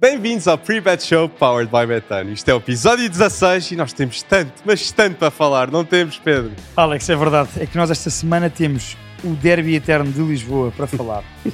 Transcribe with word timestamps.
Bem-vindos 0.00 0.48
ao 0.48 0.56
Pre-Bet 0.56 1.04
Show 1.04 1.28
Powered 1.28 1.70
by 1.70 1.86
Betano. 1.86 2.32
Isto 2.32 2.48
é 2.48 2.54
o 2.54 2.56
episódio 2.56 3.06
16 3.06 3.72
e 3.72 3.76
nós 3.76 3.92
temos 3.92 4.22
tanto, 4.22 4.50
mas 4.64 4.90
tanto 4.90 5.16
para 5.16 5.30
falar, 5.30 5.70
não 5.70 5.84
temos, 5.84 6.18
Pedro? 6.18 6.52
Alex, 6.74 7.10
é 7.10 7.14
verdade. 7.14 7.50
É 7.58 7.66
que 7.66 7.76
nós 7.76 7.90
esta 7.90 8.08
semana 8.08 8.48
temos 8.48 8.96
o 9.22 9.34
Derby 9.34 9.74
Eterno 9.74 10.10
de 10.10 10.22
Lisboa 10.22 10.72
para 10.74 10.86
falar. 10.86 11.22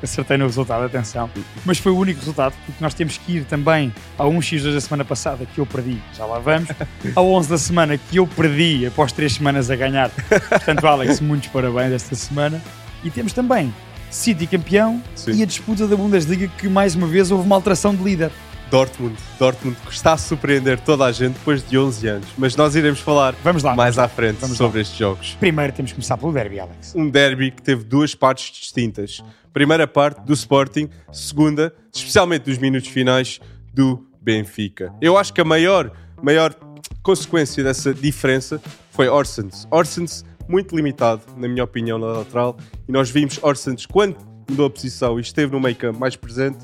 Acertei 0.00 0.36
no 0.36 0.46
resultado, 0.46 0.84
atenção. 0.84 1.28
Mas 1.64 1.78
foi 1.78 1.90
o 1.90 1.96
único 1.96 2.20
resultado, 2.20 2.54
porque 2.64 2.80
nós 2.80 2.94
temos 2.94 3.18
que 3.18 3.38
ir 3.38 3.44
também 3.46 3.92
ao 4.16 4.30
1x2 4.30 4.74
da 4.74 4.80
semana 4.80 5.04
passada, 5.04 5.44
que 5.44 5.58
eu 5.58 5.66
perdi, 5.66 6.00
já 6.16 6.24
lá 6.24 6.38
vamos. 6.38 6.68
Ao 7.16 7.28
11 7.32 7.48
da 7.48 7.58
semana, 7.58 7.98
que 7.98 8.16
eu 8.16 8.28
perdi 8.28 8.86
após 8.86 9.10
3 9.10 9.32
semanas 9.32 9.70
a 9.72 9.76
ganhar. 9.76 10.08
Portanto, 10.48 10.86
Alex, 10.86 11.18
muitos 11.20 11.48
parabéns 11.48 11.92
esta 11.92 12.14
semana. 12.14 12.62
E 13.02 13.10
temos 13.10 13.32
também 13.32 13.74
City 14.12 14.46
campeão 14.46 15.02
Sim. 15.16 15.32
e 15.32 15.42
a 15.42 15.46
disputa 15.46 15.88
da 15.88 15.96
Bundesliga, 15.96 16.46
que 16.58 16.68
mais 16.68 16.94
uma 16.94 17.06
vez 17.06 17.30
houve 17.30 17.44
uma 17.46 17.56
alteração 17.56 17.94
de 17.94 18.04
líder. 18.04 18.30
Dortmund, 18.70 19.16
Dortmund 19.38 19.76
que 19.86 19.92
está 19.92 20.12
a 20.14 20.16
surpreender 20.16 20.80
toda 20.80 21.04
a 21.04 21.12
gente 21.12 21.34
depois 21.34 21.62
de 21.66 21.76
11 21.78 22.06
anos, 22.08 22.28
mas 22.38 22.56
nós 22.56 22.74
iremos 22.74 23.00
falar 23.00 23.34
Vamos 23.44 23.62
lá. 23.62 23.74
mais 23.74 23.98
à 23.98 24.08
frente 24.08 24.38
Vamos 24.40 24.56
sobre 24.56 24.80
estes 24.80 24.96
jogos. 24.96 25.36
Primeiro 25.38 25.72
temos 25.72 25.90
que 25.90 25.96
começar 25.96 26.16
pelo 26.16 26.32
Derby, 26.32 26.60
Alex. 26.60 26.94
Um 26.94 27.10
derby 27.10 27.50
que 27.50 27.60
teve 27.60 27.84
duas 27.84 28.14
partes 28.14 28.50
distintas. 28.50 29.22
Primeira 29.52 29.86
parte 29.86 30.20
do 30.22 30.32
Sporting, 30.32 30.88
segunda, 31.12 31.74
especialmente 31.92 32.44
dos 32.44 32.56
minutos 32.56 32.88
finais, 32.88 33.40
do 33.74 34.06
Benfica. 34.22 34.92
Eu 35.02 35.18
acho 35.18 35.34
que 35.34 35.40
a 35.42 35.44
maior, 35.44 35.90
maior 36.22 36.54
consequência 37.02 37.62
dessa 37.62 37.92
diferença 37.92 38.60
foi 38.90 39.08
Orsens. 39.08 39.66
Orsens 39.70 40.24
muito 40.48 40.74
limitado, 40.76 41.22
na 41.36 41.48
minha 41.48 41.64
opinião, 41.64 41.98
na 41.98 42.06
lateral, 42.06 42.56
e 42.88 42.92
nós 42.92 43.10
vimos 43.10 43.38
Orsens 43.42 43.86
quando 43.86 44.16
mudou 44.48 44.66
a 44.66 44.70
posição 44.70 45.18
e 45.18 45.22
esteve 45.22 45.52
no 45.52 45.60
meio 45.60 45.76
campo 45.76 45.98
mais 45.98 46.16
presente, 46.16 46.58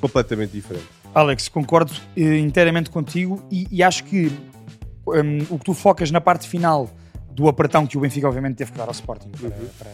completamente 0.00 0.52
diferente. 0.52 0.86
Alex, 1.14 1.48
concordo 1.48 1.92
eh, 2.16 2.38
inteiramente 2.38 2.90
contigo 2.90 3.42
e, 3.50 3.66
e 3.70 3.82
acho 3.82 4.04
que 4.04 4.26
hum, 5.06 5.46
o 5.50 5.58
que 5.58 5.64
tu 5.64 5.74
focas 5.74 6.10
na 6.10 6.20
parte 6.20 6.48
final 6.48 6.88
do 7.32 7.48
apertão 7.48 7.86
que 7.86 7.96
o 7.96 8.00
Benfica 8.00 8.28
obviamente 8.28 8.56
teve 8.56 8.72
que 8.72 8.78
dar 8.78 8.84
ao 8.86 8.92
Sporting 8.92 9.28
para, 9.30 9.48
Uhum. 9.48 9.66
para, 9.78 9.90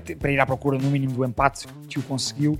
para 0.00 0.16
para 0.16 0.30
ir 0.32 0.40
à 0.40 0.46
procura 0.46 0.78
no 0.78 0.90
mínimo 0.90 1.12
do 1.12 1.24
empate 1.24 1.66
que 1.88 1.98
o 1.98 2.02
conseguiu, 2.02 2.58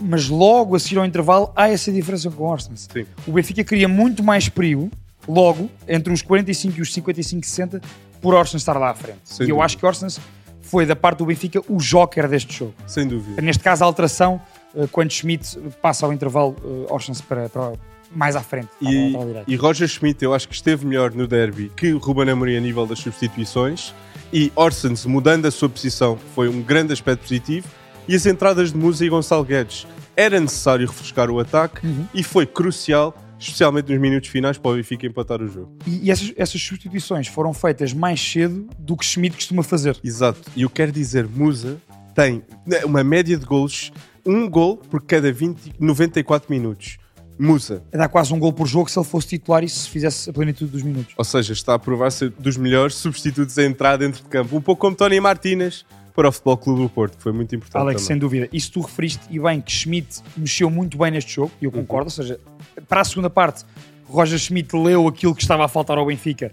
mas 0.00 0.28
logo 0.28 0.76
a 0.76 0.78
seguir 0.78 0.98
ao 0.98 1.04
intervalo 1.04 1.52
há 1.56 1.68
essa 1.68 1.90
diferença 1.90 2.30
com 2.30 2.44
o 2.44 2.52
Arsenal. 2.52 2.76
Sim. 2.76 3.04
O 3.26 3.32
Benfica 3.32 3.64
cria 3.64 3.88
muito 3.88 4.22
mais 4.22 4.48
perigo 4.48 4.90
logo 5.28 5.68
entre 5.88 6.12
os 6.12 6.22
45 6.22 6.78
e 6.78 6.82
os 6.82 6.92
55 6.92 7.44
60 7.44 7.80
por 8.26 8.34
Orsens 8.34 8.62
estar 8.62 8.76
lá 8.76 8.90
à 8.90 8.94
frente. 8.94 9.20
Sem 9.24 9.46
e 9.46 9.50
eu 9.50 9.54
dúvida. 9.54 9.64
acho 9.64 9.78
que 9.78 9.86
Orsens 9.86 10.20
foi 10.62 10.84
da 10.84 10.96
parte 10.96 11.18
do 11.18 11.26
Benfica 11.26 11.60
o 11.68 11.76
joker 11.76 12.28
deste 12.28 12.52
jogo. 12.58 12.74
Sem 12.86 13.06
dúvida. 13.06 13.40
Neste 13.40 13.62
caso, 13.62 13.84
a 13.84 13.86
alteração, 13.86 14.40
eh, 14.76 14.88
quando 14.90 15.12
Schmidt 15.12 15.56
passa 15.80 16.04
ao 16.06 16.12
intervalo, 16.12 16.56
uh, 16.64 16.92
Orsens 16.92 17.20
para, 17.20 17.48
para 17.48 17.72
mais 18.10 18.34
à 18.34 18.40
frente. 18.42 18.68
E, 18.82 19.14
e 19.46 19.54
Roger 19.54 19.86
Schmidt, 19.86 20.24
eu 20.24 20.34
acho 20.34 20.48
que 20.48 20.54
esteve 20.56 20.84
melhor 20.84 21.12
no 21.12 21.26
derby 21.28 21.70
que 21.76 21.90
Ruben 21.92 22.28
Amorim 22.28 22.56
a 22.56 22.60
nível 22.60 22.84
das 22.84 22.98
substituições. 22.98 23.94
E 24.32 24.50
Orsens, 24.56 25.06
mudando 25.06 25.46
a 25.46 25.50
sua 25.52 25.68
posição, 25.68 26.18
foi 26.34 26.48
um 26.48 26.60
grande 26.60 26.92
aspecto 26.92 27.22
positivo. 27.22 27.68
E 28.08 28.14
as 28.16 28.26
entradas 28.26 28.72
de 28.72 28.78
Musa 28.78 29.04
e 29.04 29.08
Gonçalo 29.08 29.44
Guedes. 29.44 29.86
Era 30.16 30.40
necessário 30.40 30.86
refrescar 30.88 31.30
o 31.30 31.38
ataque 31.38 31.86
Uhum. 31.86 32.06
e 32.14 32.24
foi 32.24 32.44
crucial, 32.46 33.14
especialmente 33.38 33.90
nos 33.90 34.00
minutos 34.00 34.28
finais, 34.28 34.58
para 34.58 34.70
o 34.70 34.74
Benfica 34.74 35.06
empatar 35.06 35.42
o 35.42 35.48
jogo. 35.48 35.76
E, 35.86 36.06
e 36.06 36.10
essas, 36.10 36.32
essas 36.36 36.60
substituições 36.60 37.28
foram 37.28 37.52
feitas 37.52 37.92
mais 37.92 38.20
cedo 38.20 38.68
do 38.78 38.96
que 38.96 39.04
Schmidt 39.04 39.36
costuma 39.36 39.62
fazer. 39.62 39.98
Exato. 40.02 40.50
E 40.56 40.62
eu 40.62 40.70
quero 40.70 40.92
dizer, 40.92 41.26
Musa 41.26 41.78
tem 42.14 42.42
uma 42.84 43.04
média 43.04 43.36
de 43.36 43.44
golos, 43.44 43.92
um 44.24 44.48
gol 44.48 44.78
por 44.78 45.02
cada 45.02 45.30
20, 45.30 45.74
94 45.78 46.50
minutos. 46.50 46.98
Musa. 47.38 47.82
Dá 47.92 48.08
quase 48.08 48.32
um 48.32 48.38
gol 48.38 48.52
por 48.52 48.66
jogo 48.66 48.90
se 48.90 48.98
ele 48.98 49.06
fosse 49.06 49.28
titular 49.28 49.62
e 49.62 49.68
se 49.68 49.88
fizesse 49.90 50.30
a 50.30 50.32
plenitude 50.32 50.70
dos 50.70 50.82
minutos. 50.82 51.12
Ou 51.16 51.24
seja, 51.24 51.52
está 51.52 51.74
a 51.74 51.78
provar 51.78 52.10
ser 52.10 52.30
dos 52.30 52.56
melhores 52.56 52.94
substitutos 52.94 53.58
a 53.58 53.64
entrar 53.64 53.98
dentro 53.98 54.22
de 54.22 54.28
campo. 54.28 54.56
Um 54.56 54.60
pouco 54.60 54.80
como 54.80 54.96
Tony 54.96 55.20
Martínez 55.20 55.84
para 56.16 56.30
o 56.30 56.32
Futebol 56.32 56.56
Clube 56.56 56.82
do 56.82 56.88
Porto. 56.88 57.16
Foi 57.18 57.30
muito 57.30 57.54
importante 57.54 57.80
Alex, 57.80 58.00
também. 58.00 58.06
sem 58.06 58.18
dúvida. 58.18 58.48
E 58.50 58.58
se 58.58 58.70
tu 58.70 58.80
referiste 58.80 59.20
e 59.30 59.38
bem 59.38 59.60
que 59.60 59.70
Schmidt 59.70 60.22
mexeu 60.34 60.70
muito 60.70 60.96
bem 60.96 61.10
neste 61.10 61.34
jogo, 61.34 61.52
e 61.60 61.66
eu 61.66 61.70
concordo, 61.70 62.06
ou 62.06 62.10
seja, 62.10 62.40
para 62.88 63.02
a 63.02 63.04
segunda 63.04 63.28
parte, 63.28 63.64
Roger 64.08 64.38
Schmidt 64.38 64.74
leu 64.74 65.06
aquilo 65.06 65.34
que 65.34 65.42
estava 65.42 65.66
a 65.66 65.68
faltar 65.68 65.98
ao 65.98 66.06
Benfica. 66.06 66.50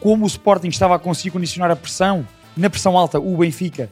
Como 0.00 0.24
o 0.24 0.26
Sporting 0.26 0.68
estava 0.68 0.96
a 0.96 0.98
conseguir 0.98 1.30
condicionar 1.30 1.70
a 1.70 1.76
pressão, 1.76 2.26
na 2.56 2.68
pressão 2.68 2.98
alta, 2.98 3.20
o 3.20 3.36
Benfica, 3.36 3.88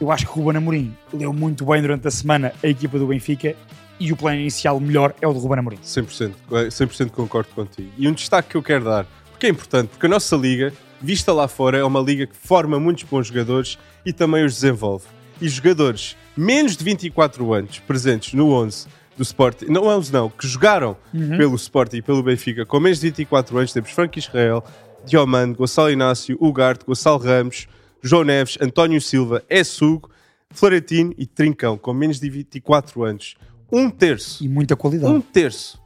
eu 0.00 0.12
acho 0.12 0.26
que 0.26 0.38
o 0.38 0.42
Ruben 0.42 0.58
Amorim 0.58 0.94
leu 1.12 1.32
muito 1.32 1.66
bem 1.66 1.82
durante 1.82 2.06
a 2.06 2.10
semana 2.10 2.52
a 2.62 2.68
equipa 2.68 2.98
do 2.98 3.06
Benfica 3.08 3.56
e 3.98 4.12
o 4.12 4.16
plano 4.16 4.38
inicial 4.38 4.78
melhor 4.78 5.14
é 5.20 5.26
o 5.26 5.32
do 5.32 5.40
Ruben 5.40 5.58
Amorim. 5.58 5.78
100%, 5.82 6.34
eh, 6.52 6.70
100% 6.70 7.10
concordo 7.10 7.48
contigo. 7.54 7.90
E 7.98 8.06
um 8.06 8.12
destaque 8.12 8.50
que 8.50 8.56
eu 8.56 8.62
quero 8.62 8.84
dar, 8.84 9.06
porque 9.30 9.46
é 9.46 9.50
importante, 9.50 9.88
porque 9.88 10.06
a 10.06 10.08
nossa 10.08 10.36
liga, 10.36 10.72
vista 11.00 11.32
lá 11.32 11.46
fora, 11.48 11.78
é 11.78 11.84
uma 11.84 12.00
liga 12.00 12.26
que 12.26 12.36
forma 12.36 12.78
muitos 12.80 13.04
bons 13.04 13.26
jogadores 13.28 13.78
e 14.04 14.12
também 14.12 14.44
os 14.44 14.54
desenvolve. 14.54 15.04
E 15.40 15.48
jogadores 15.48 16.16
menos 16.36 16.76
de 16.76 16.84
24 16.84 17.52
anos 17.52 17.78
presentes 17.80 18.32
no 18.34 18.50
11 18.52 18.86
do 19.16 19.22
Sporting, 19.22 19.66
não 19.66 19.84
11 19.86 20.12
não, 20.12 20.28
que 20.28 20.46
jogaram 20.46 20.96
pelo 21.36 21.54
Sporting 21.56 21.96
e 21.96 22.02
pelo 22.02 22.22
Benfica 22.22 22.66
com 22.66 22.78
menos 22.80 23.00
de 23.00 23.06
24 23.08 23.56
anos, 23.58 23.72
temos 23.72 23.90
Frank 23.90 24.18
Israel, 24.18 24.62
Diomando, 25.06 25.56
Gonçalo 25.58 25.90
Inácio, 25.90 26.36
Ugarte, 26.40 26.84
Gonçalo 26.84 27.18
Ramos, 27.18 27.66
João 28.02 28.24
Neves, 28.24 28.58
António 28.60 29.00
Silva, 29.00 29.42
Essugo, 29.48 30.10
Florentino 30.50 31.14
e 31.16 31.26
Trincão, 31.26 31.76
com 31.78 31.92
menos 31.92 32.20
de 32.20 32.28
24 32.28 33.04
anos. 33.04 33.34
Um 33.72 33.90
terço 33.90 34.44
E 34.44 34.48
muita 34.48 34.76
qualidade. 34.76 35.12
um 35.12 35.20
terço. 35.20 35.80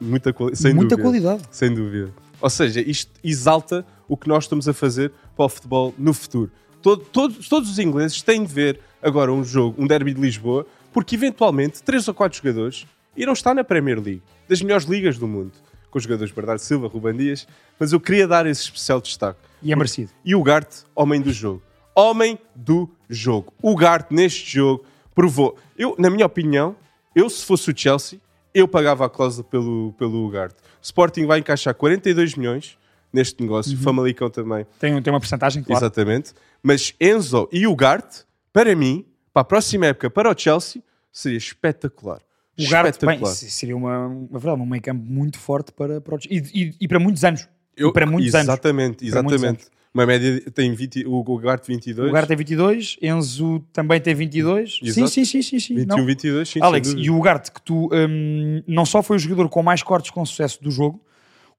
Muita, 0.00 0.32
quali 0.32 0.54
sem 0.54 0.72
muita 0.72 0.96
dúvida. 0.96 1.02
qualidade. 1.02 1.48
Sem 1.50 1.74
dúvida. 1.74 2.12
Ou 2.40 2.48
seja, 2.50 2.80
isto 2.80 3.10
exalta 3.24 3.84
o 4.08 4.16
que 4.16 4.28
nós 4.28 4.44
estamos 4.44 4.68
a 4.68 4.72
fazer 4.74 5.12
para 5.36 5.44
o 5.46 5.48
futebol 5.48 5.94
no 5.98 6.12
futuro. 6.14 6.50
Todo- 6.82 7.04
todos, 7.04 7.48
todos 7.48 7.70
os 7.70 7.78
ingleses 7.78 8.20
têm 8.22 8.44
de 8.44 8.52
ver 8.52 8.80
agora 9.02 9.32
um 9.32 9.42
jogo, 9.44 9.82
um 9.82 9.86
derby 9.86 10.12
de 10.14 10.20
Lisboa, 10.20 10.66
porque 10.92 11.14
eventualmente 11.14 11.82
três 11.82 12.06
ou 12.08 12.14
quatro 12.14 12.36
jogadores 12.38 12.86
irão 13.16 13.32
estar 13.32 13.54
na 13.54 13.64
Premier 13.64 13.96
League, 14.00 14.22
das 14.48 14.60
melhores 14.60 14.84
ligas 14.86 15.18
do 15.18 15.26
mundo, 15.26 15.52
com 15.90 15.98
os 15.98 16.04
jogadores 16.04 16.32
Bernardo 16.32 16.58
Silva, 16.60 16.88
Ruban 16.88 17.16
Dias, 17.16 17.46
mas 17.78 17.92
eu 17.92 18.00
queria 18.00 18.26
dar 18.28 18.46
esse 18.46 18.62
especial 18.62 19.00
destaque. 19.00 19.38
E 19.62 19.72
é 19.72 19.76
merecido. 19.76 20.10
E 20.24 20.34
o 20.34 20.42
Garte, 20.42 20.84
homem 20.94 21.20
do 21.20 21.32
jogo. 21.32 21.62
Homem 21.94 22.38
do 22.54 22.90
jogo. 23.08 23.52
O 23.62 23.74
Garte, 23.76 24.12
neste 24.12 24.56
jogo, 24.58 24.84
provou. 25.14 25.56
Eu, 25.78 25.94
na 25.98 26.10
minha 26.10 26.26
opinião, 26.26 26.76
eu, 27.14 27.30
se 27.30 27.44
fosse 27.44 27.70
o 27.70 27.74
Chelsea, 27.76 28.18
eu 28.52 28.66
pagava 28.68 29.06
a 29.06 29.08
cláusula 29.08 29.44
pelo, 29.44 29.94
pelo 29.96 30.26
Ugarte. 30.26 30.56
Sporting 30.82 31.24
vai 31.26 31.38
encaixar 31.38 31.74
42 31.74 32.34
milhões 32.34 32.76
neste 33.14 33.40
negócio, 33.42 33.76
Famalicão 33.78 34.28
também, 34.28 34.66
Tem, 34.78 35.00
tem 35.00 35.12
uma 35.12 35.20
porcentagem, 35.20 35.62
claro. 35.62 35.78
exatamente. 35.84 36.32
Mas 36.62 36.94
Enzo 37.00 37.48
e 37.52 37.66
Ugarte, 37.66 38.24
para 38.52 38.74
mim, 38.74 39.04
para 39.32 39.42
a 39.42 39.44
próxima 39.44 39.86
época, 39.86 40.10
para 40.10 40.30
o 40.30 40.34
Chelsea, 40.38 40.82
seria 41.12 41.38
espetacular. 41.38 42.20
O 42.58 42.68
Garte, 42.68 43.04
bem, 43.04 43.24
seria 43.26 43.76
uma, 43.76 44.06
uma 44.06 44.38
verdade, 44.38 44.62
um 44.62 44.66
meio 44.66 44.80
campo 44.82 45.02
muito 45.04 45.38
forte 45.38 45.72
para, 45.72 46.00
para 46.00 46.14
o, 46.14 46.18
e, 46.30 46.38
e, 46.54 46.74
e 46.82 46.86
para 46.88 47.00
muitos 47.00 47.24
anos. 47.24 47.48
Eu- 47.76 47.88
e 47.88 47.92
para 47.92 48.06
muitos 48.06 48.32
anos. 48.34 48.46
exatamente, 48.48 49.10
Para 49.10 49.22
muitos 49.22 49.42
exatamente. 49.42 49.74
Uma 49.92 50.06
média 50.06 50.40
tem 50.52 50.72
20, 50.74 51.04
o 51.06 51.20
Ugarte 51.20 51.68
22, 51.68 52.06
O 52.08 52.10
Ugarte 52.10 52.26
tem 52.28 52.36
22, 52.36 52.96
Enzo 53.00 53.60
também 53.72 54.00
tem 54.00 54.12
22. 54.14 54.74
Sim, 54.78 54.86
Exato. 54.86 55.08
sim, 55.08 55.24
sim, 55.24 55.42
sim. 55.42 55.60
sim. 55.60 55.74
21, 55.76 55.96
Não. 55.98 56.04
22, 56.06 56.48
sim, 56.48 56.58
Alex, 56.60 56.94
e 56.96 57.10
o 57.10 57.16
Ugarte, 57.16 57.52
que 57.52 57.62
tu 57.62 57.88
hum, 57.92 58.62
não 58.66 58.84
só 58.84 59.02
foi 59.04 59.16
o 59.16 59.18
jogador 59.20 59.48
com 59.48 59.62
mais 59.62 59.82
cortes 59.84 60.10
com 60.10 60.24
sucesso 60.26 60.60
do 60.62 60.70
jogo, 60.70 61.00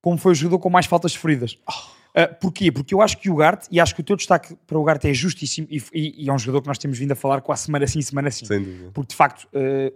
como 0.05 0.19
foi 0.19 0.33
o 0.33 0.35
jogador 0.35 0.59
com 0.59 0.69
mais 0.69 0.85
faltas 0.85 1.13
sofridas. 1.13 1.57
Ah, 2.13 2.27
porquê? 2.27 2.71
Porque 2.71 2.93
eu 2.93 3.01
acho 3.01 3.17
que 3.17 3.27
o 3.27 3.33
Ugarte, 3.33 3.67
e 3.71 3.79
acho 3.79 3.95
que 3.95 4.01
o 4.01 4.03
teu 4.03 4.16
destaque 4.16 4.55
para 4.67 4.77
o 4.77 4.81
Ugarte 4.81 5.07
é 5.09 5.13
justíssimo, 5.16 5.66
e, 5.67 5.81
e- 5.91 6.25
e 6.25 6.29
é 6.29 6.31
um 6.31 6.38
jogador 6.38 6.61
que 6.61 6.67
nós 6.67 6.77
temos 6.77 6.99
vindo 6.99 7.11
a 7.11 7.16
falar 7.16 7.41
quase 7.41 7.63
semana 7.63 7.88
sim, 7.88 7.99
semana 8.03 8.29
sim. 8.29 8.45
Sem 8.45 8.61
dúvida. 8.63 8.91
Porque 8.93 9.09
de 9.09 9.16
facto, 9.16 9.47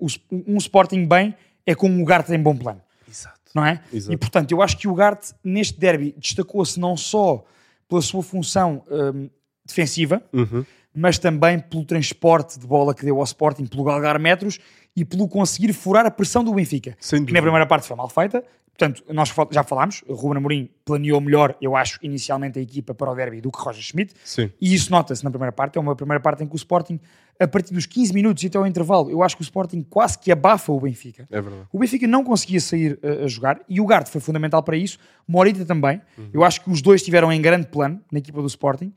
Sp- 0.09 0.25
um 0.47 0.57
Sporting 0.57 1.05
bem 1.05 1.35
é 1.63 1.75
como 1.75 1.95
o 1.95 2.01
Ugarte 2.01 2.33
em 2.33 2.41
bom 2.41 2.57
plano. 2.57 2.81
Exato. 3.07 3.39
não 3.53 3.63
é? 3.63 3.81
Exato. 3.93 4.11
E 4.13 4.17
portanto, 4.17 4.51
eu 4.51 4.63
acho 4.63 4.77
que 4.77 4.87
o 4.87 4.93
Garte 4.95 5.31
neste 5.43 5.79
derby 5.79 6.15
destacou-se 6.17 6.79
não 6.79 6.97
só 6.97 7.45
pela 7.87 8.01
sua 8.01 8.23
função 8.23 8.83
hum, 8.89 9.29
defensiva, 9.63 10.23
Uhum. 10.33 10.65
mas 10.91 11.19
também 11.19 11.59
pelo 11.59 11.85
transporte 11.85 12.57
de 12.59 12.65
bola 12.65 12.95
que 12.95 13.05
deu 13.05 13.17
ao 13.19 13.23
Sporting, 13.23 13.67
pelo 13.67 13.83
galgar 13.83 14.17
metros 14.19 14.57
e 14.95 15.05
pelo 15.05 15.27
conseguir 15.27 15.71
furar 15.71 16.03
a 16.07 16.11
pressão 16.11 16.43
do 16.43 16.51
Benfica. 16.55 16.97
Sem 16.99 17.23
que 17.23 17.31
na 17.31 17.41
primeira 17.43 17.67
parte 17.67 17.87
foi 17.87 17.95
mal 17.95 18.09
feita. 18.09 18.43
Portanto, 18.79 19.03
nós 19.09 19.33
já 19.51 19.61
falámos, 19.61 20.01
o 20.07 20.13
Ruben 20.13 20.37
Amorim 20.37 20.69
planeou 20.85 21.19
melhor, 21.19 21.53
eu 21.61 21.75
acho, 21.75 21.99
inicialmente 22.01 22.57
a 22.57 22.61
equipa 22.61 22.95
para 22.95 23.11
o 23.11 23.15
derby 23.15 23.41
do 23.41 23.51
que 23.51 23.59
Roger 23.59 23.83
Schmidt. 23.83 24.13
Sim. 24.23 24.49
E 24.59 24.73
isso 24.73 24.89
nota-se 24.89 25.21
na 25.21 25.29
primeira 25.29 25.51
parte. 25.51 25.77
É 25.77 25.81
uma 25.81 25.97
primeira 25.97 26.21
parte 26.21 26.45
em 26.45 26.47
que 26.47 26.53
o 26.53 26.55
Sporting, 26.55 26.97
a 27.37 27.45
partir 27.45 27.73
dos 27.73 27.85
15 27.85 28.13
minutos 28.13 28.41
e 28.41 28.47
até 28.47 28.57
ao 28.57 28.65
intervalo, 28.65 29.11
eu 29.11 29.21
acho 29.21 29.35
que 29.35 29.41
o 29.41 29.43
Sporting 29.43 29.83
quase 29.83 30.17
que 30.17 30.31
abafa 30.31 30.71
o 30.71 30.79
Benfica. 30.79 31.27
É 31.29 31.41
verdade. 31.41 31.67
O 31.73 31.77
Benfica 31.77 32.07
não 32.07 32.23
conseguia 32.23 32.61
sair 32.61 32.97
uh, 33.03 33.25
a 33.25 33.27
jogar 33.27 33.59
e 33.67 33.81
o 33.81 33.85
Garte 33.85 34.09
foi 34.09 34.21
fundamental 34.21 34.63
para 34.63 34.77
isso. 34.77 34.97
Morita 35.27 35.65
também. 35.65 36.01
Eu 36.33 36.45
acho 36.45 36.61
que 36.61 36.71
os 36.71 36.81
dois 36.81 37.01
estiveram 37.01 37.33
em 37.33 37.41
grande 37.41 37.67
plano 37.67 37.99
na 38.09 38.19
equipa 38.19 38.41
do 38.41 38.47
Sporting. 38.47 38.93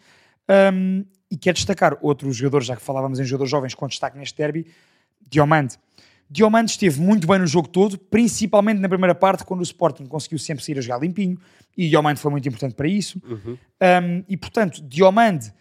Um, 0.73 1.05
e 1.29 1.37
quero 1.37 1.57
destacar 1.57 1.99
outros 2.01 2.37
jogadores, 2.37 2.69
já 2.69 2.77
que 2.77 2.83
falávamos 2.83 3.19
em 3.19 3.25
jogadores 3.25 3.51
jovens 3.51 3.75
com 3.75 3.89
destaque 3.89 4.17
neste 4.17 4.37
derby, 4.37 4.67
Diomande. 5.29 5.77
Diomande 6.33 6.71
esteve 6.71 6.99
muito 6.99 7.27
bem 7.27 7.39
no 7.39 7.47
jogo 7.47 7.69
todo, 7.69 7.99
principalmente 7.99 8.79
na 8.79 8.89
primeira 8.89 9.15
parte, 9.15 9.45
quando 9.45 9.61
o 9.61 9.63
Sporting 9.63 10.07
conseguiu 10.07 10.39
sempre 10.39 10.65
sair 10.65 10.79
a 10.79 10.81
jogar 10.81 10.99
limpinho, 10.99 11.39
e 11.77 11.89
Diomande 11.91 12.19
foi 12.21 12.31
muito 12.31 12.49
importante 12.49 12.75
para 12.75 12.89
isso. 12.89 13.21
Uhum. 13.29 13.53
Um, 13.53 14.25
e 14.27 14.37
portanto, 14.37 14.81
Diomande, 14.83 15.53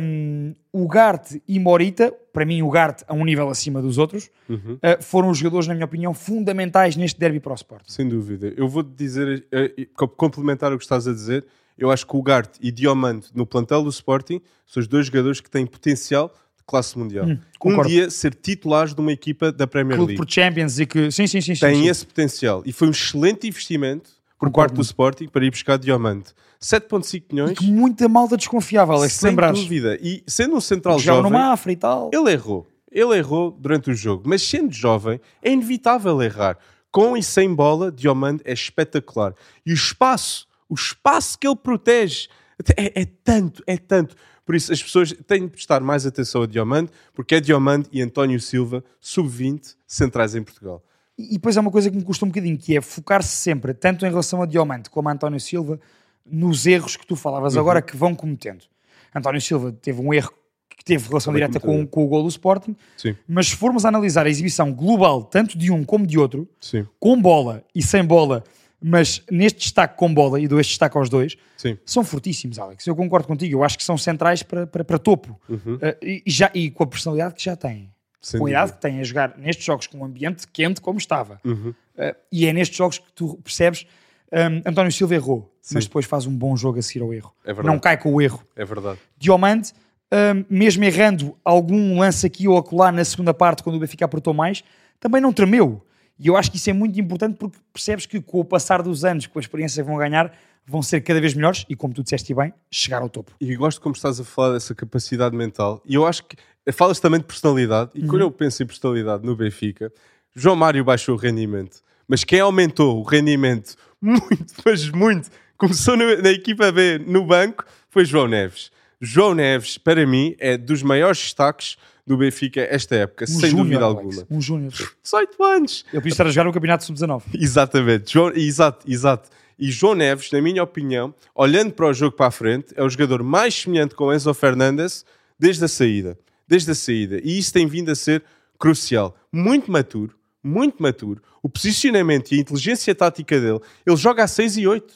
um, 0.00 0.54
Ugarte 0.72 1.42
e 1.46 1.58
Morita, 1.58 2.12
para 2.32 2.44
mim, 2.44 2.62
Ugarte 2.62 3.04
a 3.06 3.14
um 3.14 3.24
nível 3.24 3.48
acima 3.48 3.80
dos 3.80 3.96
outros, 3.98 4.28
Uhum. 4.48 4.74
uh, 4.74 5.02
foram 5.02 5.30
os 5.30 5.38
jogadores, 5.38 5.66
na 5.68 5.74
minha 5.74 5.84
opinião, 5.86 6.12
fundamentais 6.12 6.96
neste 6.96 7.18
derby 7.20 7.40
para 7.40 7.52
o 7.52 7.54
Sporting. 7.54 7.90
Sem 7.90 8.08
dúvida. 8.08 8.52
Eu 8.56 8.68
vou-te 8.68 8.90
dizer, 8.90 9.46
co- 9.94 10.08
complementar 10.08 10.72
o 10.72 10.78
que 10.78 10.84
estás 10.84 11.06
a 11.06 11.12
dizer, 11.12 11.44
eu 11.78 11.90
acho 11.90 12.06
que 12.06 12.16
o 12.16 12.22
Garte 12.22 12.58
e 12.60 12.70
Diamante 12.70 13.28
no 13.34 13.46
plantel 13.46 13.82
do 13.82 13.90
Sporting 13.90 14.40
são 14.66 14.80
os 14.80 14.86
dois 14.88 15.06
jogadores 15.06 15.40
que 15.40 15.48
têm 15.50 15.64
potencial 15.66 16.32
classe 16.72 16.98
mundial. 16.98 17.26
um 17.26 17.32
Hum, 17.32 17.38
concordo. 17.58 17.90
dia 17.90 18.10
ser 18.10 18.34
titulares 18.34 18.94
de 18.94 19.00
uma 19.00 19.12
equipa 19.12 19.52
da 19.52 19.66
Premier 19.66 19.96
Clube 19.96 20.12
League. 20.14 20.24
por 20.26 20.32
Champions 20.32 20.78
e 20.78 20.86
que. 20.86 21.10
Sim, 21.12 21.26
sim, 21.26 21.40
sim. 21.40 21.54
sim, 21.54 21.60
Tem 21.60 21.82
sim. 21.82 21.88
esse 21.88 22.06
potencial. 22.06 22.62
E 22.64 22.72
foi 22.72 22.88
um 22.88 22.90
excelente 22.90 23.46
investimento 23.46 24.10
por 24.38 24.46
Concordo 24.46 24.70
parte 24.72 24.76
do. 24.78 24.82
Sporting 24.82 25.28
para 25.28 25.44
ir 25.44 25.50
buscar 25.50 25.76
Diamante. 25.78 26.32
7.5 26.60 27.14
E 27.30 27.34
milhões, 27.34 27.58
que 27.58 27.66
muita 27.70 28.08
malta 28.08 28.36
desconfiava, 28.36 28.94
Alex, 28.94 29.12
se 29.14 29.18
sem 29.20 29.30
lembrares. 29.30 29.60
dúvida. 29.60 29.98
E 30.00 30.22
sendo 30.26 30.54
um 30.56 30.60
central 30.60 30.98
Jogava 30.98 31.18
jovem, 31.22 31.32
numa 31.32 31.52
Afra 31.52 31.72
e 31.72 31.76
tal. 31.76 32.10
ele 32.12 32.30
errou. 32.32 32.66
Ele 32.90 33.16
errou 33.16 33.50
durante 33.50 33.90
o 33.90 33.94
jogo. 33.94 34.22
Mas 34.26 34.42
sendo 34.42 34.72
jovem, 34.72 35.20
é 35.42 35.50
inevitável 35.52 36.20
errar. 36.22 36.56
Com 36.90 37.16
e 37.16 37.22
sem 37.22 37.52
bola, 37.54 37.90
Diomande 37.90 38.42
é 38.44 38.52
espetacular. 38.52 39.34
E 39.66 39.72
o 39.72 39.74
espaço, 39.74 40.46
o 40.68 40.74
espaço 40.74 41.38
que 41.38 41.46
ele 41.48 41.56
protege, 41.56 42.28
é, 42.76 43.00
é 43.02 43.04
tanto, 43.24 43.62
é 43.66 43.76
tanto. 43.76 44.14
Por 44.52 44.56
isso, 44.56 44.70
as 44.70 44.82
pessoas 44.82 45.14
têm 45.26 45.46
de 45.46 45.48
prestar 45.48 45.80
mais 45.80 46.04
atenção 46.04 46.42
a 46.42 46.46
Diomande, 46.46 46.90
porque 47.14 47.36
é 47.36 47.40
Diomande 47.40 47.88
e 47.90 48.02
António 48.02 48.38
Silva, 48.38 48.84
sub-20, 49.00 49.76
centrais 49.86 50.34
em 50.34 50.42
Portugal. 50.42 50.84
E 51.16 51.22
e 51.22 51.32
depois 51.36 51.56
é 51.56 51.60
uma 51.60 51.70
coisa 51.70 51.90
que 51.90 51.96
me 51.96 52.04
custa 52.04 52.26
um 52.26 52.28
bocadinho, 52.28 52.58
que 52.58 52.76
é 52.76 52.82
focar-se 52.82 53.34
sempre, 53.34 53.72
tanto 53.72 54.04
em 54.04 54.10
relação 54.10 54.42
a 54.42 54.46
Diomante 54.46 54.90
como 54.90 55.08
a 55.08 55.12
António 55.12 55.40
Silva, 55.40 55.80
nos 56.26 56.66
erros 56.66 56.96
que 56.96 57.06
tu 57.06 57.16
falavas 57.16 57.56
agora 57.56 57.80
que 57.80 57.96
vão 57.96 58.14
cometendo. 58.14 58.66
António 59.14 59.40
Silva 59.40 59.72
teve 59.72 60.02
um 60.02 60.12
erro 60.12 60.34
que 60.68 60.84
teve 60.84 61.08
relação 61.08 61.32
Também 61.32 61.48
direta 61.48 61.58
com, 61.58 61.86
com 61.86 62.04
o 62.04 62.08
gol 62.08 62.22
do 62.22 62.28
Sporting, 62.28 62.76
Sim, 62.98 63.16
mas 63.26 63.48
se 63.48 63.56
formos 63.56 63.86
a 63.86 63.88
analisar 63.88 64.26
a 64.26 64.28
exibição 64.28 64.70
global, 64.70 65.24
tanto 65.24 65.56
de 65.56 65.72
um 65.72 65.82
como 65.82 66.06
de 66.06 66.18
outro, 66.18 66.46
sim, 66.60 66.86
com 67.00 67.18
bola 67.18 67.64
e 67.74 67.82
sem 67.82 68.04
bola, 68.04 68.44
mas 68.82 69.22
neste 69.30 69.60
destaque 69.60 69.96
com 69.96 70.12
bola, 70.12 70.40
e 70.40 70.48
dou 70.48 70.58
este 70.60 70.70
destaque 70.70 70.96
aos 70.96 71.08
dois, 71.08 71.36
sim. 71.56 71.78
são 71.84 72.02
fortíssimos, 72.02 72.58
Alex. 72.58 72.86
Eu 72.86 72.96
concordo 72.96 73.28
contigo, 73.28 73.54
eu 73.54 73.64
acho 73.64 73.78
que 73.78 73.84
são 73.84 73.96
centrais 73.96 74.42
para, 74.42 74.66
para, 74.66 74.84
para 74.84 74.98
topo. 74.98 75.40
Uhum. 75.48 75.76
Uh, 75.76 75.96
e, 76.02 76.22
já, 76.26 76.50
e 76.52 76.70
com 76.70 76.82
a 76.82 76.86
personalidade 76.86 77.34
que 77.34 77.44
já 77.44 77.54
têm. 77.54 77.90
Sem 78.20 78.38
com 78.38 78.46
a 78.46 78.50
idade 78.50 78.72
que 78.72 78.80
têm 78.80 79.00
a 79.00 79.04
jogar 79.04 79.36
nestes 79.36 79.64
jogos 79.64 79.86
com 79.86 79.98
um 79.98 80.04
ambiente 80.04 80.46
quente 80.48 80.80
como 80.80 80.98
estava. 80.98 81.40
Uhum. 81.44 81.70
Uh, 81.70 82.14
e 82.30 82.46
é 82.46 82.52
nestes 82.52 82.76
jogos 82.76 82.98
que 82.98 83.12
tu 83.12 83.38
percebes. 83.42 83.86
um, 84.32 84.68
António 84.68 84.92
Silva 84.92 85.14
errou, 85.14 85.52
mas 85.72 85.84
Sim. 85.84 85.88
depois 85.88 86.06
faz 86.06 86.26
um 86.26 86.36
bom 86.36 86.56
jogo 86.56 86.78
a 86.78 86.82
seguir 86.82 87.02
ao 87.02 87.12
erro. 87.12 87.32
É. 87.44 87.52
Não 87.62 87.78
cai 87.78 87.96
com 87.96 88.12
o 88.12 88.20
erro. 88.20 88.42
É 88.56 88.64
verdade. 88.64 88.98
Diomande, 89.18 89.72
um, 90.12 90.44
mesmo 90.48 90.84
errando 90.84 91.36
algum 91.44 91.98
lance 91.98 92.26
aqui 92.26 92.46
ou 92.46 92.58
acolá 92.58 92.92
na 92.92 93.04
segunda 93.04 93.32
parte, 93.32 93.62
quando 93.62 93.76
o 93.76 93.78
Benfica 93.78 94.04
apertou 94.04 94.34
mais, 94.34 94.62
também 95.00 95.20
não 95.20 95.32
tremeu. 95.32 95.84
E 96.18 96.28
eu 96.28 96.36
acho 96.36 96.50
que 96.50 96.56
isso 96.56 96.70
é 96.70 96.72
muito 96.72 96.98
importante 97.00 97.36
porque 97.36 97.58
percebes 97.72 98.06
que 98.06 98.20
com 98.20 98.40
o 98.40 98.44
passar 98.44 98.82
dos 98.82 99.04
anos, 99.04 99.26
com 99.26 99.38
a 99.38 99.42
experiência 99.42 99.82
que 99.82 99.88
vão 99.88 99.98
ganhar, 99.98 100.32
vão 100.66 100.82
ser 100.82 101.00
cada 101.00 101.20
vez 101.20 101.34
melhores 101.34 101.64
e, 101.68 101.74
como 101.74 101.92
tu 101.92 102.02
disseste 102.02 102.32
bem, 102.34 102.52
chegar 102.70 103.02
ao 103.02 103.08
topo. 103.08 103.32
E 103.40 103.54
gosto 103.56 103.80
como 103.80 103.94
estás 103.94 104.20
a 104.20 104.24
falar 104.24 104.52
dessa 104.52 104.74
capacidade 104.74 105.36
mental. 105.36 105.82
E 105.84 105.94
eu 105.94 106.06
acho 106.06 106.24
que 106.24 106.36
falas 106.72 107.00
também 107.00 107.18
de 107.20 107.26
personalidade. 107.26 107.90
E 107.94 108.02
Uhum. 108.02 108.08
quando 108.08 108.20
eu 108.22 108.30
penso 108.30 108.62
em 108.62 108.66
personalidade 108.66 109.24
no 109.26 109.34
Benfica, 109.34 109.92
João 110.34 110.54
Mário 110.54 110.84
baixou 110.84 111.16
o 111.16 111.18
rendimento. 111.18 111.80
Mas 112.06 112.22
quem 112.24 112.38
aumentou 112.40 113.00
o 113.00 113.02
rendimento 113.02 113.74
muito, 114.00 114.54
mas 114.64 114.88
muito, 114.90 115.28
começou 115.56 115.96
no- 115.96 116.22
na 116.22 116.30
equipa 116.30 116.70
B 116.70 116.98
no 116.98 117.26
banco, 117.26 117.64
foi 117.88 118.04
João 118.04 118.28
Neves. 118.28 118.70
João 119.00 119.34
Neves, 119.34 119.78
para 119.78 120.06
mim, 120.06 120.36
é 120.38 120.56
dos 120.56 120.82
maiores 120.82 121.18
destaques 121.18 121.76
do 122.06 122.16
Benfica 122.16 122.60
esta 122.62 122.96
época, 122.96 123.24
Um 123.24 123.40
sem 123.40 123.54
dúvida 123.54 123.84
Alex, 123.84 124.18
alguma. 124.18 124.26
Um 124.30 124.40
júnior. 124.40 124.72
18 125.02 125.44
anos! 125.44 125.84
Ele 125.92 126.00
podia 126.00 126.12
estar 126.12 126.26
a 126.26 126.30
jogar 126.30 126.44
no 126.44 126.52
Campeonato 126.52 126.84
Sub-19. 126.84 127.22
Exatamente, 127.40 128.12
João, 128.12 128.32
exato, 128.34 128.90
exato. 128.90 129.30
E 129.58 129.70
João 129.70 129.94
Neves, 129.94 130.30
na 130.32 130.40
minha 130.40 130.62
opinião, 130.62 131.14
olhando 131.34 131.72
para 131.72 131.86
o 131.86 131.94
jogo 131.94 132.16
para 132.16 132.26
a 132.26 132.30
frente, 132.30 132.72
é 132.74 132.82
o 132.82 132.88
jogador 132.88 133.22
mais 133.22 133.54
semelhante 133.54 133.94
com 133.94 134.12
Enzo 134.12 134.32
Fernandes 134.34 135.04
desde 135.38 135.64
a 135.64 135.68
saída. 135.68 136.18
Desde 136.48 136.70
a 136.72 136.74
saída. 136.74 137.20
E 137.22 137.38
isso 137.38 137.52
tem 137.52 137.66
vindo 137.66 137.90
a 137.90 137.94
ser 137.94 138.24
crucial. 138.58 139.16
Muito 139.32 139.70
maturo, 139.70 140.16
muito 140.42 140.82
maturo. 140.82 141.22
O 141.42 141.48
posicionamento 141.48 142.32
e 142.32 142.38
a 142.38 142.40
inteligência 142.40 142.94
tática 142.94 143.40
dele, 143.40 143.60
ele 143.86 143.96
joga 143.96 144.24
a 144.24 144.28
6 144.28 144.56
e 144.56 144.66
8. 144.66 144.94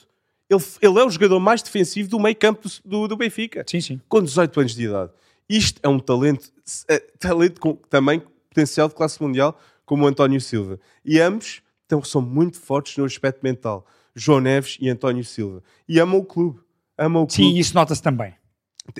Ele, 0.49 0.63
ele 0.81 0.99
é 0.99 1.05
o 1.05 1.11
jogador 1.11 1.41
mais 1.41 1.63
defensivo 1.63 2.09
do 2.09 2.21
meio 2.21 2.37
campo 2.37 2.69
do, 2.69 2.73
do, 2.85 3.09
do 3.09 3.17
Benfica 3.17 3.65
Sim, 3.69 3.81
sim. 3.81 4.01
com 4.09 4.23
18 4.23 4.61
anos 4.61 4.75
de 4.75 4.85
idade. 4.85 5.11
Isto 5.49 5.81
é 5.83 5.89
um 5.89 5.99
talento, 5.99 6.51
é, 6.89 6.99
talento 7.19 7.61
com 7.61 7.75
também 7.89 8.21
potencial 8.49 8.89
de 8.89 8.95
classe 8.95 9.23
mundial, 9.23 9.59
como 9.85 10.05
o 10.05 10.07
António 10.07 10.41
Silva. 10.41 10.79
E 11.05 11.21
ambos 11.21 11.63
então, 11.87 12.03
são 12.03 12.21
muito 12.21 12.59
fortes 12.59 12.97
no 12.97 13.05
aspecto 13.05 13.41
mental. 13.43 13.87
João 14.15 14.41
Neves 14.41 14.77
e 14.81 14.89
António 14.89 15.25
Silva. 15.25 15.63
E 15.89 16.01
amam 16.01 16.19
o 16.19 16.25
clube. 16.25 16.59
Amam 16.99 17.25
o 17.25 17.31
Sim, 17.31 17.43
clube. 17.45 17.61
isso 17.61 17.75
nota-se 17.75 18.03
também. 18.03 18.35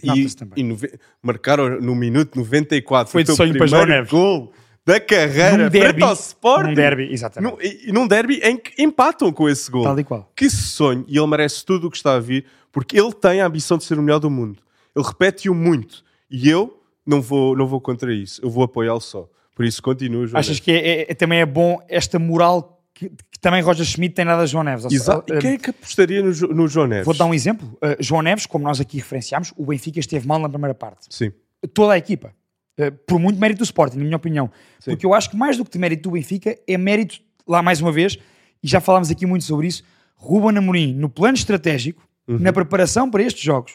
e, 0.03 0.07
nota-se 0.07 0.37
também. 0.37 0.55
e 0.57 0.63
nove- 0.63 0.99
marcaram 1.23 1.81
no 1.81 1.95
minuto 1.97 2.37
94. 2.37 3.11
Foi 3.11 3.23
o 3.23 3.25
de 3.25 3.35
sonho 3.35 3.57
para 3.57 3.67
João 3.67 3.87
Neves. 3.87 4.11
gol 4.11 4.53
da 4.85 5.01
carreira 5.01 5.65
Num 5.65 5.69
derby, 5.71 5.89
frente 5.99 6.03
ao 6.05 6.13
Sporting. 6.13 6.69
num 6.69 6.75
derby, 6.75 7.09
exatamente. 7.13 7.51
Num, 7.53 7.61
e, 7.61 7.89
e 7.89 7.93
num 7.93 8.07
derby 8.07 8.37
em 8.45 8.57
que 8.57 8.81
empatam 8.81 9.33
com 9.33 9.49
esse 9.49 9.69
gol. 9.69 9.83
Tal 9.83 9.99
e 9.99 10.05
qual. 10.05 10.31
Que 10.37 10.49
sonho, 10.49 11.05
e 11.09 11.19
ele 11.19 11.27
merece 11.27 11.65
tudo 11.65 11.89
o 11.89 11.91
que 11.91 11.97
está 11.97 12.15
a 12.15 12.21
vir, 12.21 12.45
porque 12.71 12.97
ele 13.01 13.13
tem 13.13 13.41
a 13.41 13.47
ambição 13.47 13.77
de 13.79 13.83
ser 13.85 13.99
o 13.99 14.03
melhor 14.03 14.21
do 14.21 14.31
mundo. 14.31 14.61
Ele 14.95 15.05
repete-o 15.05 15.55
muito. 15.55 16.05
E 16.31 16.49
eu 16.49 16.83
não 17.07 17.21
vou, 17.21 17.57
não 17.57 17.67
vou 17.67 17.81
contra 17.81 18.13
isso. 18.13 18.41
Eu 18.43 18.51
vou 18.51 18.65
apoiá-lo 18.65 19.01
só. 19.01 19.29
Por 19.55 19.65
isso, 19.65 19.83
continua, 19.83 20.27
João 20.27 20.39
Achas 20.39 20.49
Neves. 20.49 20.61
que 20.61 20.71
é, 20.73 20.77
é- 21.03 21.11
é- 21.13 21.15
também 21.15 21.41
é 21.41 21.47
bom 21.47 21.79
esta 21.89 22.19
moral 22.19 22.83
que, 22.93 23.09
que 23.11 23.39
também 23.41 23.63
Roger 23.63 23.85
Schmidt 23.87 24.15
tem 24.15 24.25
nada 24.25 24.43
a 24.43 24.47
João 24.47 24.65
Neves? 24.65 24.87
Exato. 24.91 25.33
E 25.35 25.39
quem 25.39 25.53
é 25.53 25.59
que 25.59 25.71
apostaria 25.71 26.23
no, 26.23 26.31
no 26.55 26.69
João 26.69 26.87
Neves? 26.87 27.05
Vou 27.07 27.15
dar 27.15 27.25
um 27.27 27.35
exemplo. 27.35 27.67
Uh, 27.77 27.97
João 28.01 28.23
Neves, 28.23 28.47
como 28.47 28.65
nós 28.65 28.81
aqui 28.81 28.97
referenciámos, 28.99 29.53
o 29.57 29.67
Benfica 29.67 30.01
esteve 30.01 30.27
mal 30.27 30.39
na 30.39 30.49
primeira 30.49 30.75
parte. 30.75 31.07
Sim. 31.11 31.31
Toda 31.75 31.93
a 31.95 31.99
equipa. 31.99 32.35
Uh, 32.79 32.93
por 33.07 33.19
muito 33.19 33.39
mérito 33.39 33.59
do 33.59 33.65
Sporting, 33.65 33.99
na 33.99 34.05
minha 34.05 34.17
opinião. 34.17 34.51
Sim. 34.81 34.91
Porque 34.93 35.07
eu 35.07 35.15
acho 35.15 35.31
que 35.31 35.37
mais 35.37 35.57
do 35.57 35.65
que 35.65 35.71
de 35.71 35.79
mérito 35.79 36.05
do 36.05 36.11
Benfica, 36.13 36.55
é 36.67 36.77
mérito, 36.77 37.21
lá 37.47 37.63
mais 37.63 37.81
uma 37.81 37.93
vez, 37.93 38.19
e 38.63 38.69
já 38.69 38.81
falámos 38.81 39.11
aqui 39.11 39.25
muito 39.27 39.45
sobre 39.45 39.67
isso, 39.69 39.83
Ruben 40.17 40.57
Amorim, 40.59 40.95
no 40.95 41.09
plano 41.09 41.35
estratégico, 41.37 42.03
Uhum. 42.29 42.39
na 42.41 42.53
preparação 42.53 43.09
para 43.11 43.23
estes 43.23 43.43
jogos, 43.43 43.75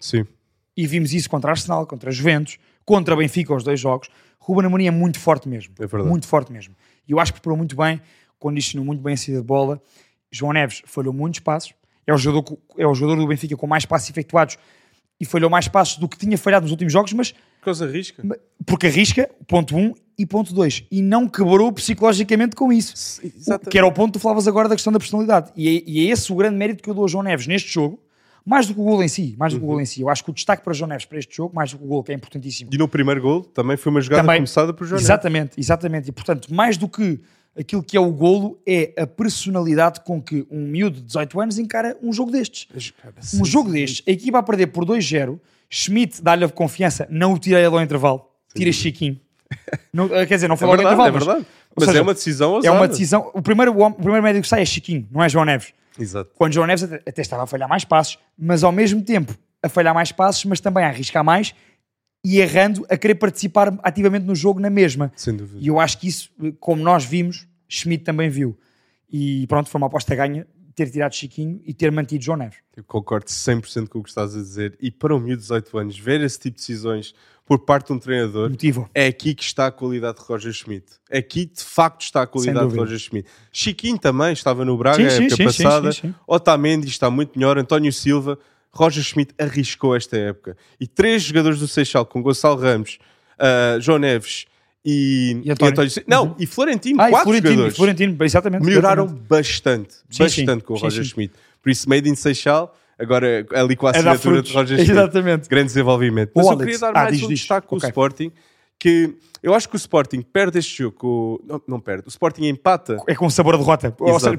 Sim. 0.00 0.26
E 0.76 0.86
vimos 0.86 1.12
isso 1.12 1.28
contra 1.28 1.50
a 1.50 1.52
Arsenal, 1.52 1.86
contra 1.86 2.10
Juventus, 2.10 2.58
contra 2.84 3.14
Benfica, 3.16 3.54
os 3.54 3.64
dois 3.64 3.78
jogos, 3.78 4.08
Ruben 4.38 4.66
Amorim 4.66 4.86
é 4.86 4.90
muito 4.90 5.20
forte 5.20 5.48
mesmo. 5.48 5.72
É 5.78 5.86
verdade. 5.86 6.08
Muito 6.08 6.26
forte 6.26 6.52
mesmo. 6.52 6.74
E 7.06 7.12
eu 7.12 7.20
acho 7.20 7.32
que 7.32 7.40
preparou 7.40 7.56
muito 7.56 7.76
bem, 7.76 8.00
condicionou 8.38 8.84
muito 8.84 9.00
bem 9.00 9.14
a 9.14 9.16
saída 9.16 9.40
de 9.40 9.46
bola. 9.46 9.80
João 10.30 10.52
Neves 10.52 10.82
falhou 10.84 11.12
muitos 11.12 11.40
passos. 11.40 11.74
É 12.06 12.12
o 12.12 12.16
jogador, 12.16 12.58
é 12.76 12.86
o 12.86 12.94
jogador 12.94 13.20
do 13.20 13.28
Benfica 13.28 13.56
com 13.56 13.66
mais 13.66 13.86
passos 13.86 14.10
efetuados 14.10 14.58
e 15.20 15.24
falhou 15.24 15.48
mais 15.48 15.68
passos 15.68 15.98
do 15.98 16.08
que 16.08 16.18
tinha 16.18 16.36
falhado 16.36 16.64
nos 16.64 16.72
últimos 16.72 16.92
jogos, 16.92 17.12
mas 17.12 17.30
Por 17.30 17.66
causa 17.66 17.86
risca. 17.86 18.24
porque 18.66 18.88
arrisca, 18.88 19.30
ponto 19.46 19.76
1 19.76 19.78
um, 19.78 19.94
e 20.18 20.26
ponto 20.26 20.52
2. 20.52 20.86
E 20.90 21.00
não 21.00 21.28
quebrou 21.28 21.70
psicologicamente 21.72 22.56
com 22.56 22.72
isso. 22.72 23.20
Exatamente. 23.24 23.70
Que 23.70 23.78
era 23.78 23.86
o 23.86 23.92
ponto 23.92 24.14
que 24.14 24.18
tu 24.18 24.22
falavas 24.22 24.48
agora 24.48 24.68
da 24.68 24.74
questão 24.74 24.92
da 24.92 24.98
personalidade. 24.98 25.52
E 25.54 25.68
é, 25.68 25.82
e 25.86 26.00
é 26.08 26.12
esse 26.12 26.32
o 26.32 26.34
grande 26.34 26.56
mérito 26.56 26.82
que 26.82 26.90
eu 26.90 26.94
dou 26.94 27.04
a 27.04 27.08
João 27.08 27.22
Neves 27.22 27.46
neste 27.46 27.72
jogo, 27.72 28.00
mais 28.44 28.66
do 28.66 28.74
que 28.74 28.80
o 28.80 28.84
gol 28.84 29.02
em 29.02 29.08
si. 29.08 29.34
Mais 29.38 29.52
do 29.52 29.58
que 29.58 29.64
o 29.64 29.66
gol 29.66 29.76
Uhum. 29.76 29.82
em 29.82 29.86
si. 29.86 30.00
Eu 30.00 30.08
acho 30.08 30.24
que 30.24 30.30
o 30.30 30.32
destaque 30.32 30.62
para 30.64 30.72
João 30.72 30.88
Neves 30.88 31.04
para 31.04 31.18
este 31.18 31.36
jogo, 31.36 31.54
mais 31.54 31.70
do 31.72 31.78
que 31.78 31.84
o 31.84 31.86
gol, 31.86 32.02
que 32.02 32.12
é 32.12 32.14
importantíssimo. 32.14 32.70
E 32.72 32.78
no 32.78 32.88
primeiro 32.88 33.20
gol 33.20 33.42
também 33.42 33.76
foi 33.76 33.90
uma 33.90 34.00
jogada 34.00 34.22
Também- 34.22 34.36
começada 34.38 34.72
por 34.72 34.84
João 34.86 34.96
Neves. 34.96 35.06
Exatamente, 35.06 35.52
exatamente. 35.60 36.08
E 36.08 36.12
portanto, 36.12 36.52
mais 36.52 36.76
do 36.76 36.88
que 36.88 37.20
aquilo 37.58 37.82
que 37.82 37.96
é 37.96 38.00
o 38.00 38.10
golo, 38.10 38.58
é 38.66 38.94
a 38.98 39.06
personalidade 39.06 40.00
com 40.00 40.20
que 40.22 40.46
um 40.50 40.66
miúdo 40.66 40.96
de 40.96 41.02
18 41.02 41.40
anos 41.40 41.58
encara 41.58 41.96
um 42.02 42.12
jogo 42.12 42.30
destes. 42.30 42.66
Um 43.40 43.44
jogo 43.44 43.70
destes, 43.70 44.02
a 44.08 44.10
equipa 44.10 44.38
a 44.38 44.42
perder 44.42 44.68
por 44.68 44.84
2-0, 44.84 45.38
Schmidt 45.68 46.22
dá-lhe 46.22 46.44
a 46.44 46.48
confiança, 46.48 47.06
não 47.10 47.34
o 47.34 47.38
tira 47.38 47.58
ele 47.58 47.66
ao 47.74 47.80
intervalo, 47.82 48.24
tira 48.54 48.72
Chiquinho. 48.72 49.20
Não, 49.92 50.06
eh, 50.06 50.24
quer 50.24 50.36
dizer, 50.36 50.48
não 50.48 50.56
foi 50.56 50.66
É 50.66 50.70
logo 50.70 50.82
ao 50.82 50.88
verdade, 50.88 51.08
é 51.08 51.10
intervalo, 51.10 51.12
mas- 51.14 51.24
verdade. 51.26 51.46
ou 51.70 51.74
Mas 51.76 51.84
seja, 51.86 51.98
é 51.98 52.02
uma 52.02 52.14
decisão 52.14 52.50
é 52.52 52.56
ousada. 52.56 52.76
uma 52.78 52.88
decisão. 52.88 53.30
O 53.34 53.42
primeiro, 53.42 53.78
o 53.82 53.90
primeiro 53.92 54.22
médico 54.22 54.42
que 54.42 54.48
sai 54.48 54.62
é 54.62 54.64
Chiquinho, 54.64 55.06
não 55.10 55.22
é 55.22 55.28
João 55.28 55.44
Neves. 55.44 55.74
Exato. 55.98 56.30
Quando 56.34 56.52
João 56.52 56.66
Neves 56.66 56.84
até, 56.84 57.20
estava 57.20 57.42
a 57.44 57.46
falhar 57.46 57.68
mais 57.68 57.84
passos, 57.84 58.18
mas 58.36 58.64
ao 58.64 58.72
mesmo 58.72 59.02
tempo 59.02 59.36
a 59.62 59.68
falhar 59.68 59.94
mais 59.94 60.10
passos, 60.10 60.44
mas 60.44 60.60
também 60.60 60.84
a 60.84 60.88
arriscar 60.88 61.24
mais 61.24 61.54
e 62.24 62.40
errando 62.40 62.86
a 62.88 62.96
querer 62.96 63.16
participar 63.16 63.76
ativamente 63.82 64.26
no 64.26 64.34
jogo 64.34 64.60
na 64.60 64.70
mesma. 64.70 65.12
Sem 65.16 65.36
dúvida. 65.36 65.58
E 65.60 65.66
eu 65.66 65.78
acho 65.78 65.98
que 65.98 66.08
isso, 66.08 66.30
como 66.60 66.82
nós 66.82 67.04
vimos, 67.04 67.46
Schmidt 67.68 68.04
também 68.04 68.30
viu. 68.30 68.56
E 69.10 69.46
pronto, 69.46 69.68
foi 69.68 69.80
uma 69.80 69.88
aposta 69.88 70.14
ganha 70.14 70.46
ter 70.72 70.90
tirado 70.90 71.14
Chiquinho 71.14 71.60
e 71.64 71.74
ter 71.74 71.90
mantido 71.92 72.24
João 72.24 72.38
Neves. 72.38 72.58
Eu 72.76 72.84
concordo 72.84 73.26
100% 73.26 73.88
com 73.88 73.98
o 73.98 74.02
que 74.02 74.08
estás 74.08 74.34
a 74.34 74.38
dizer. 74.38 74.76
E 74.80 74.90
para 74.90 75.14
um 75.14 75.18
miúdo 75.18 75.36
de 75.36 75.42
18 75.42 75.78
anos, 75.78 75.98
ver 75.98 76.20
esse 76.20 76.38
tipo 76.38 76.56
de 76.56 76.62
decisões 76.66 77.14
por 77.44 77.58
parte 77.60 77.88
de 77.88 77.92
um 77.92 77.98
treinador, 77.98 78.50
Motivo. 78.50 78.88
é 78.94 79.06
aqui 79.06 79.34
que 79.34 79.42
está 79.42 79.66
a 79.66 79.70
qualidade 79.72 80.18
de 80.18 80.24
Roger 80.24 80.52
Schmidt. 80.52 80.86
É 81.10 81.18
aqui, 81.18 81.44
de 81.44 81.62
facto, 81.62 82.02
está 82.02 82.22
a 82.22 82.26
qualidade 82.26 82.70
de. 82.70 82.78
Roger 82.78 82.98
Schmidt. 82.98 83.28
Chiquinho 83.52 83.98
também 83.98 84.32
estava 84.32 84.64
no 84.64 84.76
Braga 84.76 84.96
Sim, 84.96 85.06
a 85.06 85.10
sim, 85.10 85.24
época 85.26 85.52
sim, 85.52 85.62
passada. 85.62 85.92
sim. 85.92 86.14
Otamendi 86.26 86.88
está 86.88 87.10
muito 87.10 87.38
melhor. 87.38 87.58
António 87.58 87.92
Silva. 87.92 88.38
Roger 88.74 89.02
Schmidt 89.02 89.34
arriscou 89.38 89.94
esta 89.94 90.16
época. 90.16 90.56
E 90.80 90.86
três 90.86 91.22
jogadores 91.22 91.58
do 91.58 91.68
Seixal, 91.68 92.06
com 92.06 92.22
Gonçalo 92.22 92.58
Ramos, 92.58 92.98
ah, 93.38 93.76
João 93.78 93.98
Neves 93.98 94.46
e, 94.84 95.40
E 95.44 95.50
António. 95.50 95.90
Silva. 95.90 96.06
Não, 96.08 96.36
e 96.38 96.46
Florentino. 96.46 97.00
Ah, 97.00 97.08
e 97.08 97.10
quatro 97.10 97.24
Florentino, 97.24 97.50
jogadores. 97.52 97.74
e 97.74 97.76
Florentino, 97.76 98.16
exatamente. 98.24 98.64
Melhoraram 98.64 99.04
exatamente. 99.04 99.28
bastante. 99.28 99.94
Sim, 100.10 100.22
bastante 100.24 100.60
sim. 100.60 100.60
com 100.60 100.74
o 100.74 100.76
Sim, 100.76 100.82
Roger. 100.84 101.04
Schmidt. 101.04 101.34
Por 101.62 101.70
isso, 101.70 101.88
Made 101.88 102.08
in 102.08 102.14
Seixal, 102.16 102.76
agora 102.98 103.46
ali 103.54 103.76
com 103.76 103.86
a 103.86 103.90
É 103.90 103.96
assinatura 103.98 104.42
de 104.42 104.52
Roger 104.52 104.76
Schmidt. 104.78 104.90
Exatamente. 104.92 105.48
Grande 105.48 105.66
desenvolvimento. 105.66 106.32
Mas 106.34 106.46
Ô, 106.46 106.48
eu 106.48 106.52
Alex, 106.54 106.64
queria 106.64 106.78
dar 106.80 106.90
ah, 107.00 107.04
mais 107.04 107.14
diz, 107.16 107.24
um 107.24 107.28
diz. 107.28 107.38
destaque 107.38 107.66
com 107.66 107.76
Ok. 107.76 107.86
o 107.86 107.90
Sporting, 107.90 108.32
que 108.82 109.14
eu 109.42 109.54
acho 109.54 109.68
que 109.68 109.76
o 109.76 109.78
Sporting 109.78 110.22
perde 110.22 110.58
este 110.58 110.78
jogo. 110.82 111.40
Não, 111.46 111.62
não 111.68 111.80
perde. 111.80 112.04
O 112.06 112.08
Sporting 112.08 112.46
empata 112.46 112.96
É 113.06 113.14
com 113.14 113.30
sabor 113.30 113.54
a 113.54 113.58
derrota. 113.58 113.94
Ou 114.00 114.18
seja, 114.18 114.36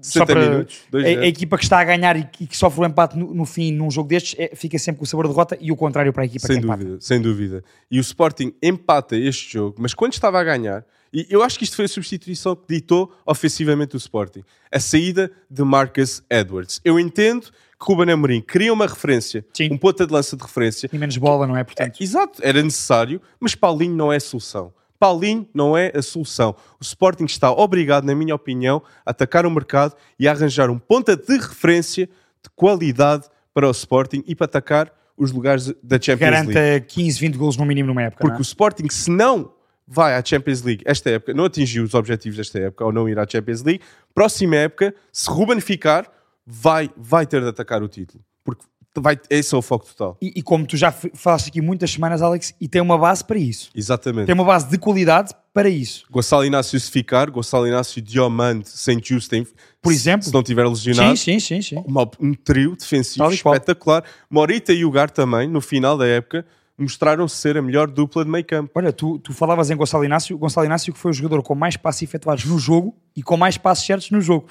só 0.00 0.20
60 0.24 0.26
para- 0.26 0.48
minutos. 0.50 0.78
a, 0.92 0.96
2-0. 0.96 1.18
a 1.20 1.26
equipa 1.26 1.58
que 1.58 1.64
está 1.64 1.80
a 1.80 1.84
ganhar 1.84 2.16
e 2.16 2.24
que, 2.24 2.46
que 2.46 2.56
sofre 2.56 2.80
o 2.80 2.84
empate 2.86 3.18
no, 3.18 3.34
no 3.34 3.44
fim 3.44 3.72
num 3.72 3.90
jogo 3.90 4.08
destes 4.08 4.36
é- 4.38 4.54
fica 4.54 4.78
sempre 4.78 4.98
com 5.00 5.04
o 5.04 5.06
sabor 5.06 5.24
a 5.24 5.28
derrota 5.28 5.58
e 5.60 5.72
o 5.72 5.76
contrário 5.76 6.12
para 6.12 6.22
a 6.22 6.26
equipa 6.26 6.46
Sem 6.46 6.58
que 6.58 6.64
empata. 6.64 6.84
dúvida, 6.84 7.00
sem 7.00 7.20
dúvida. 7.20 7.64
E 7.90 7.98
o 7.98 8.00
Sporting 8.00 8.52
empata 8.62 9.16
este 9.16 9.52
jogo, 9.54 9.76
mas 9.80 9.94
quando 9.94 10.12
estava 10.12 10.38
a 10.40 10.44
ganhar, 10.44 10.84
e 11.12 11.26
eu 11.28 11.42
acho 11.42 11.58
que 11.58 11.64
isto 11.64 11.74
foi 11.74 11.86
a 11.86 11.88
substituição 11.88 12.54
que 12.54 12.72
ditou 12.74 13.12
ofensivamente 13.24 13.96
o 13.96 13.98
Sporting, 13.98 14.42
a 14.70 14.78
saída 14.78 15.30
de 15.50 15.62
Marcus 15.64 16.22
Edwards. 16.30 16.80
Eu 16.84 17.00
entendo 17.00 17.48
Ruben 17.80 18.10
Amorim 18.10 18.40
queria 18.40 18.72
uma 18.72 18.86
referência, 18.86 19.44
Sim. 19.52 19.68
um 19.72 19.78
ponta 19.78 20.06
de 20.06 20.12
lança 20.12 20.36
de 20.36 20.42
referência, 20.42 20.88
E 20.92 20.98
menos 20.98 21.16
bola, 21.16 21.46
não 21.46 21.56
é? 21.56 21.62
Portanto, 21.62 22.02
Exato, 22.02 22.40
era 22.42 22.62
necessário, 22.62 23.20
mas 23.38 23.54
Paulinho 23.54 23.94
não 23.94 24.12
é 24.12 24.16
a 24.16 24.20
solução. 24.20 24.72
Paulinho 24.98 25.46
não 25.52 25.76
é 25.76 25.92
a 25.94 26.00
solução. 26.00 26.56
O 26.80 26.82
Sporting 26.82 27.24
está 27.24 27.50
obrigado, 27.52 28.04
na 28.04 28.14
minha 28.14 28.34
opinião, 28.34 28.82
a 29.04 29.10
atacar 29.10 29.44
o 29.44 29.50
mercado 29.50 29.94
e 30.18 30.26
a 30.26 30.32
arranjar 30.32 30.70
um 30.70 30.78
ponta 30.78 31.16
de 31.16 31.36
referência 31.36 32.06
de 32.06 32.50
qualidade 32.54 33.24
para 33.52 33.68
o 33.68 33.70
Sporting 33.70 34.22
e 34.26 34.34
para 34.34 34.46
atacar 34.46 34.92
os 35.16 35.32
lugares 35.32 35.72
da 35.82 36.00
Champions 36.00 36.30
League. 36.30 36.52
garanta 36.52 36.80
15, 36.80 37.20
20 37.20 37.36
golos 37.36 37.56
no 37.56 37.64
mínimo 37.64 37.88
numa 37.88 38.02
época. 38.02 38.20
Porque 38.20 38.32
não 38.32 38.38
o 38.38 38.42
é? 38.42 38.42
Sporting, 38.42 38.88
se 38.90 39.10
não 39.10 39.52
vai 39.86 40.14
à 40.14 40.24
Champions 40.24 40.62
League 40.62 40.82
esta 40.84 41.10
época, 41.10 41.32
não 41.32 41.44
atingiu 41.44 41.84
os 41.84 41.94
objetivos 41.94 42.36
desta 42.36 42.58
época, 42.58 42.84
ou 42.84 42.92
não 42.92 43.08
ir 43.08 43.18
à 43.18 43.26
Champions 43.28 43.62
League, 43.62 43.82
próxima 44.14 44.56
época, 44.56 44.94
se 45.12 45.30
Ruben 45.30 45.60
ficar, 45.60 46.10
vai, 46.46 46.90
vai 46.96 47.26
ter 47.26 47.40
de 47.42 47.48
atacar 47.48 47.82
o 47.82 47.88
título. 47.88 48.22
Porque 48.44 48.64
vai, 48.98 49.18
esse 49.28 49.54
é 49.54 49.58
o 49.58 49.62
foco 49.62 49.84
total. 49.86 50.16
E, 50.22 50.32
e 50.36 50.42
como 50.42 50.66
tu 50.66 50.76
já 50.76 50.90
falaste 50.92 51.48
aqui 51.48 51.60
muitas 51.60 51.90
semanas, 51.90 52.22
Alex, 52.22 52.54
e 52.60 52.68
tem 52.68 52.80
uma 52.80 52.96
base 52.96 53.24
para 53.24 53.36
isso. 53.38 53.70
Exatamente. 53.74 54.26
Tem 54.26 54.34
uma 54.34 54.44
base 54.44 54.68
de 54.70 54.78
qualidade 54.78 55.34
para 55.52 55.68
isso. 55.68 56.04
Gonçalo 56.10 56.44
Inácio 56.44 56.78
se 56.78 56.90
ficar, 56.90 57.28
Gonçalo 57.30 57.66
Inácio, 57.66 58.00
Diomande, 58.00 58.68
Saint 58.68 59.04
Justin, 59.06 59.46
Por 59.82 59.90
se- 59.90 59.96
exemplo. 59.98 60.26
se 60.28 60.32
não 60.32 60.42
tiver 60.42 60.66
lesionado, 60.66 61.16
Sim, 61.16 61.38
sim, 61.38 61.60
sim, 61.60 61.76
sim. 61.76 61.84
uma- 61.86 62.08
um 62.20 62.32
trio 62.34 62.76
defensivo 62.76 63.30
espetacular. 63.30 64.04
Morita 64.30 64.72
e 64.72 64.84
Ugar 64.84 65.10
também, 65.10 65.48
no 65.48 65.60
final 65.60 65.98
da 65.98 66.06
época, 66.06 66.46
mostraram 66.78 67.26
ser 67.26 67.56
a 67.56 67.62
melhor 67.62 67.90
dupla 67.90 68.22
de 68.24 68.30
meio 68.30 68.44
campo. 68.44 68.70
Olha, 68.74 68.92
tu, 68.92 69.18
tu 69.18 69.32
falavas 69.32 69.70
em 69.70 69.76
Gonçalo 69.76 70.04
Inácio, 70.04 70.36
Gonçalo 70.38 70.66
Inácio 70.66 70.92
que 70.92 70.98
foi 70.98 71.10
o 71.10 71.14
jogador 71.14 71.42
com 71.42 71.54
mais 71.54 71.76
passos 71.76 72.02
efetuados 72.02 72.44
no 72.44 72.58
jogo 72.58 72.94
e 73.16 73.22
com 73.22 73.36
mais 73.36 73.56
passos 73.58 73.84
certos 73.86 74.10
no 74.10 74.20
jogo. 74.20 74.46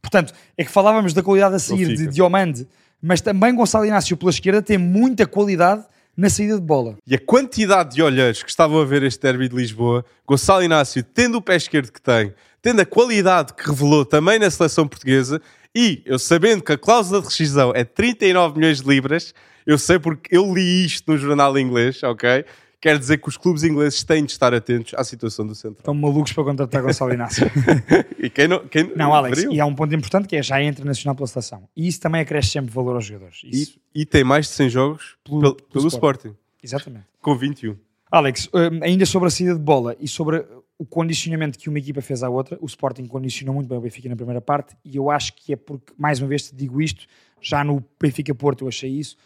Portanto, 0.00 0.32
é 0.56 0.64
que 0.64 0.70
falávamos 0.70 1.12
da 1.12 1.22
qualidade 1.22 1.56
a 1.56 1.58
sair 1.58 1.96
de 1.96 2.06
Diomande, 2.08 2.66
mas 3.00 3.20
também 3.20 3.54
Gonçalo 3.54 3.84
Inácio 3.84 4.16
pela 4.16 4.30
esquerda 4.30 4.62
tem 4.62 4.78
muita 4.78 5.26
qualidade 5.26 5.84
na 6.16 6.28
saída 6.28 6.56
de 6.56 6.60
bola. 6.60 6.96
E 7.06 7.14
a 7.14 7.18
quantidade 7.18 7.94
de 7.94 8.02
olheiros 8.02 8.42
que 8.42 8.50
estavam 8.50 8.80
a 8.80 8.84
ver 8.84 9.04
este 9.04 9.20
derby 9.20 9.48
de 9.48 9.54
Lisboa, 9.54 10.04
Gonçalo 10.26 10.64
Inácio, 10.64 11.02
tendo 11.02 11.38
o 11.38 11.42
pé 11.42 11.56
esquerdo 11.56 11.92
que 11.92 12.02
tem, 12.02 12.34
tendo 12.60 12.80
a 12.80 12.84
qualidade 12.84 13.54
que 13.54 13.68
revelou 13.68 14.04
também 14.04 14.38
na 14.38 14.50
seleção 14.50 14.88
portuguesa, 14.88 15.40
e 15.74 16.02
eu 16.04 16.18
sabendo 16.18 16.62
que 16.62 16.72
a 16.72 16.78
cláusula 16.78 17.20
de 17.20 17.28
rescisão 17.28 17.72
é 17.74 17.84
39 17.84 18.58
milhões 18.58 18.80
de 18.80 18.88
libras, 18.88 19.32
eu 19.64 19.78
sei 19.78 19.98
porque 19.98 20.34
eu 20.34 20.52
li 20.52 20.84
isto 20.84 21.12
no 21.12 21.18
jornal 21.18 21.56
inglês, 21.56 22.02
ok? 22.02 22.44
Quer 22.80 22.96
dizer 22.98 23.18
que 23.18 23.28
os 23.28 23.36
clubes 23.36 23.64
ingleses 23.64 24.04
têm 24.04 24.24
de 24.24 24.30
estar 24.30 24.54
atentos 24.54 24.94
à 24.94 25.02
situação 25.02 25.44
do 25.44 25.52
Central. 25.54 25.78
Estão 25.80 25.94
malucos 25.94 26.32
para 26.32 26.44
contratar 26.44 26.80
Gonçalo 26.82 27.12
Inácio. 27.12 27.44
E 28.20 28.28
quem 28.30 28.46
não, 28.48 28.66
quem 28.66 28.92
Não, 28.96 29.12
Alex, 29.14 29.44
e 29.44 29.60
há 29.60 29.66
um 29.66 29.74
ponto 29.74 29.94
importante 29.94 30.26
que 30.28 30.36
é 30.36 30.42
já 30.42 30.60
é 30.60 30.64
internacional 30.64 31.14
pela 31.14 31.26
seleção. 31.26 31.68
E 31.76 31.86
isso 31.88 32.00
também 32.00 32.20
acresce 32.20 32.50
sempre 32.50 32.72
valor 32.72 32.94
aos 32.96 33.04
jogadores. 33.04 33.40
Isso, 33.44 33.78
E, 33.94 34.02
e 34.02 34.06
tem 34.06 34.22
mais 34.24 34.46
de 34.46 34.52
100 34.52 34.70
jogos 34.70 35.16
Pelo- 35.24 35.40
pelo, 35.40 35.54
pelo 35.54 35.68
pelo 35.70 35.86
Sporting. 35.88 36.28
Sporting, 36.28 36.38
Exatamente. 36.62 37.04
com 37.20 37.36
21. 37.36 37.76
Alex, 38.10 38.48
hum, 38.54 38.80
ainda 38.82 39.06
sobre 39.06 39.28
a 39.28 39.30
saída 39.30 39.54
de 39.54 39.60
bola 39.60 39.96
e 40.00 40.08
sobre 40.08 40.44
o 40.78 40.84
condicionamento 40.86 41.58
que 41.58 41.68
uma 41.68 41.78
equipa 41.78 42.00
fez 42.00 42.22
à 42.22 42.28
outra, 42.28 42.56
o 42.60 42.66
Sporting 42.66 43.06
condicionou 43.06 43.54
muito 43.54 43.68
bem 43.68 43.78
o 43.78 43.80
Benfica 43.80 44.08
na 44.08 44.16
primeira 44.16 44.40
parte 44.40 44.76
e 44.84 44.96
eu 44.96 45.10
acho 45.10 45.32
que 45.34 45.52
é 45.52 45.56
porque, 45.56 45.92
mais 45.98 46.20
uma 46.20 46.28
vez 46.28 46.48
te 46.48 46.54
digo 46.54 46.80
isto, 46.80 47.06
já 47.40 47.62
no 47.64 47.84
Benfica-Porto 48.00 48.64
eu 48.64 48.68
achei 48.68 48.90
isso, 48.90 49.16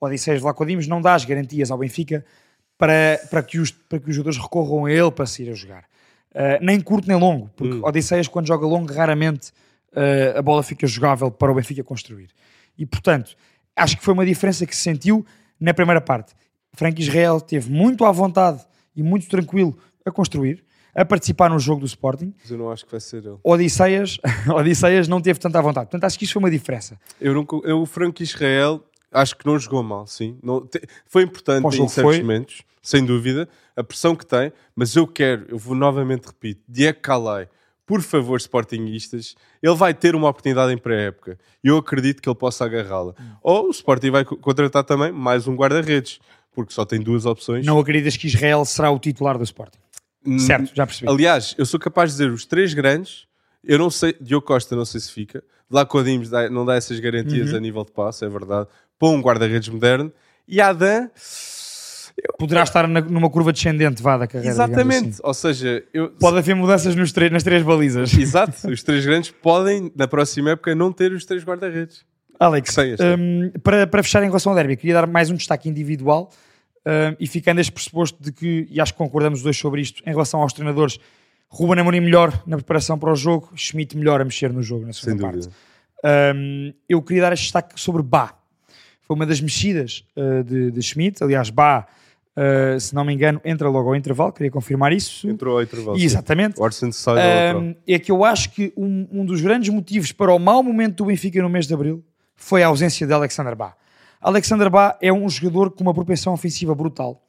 o 0.00 0.06
Odisseias 0.06 0.40
Vlacodimos 0.40 0.86
não 0.86 1.00
dá 1.00 1.14
as 1.14 1.24
garantias 1.24 1.70
ao 1.70 1.78
Benfica 1.78 2.24
para, 2.80 3.20
para, 3.28 3.42
que 3.42 3.58
os, 3.58 3.70
para 3.70 4.00
que 4.00 4.08
os 4.08 4.16
jogadores 4.16 4.42
recorram 4.42 4.86
a 4.86 4.90
ele 4.90 5.10
para 5.10 5.26
sair 5.26 5.50
a 5.50 5.54
jogar. 5.54 5.84
Uh, 6.32 6.64
nem 6.64 6.80
curto 6.80 7.06
nem 7.06 7.18
longo, 7.18 7.50
porque 7.54 7.74
Odisseias 7.82 8.26
quando 8.26 8.46
joga 8.46 8.66
longo 8.66 8.90
raramente 8.90 9.50
uh, 9.92 10.38
a 10.38 10.42
bola 10.42 10.62
fica 10.62 10.86
jogável 10.86 11.30
para 11.30 11.52
o 11.52 11.54
Benfica 11.54 11.84
construir. 11.84 12.30
E 12.78 12.86
portanto, 12.86 13.36
acho 13.76 13.98
que 13.98 14.02
foi 14.02 14.14
uma 14.14 14.24
diferença 14.24 14.64
que 14.64 14.74
se 14.74 14.82
sentiu 14.82 15.26
na 15.60 15.74
primeira 15.74 16.00
parte. 16.00 16.32
Frank 16.72 17.00
Israel 17.02 17.38
teve 17.40 17.70
muito 17.70 18.06
à 18.06 18.12
vontade 18.12 18.64
e 18.96 19.02
muito 19.02 19.28
tranquilo 19.28 19.76
a 20.06 20.10
construir, 20.10 20.64
a 20.94 21.04
participar 21.04 21.50
no 21.50 21.58
jogo 21.58 21.80
do 21.80 21.86
Sporting. 21.86 22.32
Mas 22.40 22.50
eu 22.50 22.56
não 22.56 22.70
acho 22.70 22.86
que 22.86 22.92
vai 22.92 23.00
ser 23.00 23.18
ele. 23.18 23.36
Odisseias, 23.44 24.18
Odisseias 24.48 25.06
não 25.06 25.20
teve 25.20 25.38
tanta 25.38 25.60
vontade. 25.60 25.86
Portanto, 25.86 26.04
acho 26.04 26.18
que 26.18 26.24
isso 26.24 26.32
foi 26.32 26.40
uma 26.40 26.50
diferença. 26.50 26.98
Eu, 27.20 27.46
eu 27.64 27.82
o 27.82 27.86
Frank 27.86 28.22
Israel 28.22 28.82
acho 29.12 29.36
que 29.36 29.46
não 29.46 29.58
jogou 29.58 29.82
mal, 29.82 30.06
sim. 30.06 30.38
Não, 30.42 30.60
te- 30.66 30.82
foi 31.06 31.22
importante 31.22 31.66
em 31.66 31.88
certos 31.88 32.02
foi. 32.16 32.20
momentos, 32.20 32.62
sem 32.82 33.04
dúvida, 33.04 33.48
a 33.76 33.82
pressão 33.84 34.14
que 34.16 34.24
tem, 34.26 34.52
mas 34.74 34.94
eu 34.96 35.06
quero, 35.06 35.46
eu 35.48 35.58
vou 35.58 35.74
novamente 35.74 36.26
repito, 36.26 36.62
Diego 36.68 36.98
Calai, 37.00 37.48
por 37.86 38.02
favor, 38.02 38.38
Sportingistas, 38.38 39.34
ele 39.62 39.74
vai 39.74 39.92
ter 39.92 40.14
uma 40.14 40.28
oportunidade 40.28 40.72
em 40.72 40.78
pré-época 40.78 41.36
eu 41.62 41.76
acredito 41.76 42.22
que 42.22 42.28
ele 42.28 42.36
possa 42.36 42.64
agarrá-la. 42.64 43.14
Hum. 43.20 43.32
Ou 43.42 43.66
o 43.66 43.70
Sporting 43.70 44.10
vai 44.10 44.24
co- 44.24 44.36
contratar 44.36 44.84
também 44.84 45.10
mais 45.12 45.46
um 45.48 45.54
guarda-redes, 45.56 46.20
porque 46.52 46.72
só 46.72 46.84
tem 46.84 47.00
duas 47.00 47.26
opções. 47.26 47.66
Não 47.66 47.78
acreditas 47.78 48.16
que 48.16 48.26
Israel 48.28 48.64
será 48.64 48.90
o 48.90 48.98
titular 48.98 49.36
do 49.36 49.44
Sporting? 49.44 49.78
Hum, 50.24 50.38
Certo, 50.38 50.70
já 50.74 50.86
percebi. 50.86 51.10
Aliás, 51.10 51.54
eu 51.58 51.66
sou 51.66 51.78
capaz 51.80 52.10
de 52.10 52.18
dizer 52.18 52.30
os 52.32 52.44
três 52.46 52.72
grandes. 52.74 53.26
Eu 53.62 53.78
não 53.78 53.90
sei, 53.90 54.14
Diogo 54.20 54.46
Costa 54.46 54.74
não 54.76 54.84
sei 54.84 55.00
se 55.00 55.10
fica. 55.12 55.42
Vlaco 55.68 56.02
Dimos 56.02 56.30
dá- 56.30 56.48
não 56.48 56.64
dá 56.64 56.76
essas 56.76 56.98
garantias 57.00 57.50
Uhum. 57.50 57.56
a 57.56 57.60
nível 57.60 57.84
de 57.84 57.92
passe, 57.92 58.24
é 58.24 58.28
verdade. 58.28 58.68
Para 59.00 59.08
um 59.08 59.20
guarda-redes 59.20 59.68
moderno. 59.70 60.12
E 60.46 60.60
Adam, 60.60 61.10
Poderá 62.38 62.62
estar 62.62 62.86
na- 62.86 63.00
numa 63.00 63.30
curva 63.30 63.50
descendente, 63.52 64.02
vá, 64.02 64.18
da 64.18 64.26
carreira. 64.26 64.52
exatamente. 64.52 65.08
assim. 65.08 65.20
Ou 65.22 65.32
seja, 65.32 65.82
eu, 65.92 66.10
Pode 66.10 66.36
haver 66.36 66.54
mudanças 66.54 66.94
nos 66.94 67.12
três- 67.12 67.32
nas 67.32 67.42
três 67.42 67.62
balizas. 67.62 68.12
exato, 68.18 68.68
os 68.70 68.82
três 68.82 69.06
grandes 69.06 69.30
podem, 69.30 69.90
na 69.96 70.06
próxima 70.06 70.50
época, 70.50 70.74
não 70.74 70.92
ter 70.92 71.12
os 71.12 71.24
três 71.24 71.42
guarda-redes. 71.44 72.04
Alex, 72.38 72.74
hum, 72.78 73.50
para, 73.62 73.86
para 73.86 74.02
fechar 74.02 74.22
em 74.22 74.26
relação 74.26 74.52
ao 74.52 74.56
derby, 74.56 74.76
queria 74.76 74.94
dar 74.94 75.06
mais 75.06 75.30
um 75.30 75.34
destaque 75.34 75.68
individual 75.68 76.30
hum, 76.86 77.16
e 77.18 77.26
ficando 77.26 77.60
este 77.60 77.72
pressuposto 77.72 78.22
de 78.22 78.32
que, 78.32 78.66
e 78.70 78.80
acho 78.80 78.92
que 78.92 78.98
concordamos 78.98 79.38
os 79.40 79.42
dois 79.42 79.56
sobre 79.56 79.80
isto, 79.80 80.02
em 80.06 80.10
relação 80.10 80.40
aos 80.42 80.52
treinadores, 80.52 80.98
Ruben 81.48 81.80
Amorim 81.80 82.00
melhor 82.00 82.42
na 82.46 82.56
preparação 82.56 82.98
para 82.98 83.10
o 83.12 83.16
jogo, 83.16 83.50
Schmidt 83.56 83.96
melhor 83.96 84.20
a 84.20 84.24
mexer 84.24 84.52
no 84.52 84.62
jogo 84.62 84.86
na 84.86 84.92
segunda 84.92 85.22
parte. 85.22 85.48
Hum, 86.34 86.72
eu 86.88 87.00
queria 87.02 87.22
dar 87.22 87.32
este 87.32 87.44
destaque 87.44 87.80
sobre 87.80 88.02
Bá. 88.02 88.34
Foi 89.10 89.16
uma 89.16 89.26
das 89.26 89.40
mexidas 89.40 90.04
uh, 90.16 90.44
de, 90.44 90.70
de 90.70 90.80
Schmidt, 90.80 91.20
aliás, 91.20 91.50
Bá, 91.50 91.84
uh, 92.36 92.78
se 92.78 92.94
não 92.94 93.04
me 93.04 93.12
engano, 93.12 93.40
entra 93.44 93.68
logo 93.68 93.88
ao 93.88 93.96
intervalo, 93.96 94.32
queria 94.32 94.52
confirmar 94.52 94.92
isso. 94.92 95.28
Entrou 95.28 95.56
ao 95.56 95.64
intervalo. 95.64 95.98
sim. 95.98 96.04
Exatamente. 96.04 96.60
O 96.60 96.62
Orson 96.62 96.92
sai. 96.92 97.52
Um, 97.56 97.74
é 97.88 97.98
que 97.98 98.12
eu 98.12 98.24
acho 98.24 98.50
que 98.52 98.72
um, 98.76 99.08
um 99.10 99.24
dos 99.24 99.40
grandes 99.40 99.68
motivos 99.68 100.12
para 100.12 100.32
o 100.32 100.38
mau 100.38 100.62
momento 100.62 100.98
do 100.98 101.06
Benfica 101.06 101.42
no 101.42 101.48
mês 101.48 101.66
de 101.66 101.74
Abril 101.74 102.04
foi 102.36 102.62
a 102.62 102.68
ausência 102.68 103.04
de 103.04 103.12
Alexander 103.12 103.56
Bá. 103.56 103.74
Alexander 104.20 104.70
Bá 104.70 104.96
é 105.02 105.12
um 105.12 105.28
jogador 105.28 105.72
com 105.72 105.82
uma 105.82 105.92
propensão 105.92 106.32
ofensiva 106.32 106.72
brutal. 106.72 107.20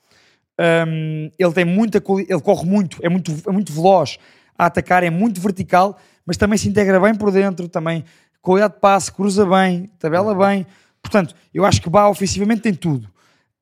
Um, 0.59 1.31
ele 1.39 1.51
tem 1.51 1.65
muita 1.65 1.97
ele 2.29 2.41
corre 2.41 2.63
muito, 2.63 3.00
é 3.01 3.09
muito, 3.09 3.35
é 3.47 3.51
muito 3.51 3.73
veloz 3.73 4.19
a 4.55 4.67
atacar, 4.67 5.03
é 5.03 5.09
muito 5.09 5.41
vertical, 5.41 5.97
mas 6.27 6.38
também 6.38 6.59
se 6.59 6.69
integra 6.69 7.00
bem 7.00 7.15
por 7.15 7.31
dentro, 7.31 7.67
também 7.67 8.05
qualidade 8.39 8.75
de 8.75 8.79
passe, 8.79 9.11
cruza 9.11 9.47
bem, 9.47 9.89
tabela 9.97 10.35
bem. 10.35 10.67
Portanto, 11.01 11.36
eu 11.53 11.65
acho 11.65 11.81
que 11.81 11.89
Bá 11.89 12.08
ofensivamente 12.10 12.62
tem 12.62 12.74
tudo. 12.74 13.10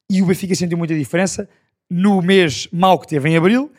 E 0.10 0.22
o 0.22 0.26
Benfica 0.26 0.56
sentiu 0.56 0.78
muita 0.78 0.96
diferença 0.98 1.48
no 1.90 2.22
mês 2.22 2.68
mau 2.72 3.00
que 3.00 3.08
teve 3.08 3.30
em 3.30 3.38
Abril 3.38 3.72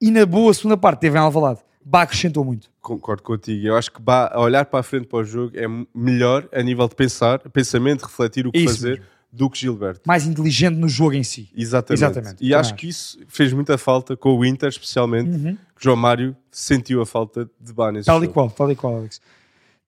e 0.00 0.10
na 0.10 0.26
boa 0.26 0.52
segunda 0.52 0.76
parte 0.76 0.98
que 0.98 1.02
teve 1.02 1.16
em 1.16 1.20
Alvalade. 1.20 1.60
Bá 1.84 2.02
acrescentou 2.02 2.44
muito. 2.44 2.68
Concordo 2.80 3.22
contigo. 3.22 3.66
Eu 3.66 3.76
acho 3.76 3.92
que 3.92 4.02
Bá, 4.02 4.28
a 4.32 4.40
olhar 4.40 4.64
para 4.66 4.80
a 4.80 4.82
frente 4.82 5.06
para 5.06 5.20
o 5.20 5.24
jogo 5.24 5.52
é 5.56 5.66
melhor 5.94 6.48
a 6.52 6.62
nível 6.62 6.88
de 6.88 6.94
pensar, 6.96 7.38
pensamento, 7.50 8.02
refletir 8.04 8.46
o 8.46 8.52
que 8.52 8.58
Isso 8.58 8.74
fazer 8.74 8.90
mesmo. 8.98 9.04
do 9.32 9.48
que 9.48 9.58
Gilberto. 9.58 10.00
Mais 10.06 10.26
inteligente 10.26 10.74
no 10.76 10.88
jogo 10.88 11.14
em 11.14 11.22
si. 11.22 11.48
Exatamente. 11.56 12.02
Exatamente, 12.02 12.34
E 12.34 12.48
também 12.50 12.54
acho 12.54 12.74
que 12.74 12.88
isso 12.88 13.18
fez 13.28 13.52
muita 13.52 13.78
falta 13.78 14.16
com 14.16 14.36
o 14.36 14.44
Inter, 14.44 14.68
especialmente. 14.68 15.30
Uhum. 15.30 15.54
que 15.54 15.84
João 15.84 15.96
Mário 15.96 16.36
sentiu 16.50 17.00
a 17.00 17.06
falta 17.06 17.48
de 17.60 17.72
Bá 17.72 17.92
nesse 17.92 18.06
Tal 18.06 18.18
e 18.18 18.22
jogo. 18.22 18.32
qual, 18.32 18.50
tal 18.50 18.70
e 18.72 18.74
qual, 18.76 18.96
Alex. 18.96 19.20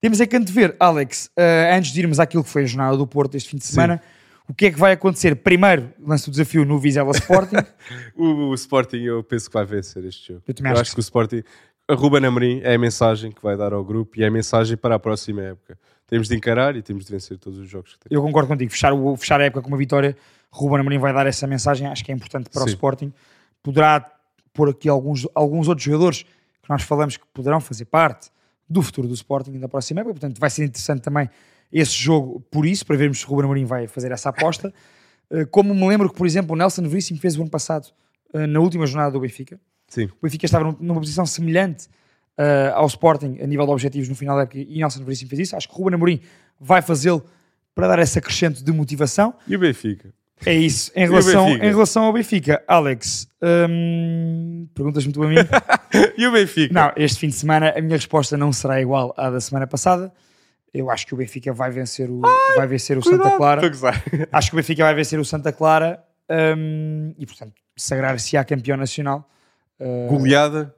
Temos 0.01 0.21
é 0.21 0.27
que 0.27 0.37
antever, 0.37 0.77
Alex, 0.79 1.31
eh, 1.37 1.75
antes 1.77 1.93
de 1.93 2.01
irmos 2.01 2.21
àquilo 2.21 2.45
que 2.45 2.51
foi 2.51 2.63
a 2.63 2.67
jornada 2.67 2.97
do 2.97 3.07
Porto 3.07 3.37
este 3.37 3.51
fim 3.51 3.57
de 3.57 3.65
semana, 3.65 4.01
o 4.49 4.55
que 4.55 4.67
é 4.67 4.71
que 4.71 4.79
vai 4.79 4.93
acontecer? 4.93 5.35
Primeiro, 5.35 5.93
lança 6.01 6.29
o 6.29 6.31
desafio 6.31 6.65
no 6.65 6.79
Vizela 6.79 7.11
Sporting. 7.13 7.57
O, 8.15 8.51
o 8.51 8.55
Sporting 8.55 8.99
eu 8.99 9.23
penso 9.23 9.49
que 9.49 9.55
vai 9.55 9.65
vencer 9.65 10.05
este 10.05 10.29
jogo. 10.29 10.43
Eu 10.47 10.55
também 10.55 10.73
acho 10.73 10.83
acho 10.83 10.93
que 10.93 10.99
o 10.99 11.01
Sporting... 11.01 11.43
A 11.91 11.95
Ruben 11.95 12.27
Amorim 12.27 12.61
é 12.63 12.75
a 12.75 12.79
mensagem 12.79 13.33
que 13.33 13.43
vai 13.43 13.57
dar 13.57 13.73
ao 13.73 13.83
grupo 13.83 14.19
e 14.19 14.23
é 14.23 14.27
a 14.27 14.31
mensagem 14.31 14.77
para 14.77 14.97
a 14.97 14.99
próxima 14.99 15.41
época. 15.43 15.79
Temos 16.07 16.29
de 16.29 16.37
encarar 16.37 16.77
e 16.77 16.83
temos 16.83 17.07
de 17.07 17.13
vencer 17.13 17.39
todos 17.39 17.59
os 17.59 17.69
jogos 17.69 17.95
que 17.95 18.01
temos. 18.01 18.15
Eu 18.15 18.23
concordo 18.23 18.49
contigo. 18.49 18.71
Fechar, 18.71 18.93
o, 18.93 19.17
fechar 19.17 19.41
a 19.41 19.45
época 19.45 19.63
com 19.63 19.69
uma 19.69 19.77
vitória, 19.79 20.15
Ruben 20.51 20.81
Amorim 20.81 20.99
vai 20.99 21.15
dar 21.15 21.27
essa 21.27 21.47
mensagem, 21.47 21.87
acho 21.87 22.05
que 22.05 22.13
é 22.13 22.15
importante 22.15 22.51
para 22.51 22.63
o 22.63 22.65
Sim. 22.65 22.75
Sporting. 22.75 23.13
Poderá 23.63 24.05
pôr 24.53 24.69
aqui 24.69 24.89
alguns, 24.89 25.27
alguns 25.35 25.67
outros 25.67 25.85
jogadores 25.85 26.25
que 26.25 26.69
nós 26.69 26.83
falamos 26.83 27.17
que 27.17 27.25
poderão 27.33 27.61
fazer 27.61 27.87
parte 27.87 28.31
do 28.69 28.83
futuro 28.83 29.09
do 29.09 29.15
Sporting 29.15 29.59
da 29.59 29.69
próxima 29.69 30.01
época, 30.01 30.15
portanto 30.15 30.39
vai 30.39 30.51
ser 30.51 30.65
interessante 30.65 31.01
também 31.03 31.29
esse 31.73 31.93
jogo 31.93 32.41
por 32.51 32.65
isso, 32.67 32.85
para 32.87 32.97
vermos 32.97 33.19
se 33.21 33.27
o 33.27 33.29
Ruben 33.29 33.45
Amorim 33.45 33.65
vai 33.65 33.87
fazer 33.87 34.13
essa 34.13 34.29
aposta. 34.31 34.73
Eh, 35.31 35.45
Como 35.45 35.75
me 35.75 35.87
lembro 35.87 36.09
que, 36.09 36.17
por 36.17 36.27
exemplo, 36.27 36.55
o 36.55 36.57
Nelson 36.57 36.89
Veríssimo 36.89 37.21
fez 37.21 37.37
o 37.37 37.43
ano 37.43 37.51
passado, 37.51 37.89
eh, 38.33 38.47
na 38.47 38.61
última 38.61 38.87
jornada 38.87 39.11
do 39.13 39.21
Benfica. 39.21 39.61
Sim. 39.87 40.07
O 40.07 40.23
Benfica 40.23 40.47
estava 40.47 40.65
num- 40.65 40.77
numa 40.81 41.01
posição 41.01 41.27
semelhante 41.27 41.87
eh, 42.39 42.73
ao 42.75 42.87
Sporting 42.87 43.37
a 43.43 43.47
nível 43.47 43.67
de 43.67 43.73
objetivos 43.73 44.09
no 44.09 44.15
final 44.15 44.37
da 44.37 44.45
época 44.45 44.57
e 44.59 44.79
Nelson 44.79 45.05
Veríssimo 45.05 45.29
fez 45.29 45.41
isso. 45.43 45.55
Acho 45.55 45.69
que 45.69 45.75
o 45.75 45.77
Ruben 45.77 45.97
Amorim 45.97 46.21
vai 46.59 46.81
fazê-lo 46.81 47.23
para 47.75 47.89
dar 47.89 47.99
esse 47.99 48.19
acrescento 48.19 48.65
de 48.65 48.73
motivação. 48.73 49.35
E 49.47 49.55
o 49.55 49.59
Benfica? 49.59 50.09
É 50.47 50.55
isso. 50.55 50.91
Em 50.95 51.07
relação, 51.09 51.49
em 51.49 51.59
relação 51.59 52.05
ao 52.05 52.13
Benfica, 52.13 52.63
Alex, 52.67 53.29
hum, 53.43 54.69
perguntas-me 54.75 55.13
tu 55.13 55.23
a 55.23 55.29
mim? 55.29 55.37
E 56.19 56.27
o 56.27 56.33
Benfica? 56.33 56.75
não, 56.75 56.93
este 56.97 57.19
fim 57.19 57.29
de 57.29 57.35
semana 57.35 57.73
a 57.77 57.81
minha 57.81 57.97
resposta 57.97 58.37
não 58.37 58.53
será 58.53 58.81
igual 58.81 59.15
à 59.17 59.31
da 59.31 59.41
semana 59.41 59.67
passada. 59.67 60.13
Eu 60.73 60.91
acho 60.91 61.07
que 61.07 61.15
o 61.15 61.17
Benfica 61.17 61.53
vai 61.53 61.71
vencer 61.71 62.11
o, 62.11 62.21
vai 62.57 62.67
vencer 62.67 62.99
o 62.99 63.03
Santa 63.03 63.17
Estou 63.17 63.33
a 63.33 63.37
Clara. 63.37 63.63
Acho 64.31 64.51
que 64.51 64.55
o 64.55 64.59
Benfica 64.59 64.85
vai 64.85 64.95
vencer 64.95 65.19
o 65.19 65.25
Santa 65.25 65.51
Clara 65.51 66.05
hum, 66.57 67.15
e, 67.19 67.25
portanto, 67.25 67.55
sagrar-se-á 67.75 68.45
campeão 68.45 68.77
nacional. 68.77 69.29
Uh, 69.81 70.09
Goleada? 70.09 70.75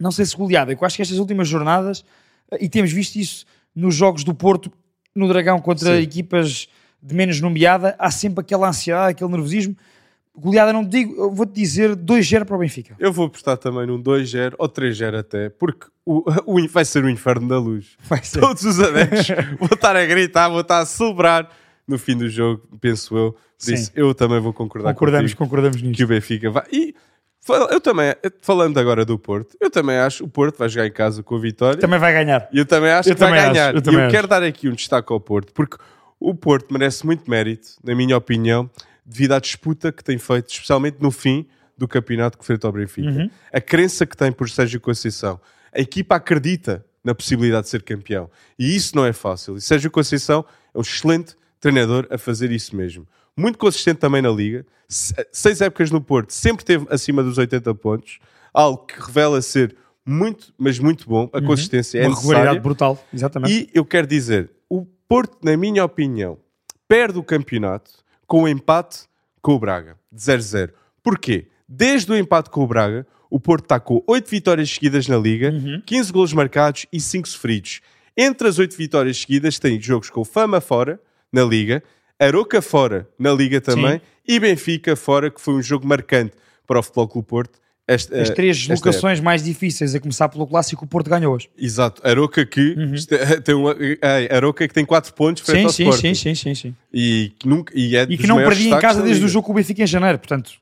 não 0.00 0.10
sei 0.10 0.24
se 0.24 0.34
goleada, 0.34 0.72
eu 0.72 0.78
acho 0.80 0.96
que 0.96 1.02
estas 1.02 1.18
últimas 1.18 1.46
jornadas, 1.46 2.02
e 2.58 2.68
temos 2.70 2.90
visto 2.90 3.16
isso 3.16 3.44
nos 3.76 3.94
jogos 3.94 4.24
do 4.24 4.34
Porto, 4.34 4.72
no 5.14 5.28
Dragão 5.28 5.60
contra 5.60 5.96
Sim. 5.96 6.02
equipas 6.02 6.68
de 7.02 7.14
menos 7.14 7.40
nomeada, 7.40 7.94
há 7.98 8.10
sempre 8.10 8.40
aquela 8.42 8.68
ansiedade, 8.68 9.12
aquele 9.12 9.30
nervosismo. 9.30 9.76
Goleada 10.36 10.72
não 10.72 10.84
te 10.84 10.90
digo, 10.90 11.14
eu 11.20 11.30
vou-te 11.32 11.52
dizer 11.52 11.94
2-0 11.96 12.44
para 12.44 12.56
o 12.56 12.58
Benfica. 12.58 12.94
Eu 12.98 13.12
vou 13.12 13.26
apostar 13.26 13.58
também 13.58 13.86
num 13.86 14.00
2-0 14.00 14.54
ou 14.58 14.68
3-0 14.68 15.18
até, 15.18 15.48
porque 15.50 15.86
o, 16.06 16.22
o, 16.46 16.68
vai 16.68 16.84
ser 16.84 17.04
o 17.04 17.10
inferno 17.10 17.48
da 17.48 17.58
luz. 17.58 17.96
Vai 18.08 18.22
ser. 18.22 18.40
Todos 18.40 18.64
os 18.64 18.80
adeptos 18.80 19.26
vão 19.58 19.68
estar 19.72 19.96
a 19.96 20.06
gritar, 20.06 20.48
vão 20.48 20.60
estar 20.60 20.78
a 20.80 20.86
celebrar 20.86 21.50
no 21.86 21.98
fim 21.98 22.16
do 22.16 22.28
jogo, 22.28 22.62
penso 22.80 23.16
eu. 23.16 23.36
Isso, 23.66 23.90
eu 23.94 24.14
também 24.14 24.40
vou 24.40 24.54
concordar 24.54 24.94
Concordamos, 24.94 25.32
contigo 25.32 25.38
concordamos 25.44 25.76
que 25.82 25.86
nisto. 25.88 26.04
o 26.04 26.06
Benfica 26.06 26.50
vai. 26.50 26.62
E 26.72 26.94
eu 27.70 27.80
também, 27.80 28.14
falando 28.40 28.78
agora 28.78 29.04
do 29.04 29.18
Porto, 29.18 29.56
eu 29.60 29.70
também 29.70 29.96
acho 29.98 30.18
que 30.18 30.24
o 30.24 30.28
Porto 30.28 30.56
vai 30.56 30.68
jogar 30.68 30.86
em 30.86 30.92
casa 30.92 31.22
com 31.22 31.34
a 31.36 31.38
vitória. 31.38 31.78
Também 31.78 31.98
vai 31.98 32.12
ganhar. 32.12 32.48
E 32.52 32.58
eu 32.58 32.64
também 32.64 32.90
acho 32.90 33.10
Eu 33.10 33.14
que 33.14 33.20
vai 33.20 33.28
também 33.30 33.44
acho, 33.44 33.52
ganhar. 33.52 33.74
eu 33.74 33.92
e 33.92 33.94
eu 33.94 34.00
acho. 34.02 34.10
quero 34.10 34.28
dar 34.28 34.42
aqui 34.42 34.68
um 34.68 34.72
destaque 34.72 35.12
ao 35.12 35.20
Porto, 35.20 35.52
porque 35.52 35.76
o 36.20 36.34
Porto 36.34 36.72
merece 36.72 37.04
muito 37.06 37.28
mérito, 37.30 37.68
na 37.82 37.94
minha 37.94 38.16
opinião, 38.16 38.68
devido 39.04 39.32
à 39.32 39.40
disputa 39.40 39.90
que 39.90 40.04
tem 40.04 40.18
feito, 40.18 40.50
especialmente 40.50 40.98
no 41.00 41.10
fim 41.10 41.46
do 41.76 41.88
campeonato 41.88 42.36
que 42.38 42.44
frente 42.44 42.64
ao 42.66 42.72
Benfica. 42.72 43.08
Uhum. 43.08 43.30
A 43.52 43.60
crença 43.60 44.04
que 44.06 44.16
tem 44.16 44.30
por 44.30 44.48
Sérgio 44.50 44.80
Conceição. 44.80 45.40
A 45.74 45.80
equipa 45.80 46.16
acredita 46.16 46.84
na 47.02 47.14
possibilidade 47.14 47.64
de 47.64 47.70
ser 47.70 47.82
campeão. 47.82 48.30
E 48.58 48.76
isso 48.76 48.94
não 48.94 49.06
é 49.06 49.12
fácil. 49.14 49.56
E 49.56 49.60
Sérgio 49.60 49.90
Conceição 49.90 50.44
é 50.74 50.78
um 50.78 50.82
excelente 50.82 51.34
treinador 51.58 52.06
a 52.10 52.18
fazer 52.18 52.50
isso 52.52 52.76
mesmo. 52.76 53.06
Muito 53.36 53.58
consistente 53.58 53.98
também 53.98 54.20
na 54.20 54.30
Liga. 54.30 54.66
Se- 54.86 55.14
Seis 55.32 55.60
épocas 55.62 55.90
no 55.90 56.00
Porto, 56.02 56.32
sempre 56.32 56.64
teve 56.64 56.86
acima 56.90 57.22
dos 57.22 57.38
80 57.38 57.74
pontos. 57.74 58.18
Algo 58.52 58.84
que 58.84 59.00
revela 59.00 59.40
ser 59.40 59.74
muito, 60.04 60.52
mas 60.58 60.78
muito 60.78 61.08
bom. 61.08 61.30
A 61.32 61.40
consistência 61.40 61.98
é 61.98 62.02
Uhum. 62.02 62.08
Uma 62.10 62.16
regularidade 62.20 62.60
brutal, 62.60 63.06
exatamente. 63.14 63.52
E 63.54 63.70
eu 63.72 63.84
quero 63.84 64.06
dizer, 64.06 64.50
Porto, 65.10 65.38
na 65.42 65.56
minha 65.56 65.84
opinião, 65.84 66.38
perde 66.86 67.18
o 67.18 67.24
campeonato 67.24 67.90
com 68.28 68.44
o 68.44 68.48
empate 68.48 69.08
com 69.42 69.54
o 69.54 69.58
Braga, 69.58 69.98
de 70.12 70.20
0-0. 70.22 70.70
Porquê? 71.02 71.48
Desde 71.68 72.12
o 72.12 72.16
empate 72.16 72.48
com 72.48 72.62
o 72.62 72.66
Braga, 72.68 73.04
o 73.28 73.40
Porto 73.40 73.64
está 73.64 73.80
com 73.80 74.04
8 74.06 74.30
vitórias 74.30 74.70
seguidas 74.70 75.08
na 75.08 75.16
Liga, 75.16 75.50
Uhum. 75.50 75.82
15 75.84 76.12
golos 76.12 76.32
marcados 76.32 76.86
e 76.92 77.00
5 77.00 77.26
sofridos. 77.28 77.80
Entre 78.16 78.46
as 78.46 78.60
8 78.60 78.76
vitórias 78.76 79.20
seguidas 79.20 79.58
tem 79.58 79.80
jogos 79.80 80.10
com 80.10 80.24
Fama 80.24 80.60
fora, 80.60 81.00
na 81.32 81.42
Liga, 81.42 81.82
Aroca 82.16 82.62
fora, 82.62 83.08
na 83.18 83.32
Liga 83.32 83.60
também, 83.60 83.94
Sim. 83.98 84.04
e 84.28 84.38
Benfica 84.38 84.94
fora, 84.94 85.28
que 85.28 85.40
foi 85.40 85.54
um 85.54 85.62
jogo 85.62 85.88
marcante 85.88 86.36
para 86.68 86.78
o 86.78 86.82
Futebol 86.84 87.08
Clube 87.08 87.26
Porto. 87.26 87.58
Esta, 87.92 88.20
As 88.22 88.30
três 88.30 88.68
locações 88.68 89.18
mais 89.18 89.42
difíceis, 89.42 89.94
a 89.96 90.00
começar 90.00 90.28
pelo 90.28 90.46
clássico, 90.46 90.84
o 90.84 90.88
Porto 90.88 91.10
ganhou 91.10 91.34
hoje. 91.34 91.50
Exato, 91.58 92.00
Aroca 92.06 92.46
que 92.46 92.76
é- 93.10 93.40
tem 93.42 93.54
uma, 93.54 93.74
é, 94.00 94.32
Aroca 94.34 94.68
que 94.68 94.72
tem 94.72 94.84
4 94.84 95.12
pontos 95.14 95.42
frente 95.42 95.58
Sim, 95.60 95.64
ao 95.66 95.72
sim, 95.72 95.82
Sporting. 95.82 96.14
sim, 96.14 96.34
sim, 96.34 96.54
sim, 96.54 96.54
sim. 96.54 96.76
E 96.92 97.32
que, 97.38 97.48
nunca, 97.48 97.72
e, 97.76 97.96
é 97.96 98.02
E 98.08 98.16
que 98.16 98.26
não 98.28 98.36
perdia 98.36 98.76
em 98.76 98.78
casa 98.78 99.02
desde 99.02 99.24
o 99.24 99.28
jogo 99.28 99.46
com 99.46 99.52
o 99.52 99.56
Benfica 99.56 99.82
em 99.82 99.86
janeiro, 99.88 100.18
portanto, 100.18 100.52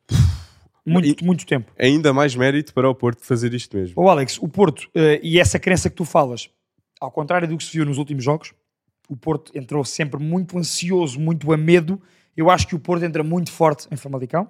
muito, 0.86 1.22
muito 1.24 1.44
tempo. 1.44 1.70
Ainda 1.78 2.12
mais 2.14 2.34
mérito 2.34 2.72
para 2.72 2.88
o 2.88 2.94
Porto 2.94 3.20
fazer 3.22 3.52
isto 3.52 3.76
mesmo. 3.76 4.00
Ô 4.02 4.08
Alex, 4.08 4.38
o 4.40 4.48
Porto, 4.48 4.88
eh, 4.94 5.20
e 5.22 5.38
essa 5.38 5.58
crença 5.58 5.90
que 5.90 5.96
tu 5.96 6.06
falas, 6.06 6.48
ao 6.98 7.10
contrário 7.10 7.46
do 7.46 7.58
que 7.58 7.64
se 7.64 7.72
viu 7.72 7.84
nos 7.84 7.98
últimos 7.98 8.24
jogos, 8.24 8.52
o 9.06 9.16
Porto 9.16 9.52
entrou 9.54 9.84
sempre 9.84 10.18
muito 10.18 10.56
ansioso, 10.58 11.20
muito 11.20 11.52
a 11.52 11.56
medo. 11.58 12.00
Eu 12.34 12.48
acho 12.48 12.66
que 12.66 12.74
o 12.74 12.78
Porto 12.78 13.04
entra 13.04 13.22
muito 13.22 13.50
forte 13.52 13.86
em 13.90 13.96
Famalicão. 13.96 14.48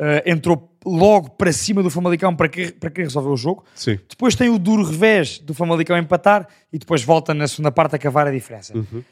Eh, 0.00 0.24
entrou 0.32 0.71
logo 0.84 1.30
para 1.30 1.52
cima 1.52 1.82
do 1.82 1.90
Famalicão 1.90 2.34
para, 2.34 2.48
que, 2.48 2.72
para 2.72 2.90
querer 2.90 3.04
resolver 3.06 3.28
o 3.30 3.36
jogo. 3.36 3.64
Sim. 3.74 3.98
Depois 4.08 4.34
tem 4.34 4.48
o 4.48 4.58
duro 4.58 4.82
revés 4.84 5.38
do 5.38 5.54
Famalicão 5.54 5.96
empatar 5.96 6.48
e 6.72 6.78
depois 6.78 7.02
volta 7.02 7.32
na 7.34 7.46
segunda 7.46 7.70
parte 7.70 7.94
a 7.96 7.98
cavar 7.98 8.26
a 8.26 8.30
diferença. 8.30 8.76
Uhum. 8.76 9.02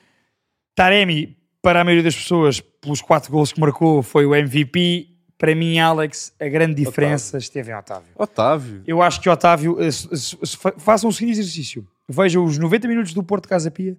Taremi, 0.75 1.37
para 1.63 1.81
a 1.81 1.85
maioria 1.85 2.05
das 2.05 2.15
pessoas, 2.17 2.61
pelos 2.61 3.01
quatro 3.01 3.31
gols 3.31 3.53
que 3.53 3.61
marcou, 3.61 4.03
foi 4.03 4.25
o 4.27 4.35
MVP. 4.35 5.09
Para 5.37 5.55
mim, 5.55 5.79
Alex, 5.79 6.35
a 6.39 6.49
grande 6.49 6.75
diferença 6.75 7.39
esteve 7.39 7.71
em 7.71 7.75
Otávio. 7.75 8.09
Otávio. 8.15 8.83
Eu 8.87 9.01
acho 9.01 9.21
que 9.21 9.29
Otávio, 9.29 9.81
eh, 9.83 9.91
se- 9.91 10.09
se- 10.17 10.37
se 10.43 10.57
fa- 10.57 10.75
façam 10.77 11.09
o 11.09 11.13
seguinte 11.13 11.39
exercício: 11.39 11.87
vejam 12.09 12.45
os 12.45 12.59
90 12.59 12.87
minutos 12.87 13.15
do 13.15 13.23
Porto 13.23 13.49
Casa 13.49 13.71
Pia 13.71 13.97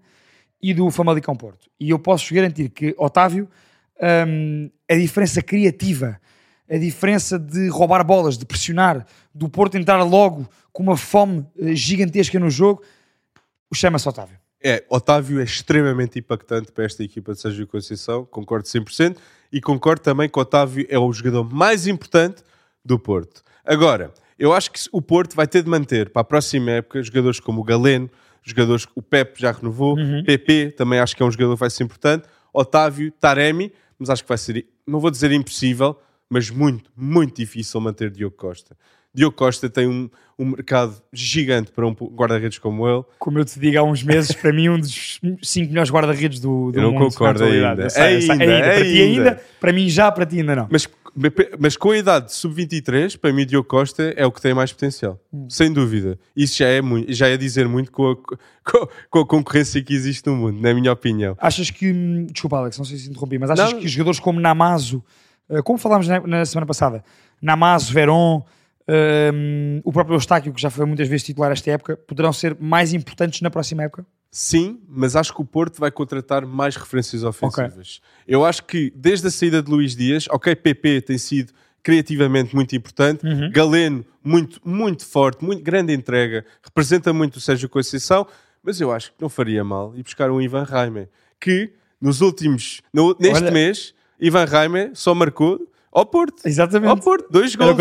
e 0.61 0.71
do 0.73 0.89
Famalicão 0.91 1.35
Porto. 1.35 1.67
E 1.79 1.89
eu 1.89 1.97
posso 1.97 2.31
garantir 2.33 2.69
que 2.69 2.93
Otávio, 2.97 3.49
hum, 4.27 4.69
a 4.89 4.93
diferença 4.95 5.41
criativa, 5.41 6.19
a 6.71 6.77
diferença 6.77 7.37
de 7.37 7.67
roubar 7.67 8.01
bolas, 8.05 8.37
de 8.37 8.45
pressionar, 8.45 9.05
do 9.35 9.49
Porto 9.49 9.77
entrar 9.77 10.01
logo 10.03 10.49
com 10.71 10.83
uma 10.83 10.95
fome 10.95 11.45
eh, 11.59 11.75
gigantesca 11.75 12.39
no 12.39 12.49
jogo, 12.49 12.81
chama-se 13.73 14.07
Otávio. 14.07 14.37
É, 14.63 14.85
Otávio 14.89 15.41
é 15.41 15.43
extremamente 15.43 16.19
impactante 16.19 16.71
para 16.71 16.85
esta 16.85 17.03
equipa 17.03 17.33
de 17.33 17.41
Sérgio 17.41 17.67
Conceição, 17.67 18.25
concordo 18.25 18.67
100%, 18.67 19.17
e 19.51 19.59
concordo 19.59 20.01
também 20.01 20.29
que 20.29 20.39
Otávio 20.39 20.85
é 20.87 20.97
o 20.97 21.11
jogador 21.11 21.43
mais 21.43 21.87
importante 21.87 22.41
do 22.85 22.97
Porto. 22.97 23.43
Agora, 23.65 24.13
eu 24.39 24.53
acho 24.53 24.71
que 24.71 24.79
o 24.93 25.01
Porto 25.01 25.35
vai 25.35 25.47
ter 25.47 25.63
de 25.63 25.69
manter 25.69 26.09
para 26.09 26.21
a 26.21 26.25
próxima 26.25 26.71
época 26.71 27.03
jogadores 27.03 27.39
como 27.39 27.59
o 27.59 27.63
Galeno, 27.63 28.09
jogadores 28.43 28.87
o 28.95 29.01
Pepe 29.01 29.41
já 29.41 29.51
renovou, 29.51 29.95
PP 30.25 30.71
também 30.77 30.99
acho 30.99 31.15
que 31.15 31.21
é 31.21 31.25
um 31.25 31.31
jogador 31.31 31.55
que 31.55 31.59
vai 31.59 31.69
ser 31.69 31.83
importante, 31.83 32.27
Otávio, 32.53 33.11
Taremi, 33.11 33.73
mas 33.99 34.09
acho 34.09 34.23
que 34.23 34.29
vai 34.29 34.37
ser, 34.37 34.65
não 34.87 34.99
vou 34.99 35.11
dizer 35.11 35.31
impossível, 35.31 35.97
mas 36.31 36.49
muito, 36.49 36.89
muito 36.95 37.35
difícil 37.35 37.81
manter 37.81 38.09
Diogo 38.09 38.37
Costa. 38.37 38.77
Diogo 39.13 39.35
Costa 39.35 39.69
tem 39.69 39.85
um, 39.87 40.09
um 40.39 40.45
mercado 40.45 40.95
gigante 41.11 41.69
para 41.73 41.85
um 41.85 41.91
guarda-redes 41.91 42.57
como 42.59 42.87
ele, 42.87 43.03
Como 43.19 43.37
eu 43.37 43.43
te 43.43 43.59
digo 43.59 43.77
há 43.77 43.83
uns 43.83 44.01
meses, 44.01 44.31
para 44.33 44.53
mim, 44.53 44.69
um 44.69 44.79
dos 44.79 45.19
cinco 45.43 45.67
melhores 45.67 45.91
guarda-redes 45.91 46.39
do, 46.39 46.71
do 46.71 46.79
Eu 46.79 46.83
não 46.83 46.93
mundo. 46.93 47.09
concordo 47.11 47.43
ainda. 47.43 47.83
Eu 47.83 47.89
sei, 47.89 48.15
eu 48.15 48.21
sei. 48.21 48.31
Ainda, 48.31 48.45
Para 48.45 48.75
ti 48.75 49.01
ainda. 49.01 49.29
ainda, 49.29 49.41
para 49.59 49.73
mim 49.73 49.89
já, 49.89 50.09
para 50.09 50.25
ti 50.25 50.39
ainda 50.39 50.55
não. 50.55 50.67
Mas, 50.71 50.87
mas 51.59 51.75
com 51.75 51.91
a 51.91 51.97
idade 51.97 52.27
de 52.27 52.33
sub-23, 52.35 53.17
para 53.17 53.33
mim, 53.33 53.45
Diogo 53.45 53.67
Costa 53.67 54.13
é 54.15 54.25
o 54.25 54.31
que 54.31 54.39
tem 54.41 54.53
mais 54.53 54.71
potencial. 54.71 55.19
Hum. 55.33 55.45
Sem 55.49 55.73
dúvida. 55.73 56.17
Isso 56.33 56.57
já 56.59 56.67
é, 56.67 56.81
muito, 56.81 57.11
já 57.11 57.27
é 57.27 57.35
dizer 57.35 57.67
muito 57.67 57.91
com 57.91 58.11
a, 58.11 58.15
com, 58.15 58.87
com 59.09 59.19
a 59.19 59.27
concorrência 59.27 59.83
que 59.83 59.93
existe 59.93 60.25
no 60.27 60.37
mundo, 60.37 60.61
na 60.61 60.73
minha 60.73 60.93
opinião. 60.93 61.35
Achas 61.37 61.69
que, 61.69 61.91
hum, 61.91 62.27
desculpa 62.31 62.59
Alex, 62.59 62.77
não 62.77 62.85
sei 62.85 62.97
se 62.97 63.09
interrompi, 63.09 63.37
mas 63.37 63.49
achas 63.49 63.73
Não. 63.73 63.79
que 63.81 63.89
jogadores 63.89 64.21
como 64.21 64.39
Namazo, 64.39 65.03
como 65.63 65.77
falámos 65.77 66.07
na, 66.07 66.19
na 66.21 66.45
semana 66.45 66.65
passada, 66.65 67.03
Namazo, 67.41 67.91
Veron, 67.93 68.43
um, 69.33 69.81
o 69.83 69.91
próprio 69.91 70.15
Eustáquio, 70.15 70.53
que 70.53 70.61
já 70.61 70.69
foi 70.69 70.85
muitas 70.85 71.07
vezes 71.07 71.25
titular 71.25 71.51
esta 71.51 71.71
época, 71.71 71.97
poderão 71.97 72.33
ser 72.33 72.57
mais 72.59 72.93
importantes 72.93 73.41
na 73.41 73.49
próxima 73.49 73.83
época? 73.83 74.05
Sim, 74.29 74.81
mas 74.87 75.15
acho 75.15 75.33
que 75.33 75.41
o 75.41 75.45
Porto 75.45 75.79
vai 75.79 75.91
contratar 75.91 76.45
mais 76.45 76.75
referências 76.75 77.23
ofensivas. 77.23 78.01
Okay. 78.01 78.33
Eu 78.35 78.45
acho 78.45 78.63
que 78.63 78.91
desde 78.95 79.27
a 79.27 79.31
saída 79.31 79.61
de 79.61 79.69
Luís 79.69 79.95
Dias, 79.95 80.25
ok, 80.29 80.55
PP 80.55 81.01
tem 81.01 81.17
sido 81.17 81.51
criativamente 81.83 82.55
muito 82.55 82.75
importante, 82.75 83.25
uhum. 83.25 83.51
Galeno 83.51 84.05
muito, 84.23 84.61
muito 84.63 85.05
forte, 85.05 85.43
muito 85.43 85.63
grande 85.63 85.93
entrega, 85.93 86.45
representa 86.63 87.11
muito 87.11 87.37
o 87.37 87.41
Sérgio 87.41 87.67
Conceição, 87.67 88.25
mas 88.63 88.79
eu 88.79 88.91
acho 88.91 89.11
que 89.11 89.21
não 89.21 89.29
faria 89.29 89.63
mal 89.63 89.93
ir 89.95 90.03
buscar 90.03 90.29
um 90.29 90.39
Ivan 90.39 90.63
Raime, 90.63 91.07
que 91.39 91.73
nos 91.99 92.21
últimos, 92.21 92.81
no, 92.93 93.15
neste 93.19 93.43
Olha... 93.43 93.51
mês, 93.51 93.93
Ivan 94.21 94.45
Raime 94.45 94.91
só 94.93 95.15
marcou 95.15 95.59
ao 95.91 96.05
Porto. 96.05 96.45
Exatamente. 96.45 96.89
Ao 96.89 96.97
Porto. 96.97 97.27
Dois 97.29 97.55
gols. 97.55 97.75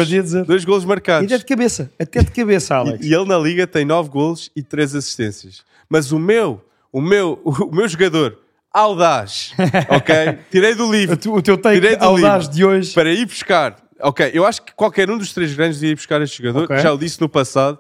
Dois 0.47 0.65
gols 0.65 0.85
marcados. 0.85 1.31
E 1.31 1.35
até 1.35 1.39
de 1.39 1.45
cabeça. 1.45 1.93
Até 1.99 2.23
de 2.23 2.31
cabeça, 2.31 2.75
Alex. 2.75 3.05
E, 3.05 3.11
e, 3.11 3.15
ele 3.15 3.27
na 3.27 3.39
Liga 3.39 3.67
tem 3.67 3.85
nove 3.85 4.09
gols 4.09 4.51
e 4.57 4.63
três 4.63 4.95
assistências. 4.95 5.63
Mas 5.89 6.11
o 6.11 6.19
meu, 6.19 6.61
o 6.91 7.01
meu, 7.01 7.41
o 7.45 7.75
meu 7.75 7.87
jogador 7.87 8.39
audaz, 8.73 9.53
ok? 9.91 10.39
Tirei 10.51 10.75
do 10.75 10.91
livro. 10.91 11.19
O, 11.33 11.43
teu 11.43 11.59
take 11.59 11.97
audaz 12.01 12.49
de 12.49 12.65
hoje. 12.65 12.93
Para 12.95 13.13
ir 13.13 13.27
buscar. 13.27 13.77
Ok, 14.01 14.31
eu 14.33 14.47
acho 14.47 14.63
que 14.63 14.73
qualquer 14.73 15.11
um 15.11 15.19
dos 15.19 15.35
três 15.35 15.55
grandes 15.55 15.79
devia 15.79 15.93
ir 15.93 15.97
buscar 15.97 16.23
este 16.23 16.39
jogador. 16.43 16.65
Okay. 16.65 16.79
Já 16.79 16.93
o 16.93 16.99
disse 16.99 17.21
no 17.21 17.29
passado. 17.29 17.79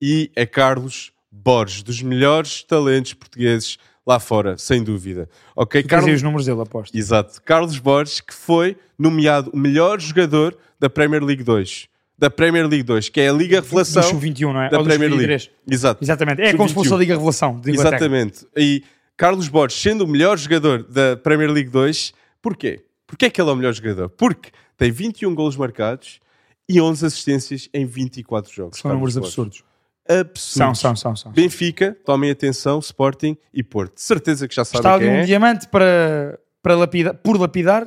E 0.00 0.30
é 0.36 0.44
Carlos 0.44 1.10
Borges, 1.32 1.82
dos 1.82 2.02
melhores 2.02 2.62
talentos 2.62 3.14
portugueses 3.14 3.78
lá 4.06 4.20
fora, 4.20 4.56
sem 4.56 4.82
dúvida. 4.82 5.28
Ok, 5.54 5.82
tu 5.82 5.88
Carlos... 5.88 6.14
os 6.14 6.22
números 6.22 6.46
dele, 6.46 6.60
aposto. 6.60 6.96
Exato. 6.96 7.42
Carlos 7.42 7.78
Borges, 7.78 8.20
que 8.20 8.32
foi 8.32 8.76
nomeado 8.98 9.50
o 9.52 9.56
melhor 9.56 10.00
jogador 10.00 10.56
da 10.78 10.88
Premier 10.88 11.22
League 11.24 11.42
2. 11.42 11.88
Da 12.18 12.30
Premier 12.30 12.66
League 12.66 12.84
2, 12.84 13.08
que 13.08 13.20
é 13.20 13.28
a 13.28 13.32
Liga 13.32 13.60
Revelação. 13.60 14.12
Do 14.12 14.18
21, 14.18 14.52
não 14.52 14.62
é? 14.62 14.70
Da 14.70 14.82
Premier 14.82 15.12
League. 15.12 15.50
Exato. 15.68 16.02
Exatamente. 16.02 16.40
É 16.40 16.54
como 16.54 16.68
se 16.68 16.74
fosse 16.74 16.94
a 16.94 16.96
Liga 16.96 17.14
Revelação. 17.14 17.60
Exatamente. 17.66 18.46
E 18.56 18.84
Carlos 19.16 19.48
Borges, 19.48 19.80
sendo 19.80 20.04
o 20.04 20.06
melhor 20.06 20.38
jogador 20.38 20.82
da 20.84 21.16
Premier 21.16 21.50
League 21.50 21.68
2, 21.68 22.14
porquê? 22.40 22.84
Porquê 23.06 23.26
é 23.26 23.30
que 23.30 23.40
ele 23.40 23.50
é 23.50 23.52
o 23.52 23.56
melhor 23.56 23.72
jogador? 23.72 24.08
Porque 24.08 24.50
tem 24.78 24.90
21 24.90 25.34
golos 25.34 25.56
marcados 25.56 26.20
e 26.68 26.80
11 26.80 27.06
assistências 27.06 27.68
em 27.72 27.84
24 27.84 28.52
jogos. 28.52 28.78
São 28.78 28.92
números 28.92 29.16
absurdos 29.16 29.62
absurdos. 30.08 30.42
São, 30.42 30.74
são, 30.74 30.96
são, 30.96 31.16
são. 31.16 31.32
Benfica, 31.32 31.96
tomem 32.04 32.30
atenção, 32.30 32.78
Sporting 32.78 33.36
e 33.52 33.62
Porto. 33.62 33.98
Certeza 34.00 34.46
que 34.48 34.54
já 34.54 34.64
sabem 34.64 34.80
Está 34.80 34.98
quem 34.98 35.08
ali 35.08 35.18
um 35.18 35.22
é. 35.22 35.24
diamante 35.24 35.68
para, 35.68 36.38
para 36.62 36.76
lapidar, 36.76 37.14
por 37.14 37.40
lapidar 37.40 37.86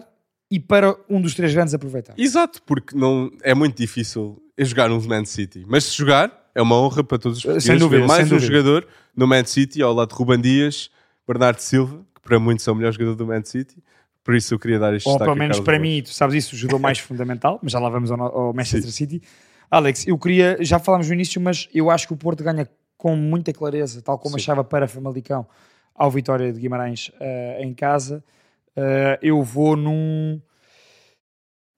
e 0.51 0.59
para 0.59 0.95
um 1.09 1.21
dos 1.21 1.35
três 1.35 1.53
grandes 1.53 1.73
aproveitar. 1.73 2.13
Exato, 2.17 2.61
porque 2.63 2.97
não, 2.97 3.31
é 3.43 3.53
muito 3.53 3.77
difícil 3.77 4.41
jogar 4.57 4.89
no 4.89 5.01
Man 5.01 5.25
City. 5.25 5.63
Mas 5.67 5.85
se 5.85 5.97
jogar, 5.97 6.49
é 6.55 6.61
uma 6.61 6.75
honra 6.75 7.03
para 7.03 7.17
todos 7.19 7.37
os 7.37 7.43
portugueses 7.43 7.67
sem 7.67 7.77
dúvida, 7.77 8.01
ver 8.01 8.07
mais 8.07 8.27
um 8.27 8.35
dúvida. 8.35 8.53
jogador 8.53 8.87
no 9.15 9.27
Man 9.27 9.45
City, 9.45 9.81
ao 9.81 9.93
lado 9.93 10.09
de 10.09 10.15
Ruban 10.15 10.41
Dias, 10.41 10.89
Bernardo 11.27 11.59
Silva, 11.59 12.05
que 12.15 12.21
para 12.21 12.39
muitos 12.39 12.67
é 12.67 12.71
o 12.71 12.75
melhor 12.75 12.91
jogador 12.91 13.15
do 13.15 13.27
Man 13.27 13.43
City. 13.43 13.77
Por 14.23 14.35
isso 14.35 14.53
eu 14.53 14.59
queria 14.59 14.77
dar 14.77 14.93
este 14.93 15.07
Ou 15.07 15.17
pelo 15.17 15.35
menos 15.35 15.59
para 15.59 15.79
mim, 15.79 16.01
tu 16.03 16.13
sabes 16.13 16.35
isso, 16.35 16.55
o 16.55 16.57
jogador 16.57 16.79
mais 16.79 16.99
fundamental, 16.99 17.59
mas 17.63 17.71
já 17.71 17.79
lá 17.79 17.89
vamos 17.89 18.11
ao, 18.11 18.21
ao 18.21 18.53
Manchester 18.53 18.91
Sim. 18.91 18.91
City. 18.91 19.21
Alex, 19.69 20.07
eu 20.07 20.17
queria, 20.17 20.57
já 20.61 20.79
falámos 20.79 21.07
no 21.07 21.13
início, 21.13 21.39
mas 21.39 21.69
eu 21.73 21.89
acho 21.89 22.07
que 22.07 22.13
o 22.13 22.17
Porto 22.17 22.43
ganha 22.43 22.67
com 22.97 23.15
muita 23.15 23.53
clareza, 23.53 24.01
tal 24.01 24.17
como 24.17 24.37
Sim. 24.37 24.41
achava 24.41 24.63
para 24.63 24.87
Famalicão, 24.87 25.47
ao 25.95 26.09
Vitória 26.09 26.51
de 26.51 26.59
Guimarães 26.59 27.09
uh, 27.09 27.61
em 27.61 27.73
casa. 27.73 28.23
Uh, 28.75 29.17
eu 29.21 29.41
vou 29.43 29.75
num 29.75 30.41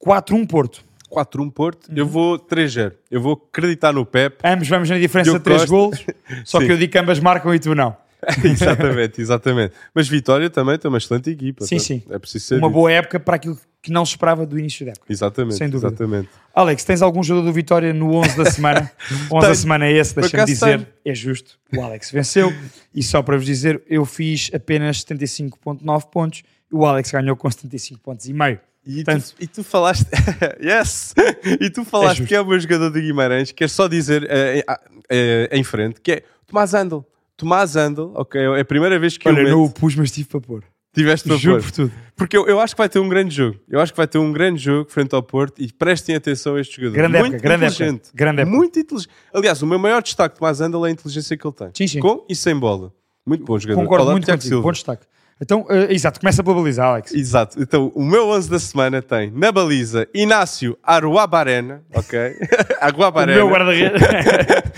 4-1 0.04 0.48
Porto. 0.48 0.84
4-1 1.12 1.52
Porto, 1.52 1.90
uhum. 1.90 1.98
eu 1.98 2.08
vou 2.08 2.40
3-0. 2.40 2.94
Eu 3.10 3.22
vou 3.22 3.34
acreditar 3.34 3.92
no 3.92 4.06
Pep. 4.06 4.38
Ambos 4.44 4.68
vamos 4.70 4.90
na 4.90 4.98
diferença 4.98 5.34
de 5.34 5.40
3 5.40 5.66
gols, 5.66 6.06
só 6.46 6.60
que 6.60 6.66
eu 6.72 6.78
digo 6.78 6.92
que 6.92 6.98
ambas 6.98 7.20
marcam 7.20 7.54
e 7.54 7.60
tu 7.60 7.76
não. 7.76 7.96
exatamente, 8.44 9.22
exatamente. 9.22 9.74
Mas 9.94 10.08
Vitória 10.08 10.50
também 10.50 10.78
tem 10.78 10.90
uma 10.90 10.98
excelente 10.98 11.30
equipa. 11.30 11.66
Sim, 11.66 11.78
tá? 11.78 11.84
sim. 11.84 12.04
É 12.10 12.20
preciso 12.20 12.46
ser 12.46 12.56
uma 12.56 12.68
dito. 12.68 12.74
boa 12.74 12.92
época 12.92 13.20
para 13.20 13.36
aquilo 13.36 13.58
que 13.82 13.92
não 13.92 14.06
se 14.06 14.12
esperava 14.12 14.46
do 14.46 14.60
início 14.60 14.86
da 14.86 14.92
época. 14.92 15.12
Exatamente, 15.12 15.56
sem 15.58 15.70
dúvida. 15.70 15.88
Exatamente. 15.88 16.30
Alex, 16.54 16.84
tens 16.84 17.02
algum 17.02 17.24
jogador 17.24 17.48
do 17.48 17.54
Vitória 17.54 17.94
no 17.94 18.14
11 18.14 18.38
da 18.38 18.46
semana? 18.46 18.92
11 19.32 19.48
da 19.48 19.56
semana 19.56 19.86
é 19.88 19.94
esse, 19.94 20.16
deixa-me 20.16 20.46
dizer. 20.46 20.78
Tenho. 20.78 20.88
É 21.04 21.16
justo. 21.16 21.58
O 21.76 21.82
Alex 21.82 22.12
venceu. 22.12 22.54
E 22.94 23.02
só 23.02 23.24
para 23.24 23.38
vos 23.38 23.46
dizer, 23.46 23.82
eu 23.90 24.06
fiz 24.06 24.52
apenas 24.54 25.04
75.9 25.04 26.10
pontos. 26.12 26.44
O 26.72 26.86
Alex 26.86 27.12
ganhou 27.12 27.36
com 27.36 27.50
75 27.50 28.00
pontos 28.02 28.28
e 28.28 28.34
meio. 28.34 28.60
E, 28.86 29.04
Portanto, 29.04 29.36
tu, 29.38 29.44
e 29.44 29.48
tu 29.48 29.64
falaste, 29.64 30.08
yes! 30.60 31.14
E 31.60 31.70
tu 31.70 31.86
falaste 31.86 32.24
é 32.24 32.26
que 32.26 32.36
é 32.36 32.42
o 32.42 32.46
meu 32.46 32.60
jogador 32.60 32.90
de 32.90 33.00
Guimarães, 33.00 33.52
quer 33.52 33.70
só 33.70 33.88
dizer 33.88 34.24
uh, 34.24 34.72
uh, 34.72 35.48
em 35.52 35.64
frente, 35.64 36.02
que 36.02 36.14
é 36.14 36.24
Tomás 36.48 36.74
Andel. 36.74 37.06
Tomás 37.42 37.76
Andel, 37.76 38.12
ok, 38.14 38.40
é 38.40 38.60
a 38.60 38.66
primeira 38.66 39.00
vez 39.00 39.18
que 39.18 39.28
Olha, 39.28 39.40
eu 39.40 39.44
meto... 39.46 39.56
não 39.56 39.64
o 39.64 39.70
pus, 39.72 39.96
mas 39.96 40.12
tive 40.12 40.30
para 40.30 40.40
pôr. 40.40 40.64
Tiveste 40.94 41.28
para 41.28 41.38
Juro 41.38 41.56
pôr. 41.56 41.64
por 41.64 41.72
tudo. 41.72 41.92
Porque 42.16 42.38
eu, 42.38 42.46
eu 42.46 42.60
acho 42.60 42.76
que 42.76 42.78
vai 42.78 42.88
ter 42.88 43.00
um 43.00 43.10
grande 43.10 43.34
jogo. 43.34 43.58
Eu 43.68 43.80
acho 43.80 43.92
que 43.92 43.98
vai 43.98 44.06
ter 44.08 44.20
um 44.20 44.32
grande 44.32 44.62
jogo 44.62 44.92
frente 44.92 45.16
ao 45.16 45.24
Porto 45.24 45.60
e 45.60 45.74
prestem 45.74 46.16
atenção 46.16 46.56
a 46.56 46.62
este 46.62 46.76
jogador. 46.76 46.94
Grande 46.94 47.18
muito 47.18 47.34
época, 47.34 47.42
grande 47.42 47.66
inteligente. 47.66 47.96
Época, 47.96 48.12
grande 48.14 48.42
época. 48.42 48.56
Muito 48.56 48.80
inteligente. 48.80 49.10
Aliás, 49.34 49.62
o 49.64 49.66
meu 49.66 49.80
maior 49.80 50.04
destaque 50.04 50.36
de 50.36 50.40
Tomás 50.40 50.62
Andel 50.62 50.86
é 50.86 50.90
a 50.90 50.92
inteligência 50.92 51.36
que 51.36 51.48
ele 51.48 51.56
tem. 51.56 51.70
Sim, 51.74 51.88
sim. 51.88 52.00
Com 52.00 52.24
e 52.30 52.36
sem 52.36 52.56
bola. 52.56 52.94
Muito 53.26 53.44
bom 53.44 53.58
jogador. 53.58 53.82
Concordo 53.82 54.04
Olá, 54.04 54.12
muito 54.12 54.26
contigo. 54.28 54.44
Silva. 54.44 54.62
Bom 54.62 54.72
destaque. 54.72 55.06
Então, 55.42 55.64
uh, 55.64 55.92
exato, 55.92 56.20
começa 56.20 56.44
pela 56.44 56.56
baliza, 56.56 56.84
Alex. 56.84 57.12
Exato. 57.14 57.60
Então, 57.60 57.92
o 57.96 58.06
meu 58.06 58.28
11 58.30 58.48
da 58.48 58.60
semana 58.60 59.02
tem 59.02 59.32
na 59.32 59.52
baliza 59.52 60.08
Inácio 60.14 60.78
Aruabarena, 60.84 61.84
ok? 61.96 62.38
Aguabarena. 62.80 63.44
O 63.44 63.48
meu 63.48 63.56
guarda-redes. 63.56 64.02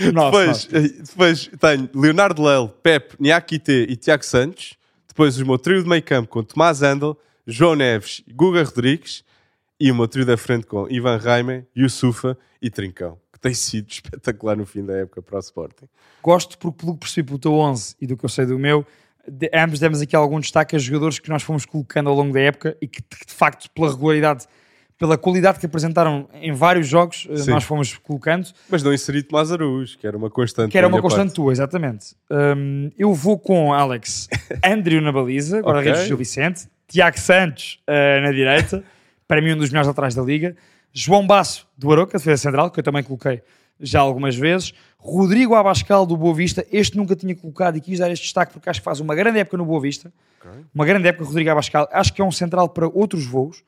depois, 0.10 0.68
eh, 0.72 0.88
depois 1.02 1.50
tenho 1.60 1.90
Leonardo 1.94 2.42
Lelo, 2.42 2.68
Pep, 2.82 3.14
Niakite 3.20 3.86
e 3.90 3.94
Tiago 3.94 4.24
Santos. 4.24 4.78
Depois 5.06 5.38
o 5.38 5.44
meu 5.44 5.58
trio 5.58 5.82
de 5.82 5.88
meio 5.88 6.02
campo 6.02 6.28
com 6.28 6.42
Tomás 6.42 6.82
Andel, 6.82 7.16
João 7.46 7.76
Neves 7.76 8.24
e 8.26 8.32
Guga 8.32 8.62
Rodrigues. 8.62 9.22
E 9.78 9.92
o 9.92 9.94
meu 9.94 10.08
trio 10.08 10.24
da 10.24 10.36
frente 10.38 10.66
com 10.66 10.88
Ivan 10.88 11.18
Raime, 11.18 11.66
Yusufa 11.76 12.38
e 12.62 12.70
Trincão. 12.70 13.18
Que 13.30 13.38
tem 13.38 13.52
sido 13.52 13.90
espetacular 13.92 14.56
no 14.56 14.64
fim 14.64 14.82
da 14.82 14.94
época 14.94 15.20
para 15.20 15.36
o 15.36 15.40
Sporting. 15.40 15.86
Gosto 16.22 16.56
porque, 16.56 16.78
pelo 16.78 16.94
que 16.94 17.00
percebi 17.00 17.26
pelo 17.26 17.38
teu 17.38 17.52
11 17.52 17.96
e 18.00 18.06
do 18.06 18.16
que 18.16 18.24
eu 18.24 18.30
sei 18.30 18.46
do 18.46 18.58
meu, 18.58 18.86
de, 19.28 19.50
ambos 19.54 19.78
demos 19.78 20.00
aqui 20.00 20.14
algum 20.14 20.40
destaque 20.40 20.76
a 20.76 20.78
jogadores 20.78 21.18
que 21.18 21.28
nós 21.28 21.42
fomos 21.42 21.64
colocando 21.64 22.08
ao 22.08 22.16
longo 22.16 22.32
da 22.32 22.40
época 22.40 22.76
e 22.80 22.86
que, 22.86 23.00
de 23.00 23.32
facto, 23.32 23.70
pela 23.70 23.90
regularidade, 23.90 24.46
pela 24.98 25.18
qualidade 25.18 25.58
que 25.58 25.66
apresentaram 25.66 26.28
em 26.34 26.52
vários 26.52 26.86
jogos, 26.86 27.26
eh, 27.30 27.36
Sim. 27.36 27.50
nós 27.50 27.64
fomos 27.64 27.96
colocando. 27.98 28.48
Mas 28.68 28.82
não 28.82 28.92
inseri 28.92 29.22
Tomás 29.22 29.50
Araújo, 29.50 29.98
que 29.98 30.06
era 30.06 30.16
uma 30.16 30.30
constante. 30.30 30.70
Que 30.70 30.78
era 30.78 30.88
uma 30.88 31.00
constante 31.00 31.28
parte. 31.28 31.36
tua, 31.36 31.52
exatamente. 31.52 32.14
Um, 32.30 32.90
eu 32.96 33.12
vou 33.12 33.38
com 33.38 33.72
Alex 33.72 34.28
Andrew 34.64 35.00
na 35.00 35.12
baliza, 35.12 35.58
agora 35.58 35.80
okay. 35.80 36.06
Gil 36.06 36.16
Vicente, 36.16 36.68
Tiago 36.88 37.18
Santos 37.18 37.80
uh, 37.88 38.22
na 38.22 38.30
direita, 38.30 38.84
para 39.26 39.40
mim 39.42 39.52
um 39.52 39.56
dos 39.56 39.70
melhores 39.70 39.88
atrás 39.88 40.14
da 40.14 40.22
liga, 40.22 40.56
João 40.92 41.26
Basso 41.26 41.66
do 41.76 41.90
Aroca, 41.92 42.18
defesa 42.18 42.42
central, 42.42 42.70
que 42.70 42.78
eu 42.78 42.84
também 42.84 43.02
coloquei 43.02 43.42
já 43.80 44.00
algumas 44.00 44.36
vezes. 44.36 44.72
Rodrigo 45.04 45.54
Abascal 45.54 46.06
do 46.06 46.16
Boa 46.16 46.34
Vista, 46.34 46.66
este 46.72 46.96
nunca 46.96 47.14
tinha 47.14 47.36
colocado 47.36 47.76
e 47.76 47.80
quis 47.80 47.98
dar 47.98 48.10
este 48.10 48.22
destaque 48.22 48.54
porque 48.54 48.70
acho 48.70 48.80
que 48.80 48.84
faz 48.84 49.00
uma 49.00 49.14
grande 49.14 49.38
época 49.38 49.58
no 49.58 49.66
Boa 49.66 49.78
Vista. 49.78 50.10
Okay. 50.40 50.64
Uma 50.74 50.86
grande 50.86 51.06
época, 51.06 51.26
Rodrigo 51.26 51.50
Abascal. 51.50 51.86
Acho 51.92 52.14
que 52.14 52.22
é 52.22 52.24
um 52.24 52.32
central 52.32 52.70
para 52.70 52.88
outros 52.88 53.26
voos. 53.26 53.62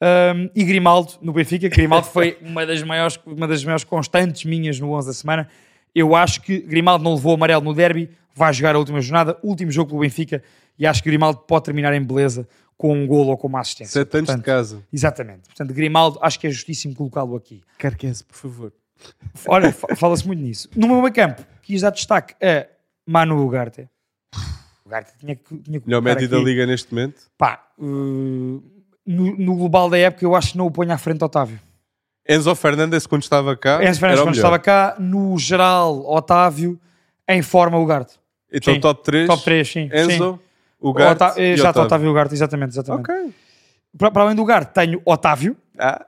Um, 0.00 0.48
e 0.54 0.62
Grimaldo 0.62 1.14
no 1.20 1.32
Benfica. 1.32 1.68
Grimaldo 1.68 2.06
foi 2.06 2.38
uma 2.40 2.64
das, 2.64 2.84
maiores, 2.84 3.18
uma 3.26 3.48
das 3.48 3.64
maiores 3.64 3.82
constantes 3.82 4.44
minhas 4.44 4.78
no 4.78 4.92
11 4.92 5.08
da 5.08 5.12
semana. 5.12 5.48
Eu 5.92 6.14
acho 6.14 6.40
que 6.40 6.60
Grimaldo 6.60 7.02
não 7.02 7.14
levou 7.14 7.34
amarelo 7.34 7.64
no 7.64 7.74
derby, 7.74 8.08
vai 8.32 8.52
jogar 8.54 8.76
a 8.76 8.78
última 8.78 9.00
jornada, 9.00 9.36
último 9.42 9.72
jogo 9.72 9.90
pelo 9.90 10.02
Benfica, 10.02 10.40
e 10.78 10.86
acho 10.86 11.02
que 11.02 11.08
Grimaldo 11.08 11.40
pode 11.40 11.64
terminar 11.64 11.92
em 11.92 12.00
beleza 12.00 12.48
com 12.76 12.94
um 12.94 13.08
golo 13.08 13.30
ou 13.30 13.36
com 13.36 13.48
uma 13.48 13.60
assistência. 13.60 13.92
Sete 13.92 14.18
anos 14.18 14.36
de 14.36 14.42
casa. 14.42 14.82
Exatamente. 14.92 15.48
Portanto, 15.48 15.74
Grimaldo, 15.74 16.18
acho 16.22 16.38
que 16.38 16.46
é 16.46 16.50
justíssimo 16.50 16.94
colocá-lo 16.94 17.34
aqui. 17.34 17.60
Carquense, 17.76 18.24
por 18.24 18.36
favor. 18.36 18.72
Olha, 19.46 19.72
fala-se 19.72 20.26
muito 20.26 20.42
nisso. 20.42 20.68
No 20.76 20.86
meu 20.86 21.00
meio 21.00 21.12
campo, 21.12 21.44
quis 21.62 21.82
dar 21.82 21.90
destaque 21.90 22.34
a 22.44 22.66
Manu 23.06 23.44
Ugarte. 23.44 23.88
Ugarte 24.84 25.12
tinha 25.18 25.36
que. 25.36 25.58
Tinha 25.58 25.80
que 25.80 25.86
Melhor 25.86 26.02
médio 26.02 26.28
da 26.28 26.38
liga 26.38 26.66
neste 26.66 26.92
momento? 26.92 27.22
Pá, 27.38 27.64
uh, 27.78 28.62
no, 29.06 29.36
no, 29.36 29.56
global 29.56 29.88
da 29.88 29.98
época, 29.98 30.24
eu 30.24 30.34
acho 30.34 30.52
que 30.52 30.58
não 30.58 30.66
o 30.66 30.70
ponho 30.70 30.92
à 30.92 30.98
frente 30.98 31.22
Otávio. 31.22 31.58
Enzo 32.28 32.54
Fernandes, 32.54 33.06
quando 33.06 33.22
estava 33.22 33.56
cá. 33.56 33.84
Enzo 33.84 34.00
Fernandes, 34.00 34.24
quando 34.24 34.34
estava 34.34 34.58
cá, 34.58 34.96
no 34.98 35.38
geral, 35.38 36.04
Otávio, 36.06 36.78
em 37.28 37.42
forma 37.42 37.78
Ugarte. 37.78 38.18
Então, 38.52 38.74
sim. 38.74 38.80
top 38.80 39.02
3? 39.04 39.26
Top 39.26 39.42
3, 39.42 39.68
sim. 39.68 39.90
Enzo, 39.92 40.34
sim. 40.34 40.38
Ugarte. 40.80 41.22
Ota 41.22 41.40
Exato, 41.40 41.70
Otávio. 41.70 41.86
Otávio 41.86 42.10
Ugarte, 42.10 42.34
exatamente. 42.34 42.70
exatamente. 42.70 43.10
Ok. 43.10 43.34
Para, 43.96 44.10
para 44.10 44.22
além 44.22 44.36
do 44.36 44.42
Ugarte, 44.42 44.72
tenho 44.72 45.00
Otávio. 45.04 45.56
Ah. 45.80 46.04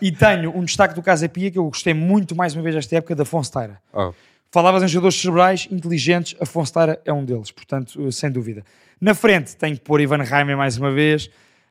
e 0.00 0.10
tenho 0.10 0.56
um 0.56 0.64
destaque 0.64 0.94
do 0.94 1.02
Casa 1.02 1.28
Pia 1.28 1.50
que 1.50 1.58
eu 1.58 1.64
gostei 1.64 1.92
muito 1.94 2.34
mais 2.34 2.54
uma 2.54 2.62
vez 2.62 2.74
esta 2.74 2.96
época 2.96 3.14
da 3.14 3.24
Fonsteira. 3.24 3.78
Oh. 3.92 4.12
Falavas 4.50 4.82
em 4.82 4.88
jogadores 4.88 5.20
cerebrais, 5.20 5.68
inteligentes, 5.70 6.34
a 6.40 6.46
Fonsteira 6.46 7.00
é 7.04 7.12
um 7.12 7.24
deles, 7.24 7.50
portanto, 7.52 8.04
eh, 8.06 8.10
sem 8.10 8.30
dúvida. 8.30 8.64
Na 9.00 9.14
frente 9.14 9.54
tenho 9.56 9.76
que 9.76 9.82
pôr 9.82 10.00
Ivan 10.00 10.22
Reimer 10.22 10.56
mais 10.56 10.76
uma 10.76 10.90
vez. 10.90 11.26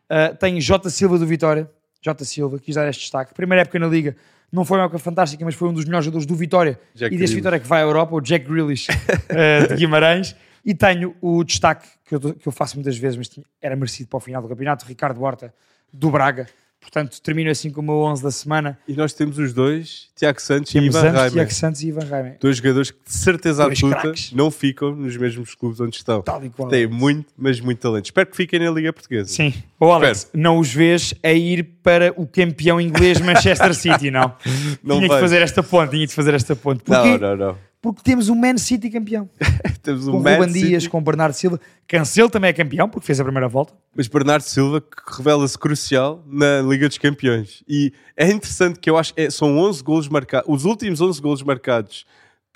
Uh, 0.10 0.36
tenho 0.40 0.60
J. 0.62 0.90
Silva 0.90 1.18
do 1.20 1.26
Vitória. 1.26 1.70
J. 2.02 2.24
Silva, 2.26 2.58
quis 2.58 2.76
dar 2.76 2.88
este 2.90 3.02
destaque. 3.02 3.34
Primeira 3.34 3.64
época 3.64 3.78
na 3.78 3.88
Liga, 3.88 4.16
não 4.52 4.64
foi 4.64 4.78
uma 4.78 4.86
época 4.86 4.98
fantástica, 4.98 5.44
mas 5.44 5.54
foi 5.56 5.68
um 5.68 5.74
dos 5.74 5.86
melhores 5.86 6.06
jogadores 6.06 6.26
do 6.26 6.34
Vitória 6.36 6.80
Jack 6.96 7.14
e 7.14 7.18
deste 7.18 7.18
Grealish. 7.18 7.36
Vitória 7.36 7.60
que 7.60 7.68
vai 7.68 7.82
à 7.82 7.84
Europa, 7.84 8.16
o 8.16 8.22
Jack 8.22 8.46
Grealish 8.50 8.88
eh, 9.30 9.68
de 9.68 9.76
Guimarães. 9.76 10.36
E 10.66 10.74
tenho 10.74 11.16
o 11.22 11.44
destaque 11.44 11.88
que 12.06 12.16
eu, 12.16 12.20
que 12.34 12.48
eu 12.48 12.52
faço 12.52 12.76
muitas 12.76 12.98
vezes, 12.98 13.18
mas 13.18 13.28
tinha- 13.30 13.46
era 13.62 13.76
merecido 13.76 14.10
para 14.10 14.18
o 14.18 14.20
final 14.20 14.42
do 14.42 14.48
campeonato, 14.48 14.86
Ricardo 14.86 15.22
Horta, 15.22 15.54
do 15.92 16.10
Braga. 16.10 16.48
Portanto, 16.82 17.22
termino 17.22 17.52
assim 17.52 17.70
com 17.70 17.82
o 17.82 17.84
meu 17.84 17.96
11 18.00 18.24
da 18.24 18.32
semana. 18.32 18.80
E 18.88 18.94
nós 18.94 19.14
temos 19.14 19.38
os 19.38 19.54
dois, 19.54 20.08
Tiago 20.16 20.42
Santos 20.42 20.72
Temos 20.72 20.96
e 20.96 20.98
Ivan 20.98 21.12
Reimer. 21.12 21.32
Tiago 21.32 21.54
Santos 21.54 21.84
e 21.84 21.88
Ivan 21.90 22.06
Reimer. 22.06 22.38
Dois 22.40 22.58
jogadores 22.58 22.90
que 22.92 22.98
de 23.06 23.14
certeza 23.14 23.64
Dois 23.64 23.74
absoluta 23.78 24.02
craques. 24.02 24.32
não 24.32 24.50
ficam 24.50 24.96
nos 24.96 25.16
mesmos 25.18 25.54
clubes 25.54 25.80
onde 25.82 25.96
estão. 25.98 26.22
Tal 26.22 26.44
e 26.44 26.50
qual. 26.50 26.70
Têm 26.70 26.88
muito, 26.88 27.28
mas 27.38 27.60
muito 27.60 27.80
talento. 27.80 28.06
Espero 28.06 28.28
que 28.28 28.36
fiquem 28.38 28.60
na 28.60 28.72
Liga 28.72 28.92
Portuguesa. 28.94 29.30
Sim. 29.30 29.54
Ô 29.80 29.92
Alex, 29.92 30.30
não 30.34 30.58
os 30.58 30.74
vês 30.74 31.14
a 31.22 31.32
ir 31.32 31.64
para 31.84 32.14
o 32.16 32.26
campeão 32.26 32.80
inglês 32.82 33.20
Manchester 33.22 33.74
City, 33.76 34.10
não? 34.10 34.34
Não 34.84 34.96
tinha 34.98 35.08
vais. 35.10 35.20
de 35.22 35.28
fazer 35.30 35.42
esta 35.42 35.62
ponte, 35.62 35.92
tinha 35.92 36.08
de 36.08 36.14
fazer 36.14 36.34
esta 36.34 36.56
ponte. 36.56 36.82
Não, 36.88 37.02
Porquê? 37.04 37.18
não, 37.18 37.36
não. 37.36 37.58
Porque 37.82 38.02
temos 38.04 38.28
o 38.28 38.36
Man 38.36 38.58
City 38.58 38.90
campeão. 38.90 39.30
Temos 39.82 40.06
Com 40.06 40.12
o 40.12 40.18
o 40.18 40.24
Man 40.24 40.36
Ruben 40.36 40.52
Dias, 40.52 40.84
City, 40.84 40.90
com 40.90 40.98
o 40.98 41.02
Bernardo 41.02 41.34
Silva. 41.34 41.60
Cancelo 41.88 42.30
também 42.30 42.50
é 42.50 42.54
campeão, 42.54 42.90
porque 42.90 43.08
fez 43.08 43.20
a 43.20 43.24
primeira 43.24 43.48
volta. 43.48 43.74
mas 43.96 44.08
Bernardo 44.08 44.42
Silva 44.44 44.84
revela-se 45.18 45.58
crucial 45.58 46.22
na 46.28 46.62
Liga 46.62 46.90
dos 46.90 46.98
Campeões. 46.98 47.64
E 47.68 47.94
é 48.18 48.30
interessante 48.30 48.80
que 48.80 48.90
eu 48.90 48.98
acho 48.98 49.14
que 49.14 49.32
são 49.32 49.58
11 49.58 49.82
golos 49.82 50.10
marcados. 50.10 50.50
Os 50.54 50.66
últimos 50.66 51.00
11 51.00 51.22
golos 51.22 51.42
marcados 51.42 52.06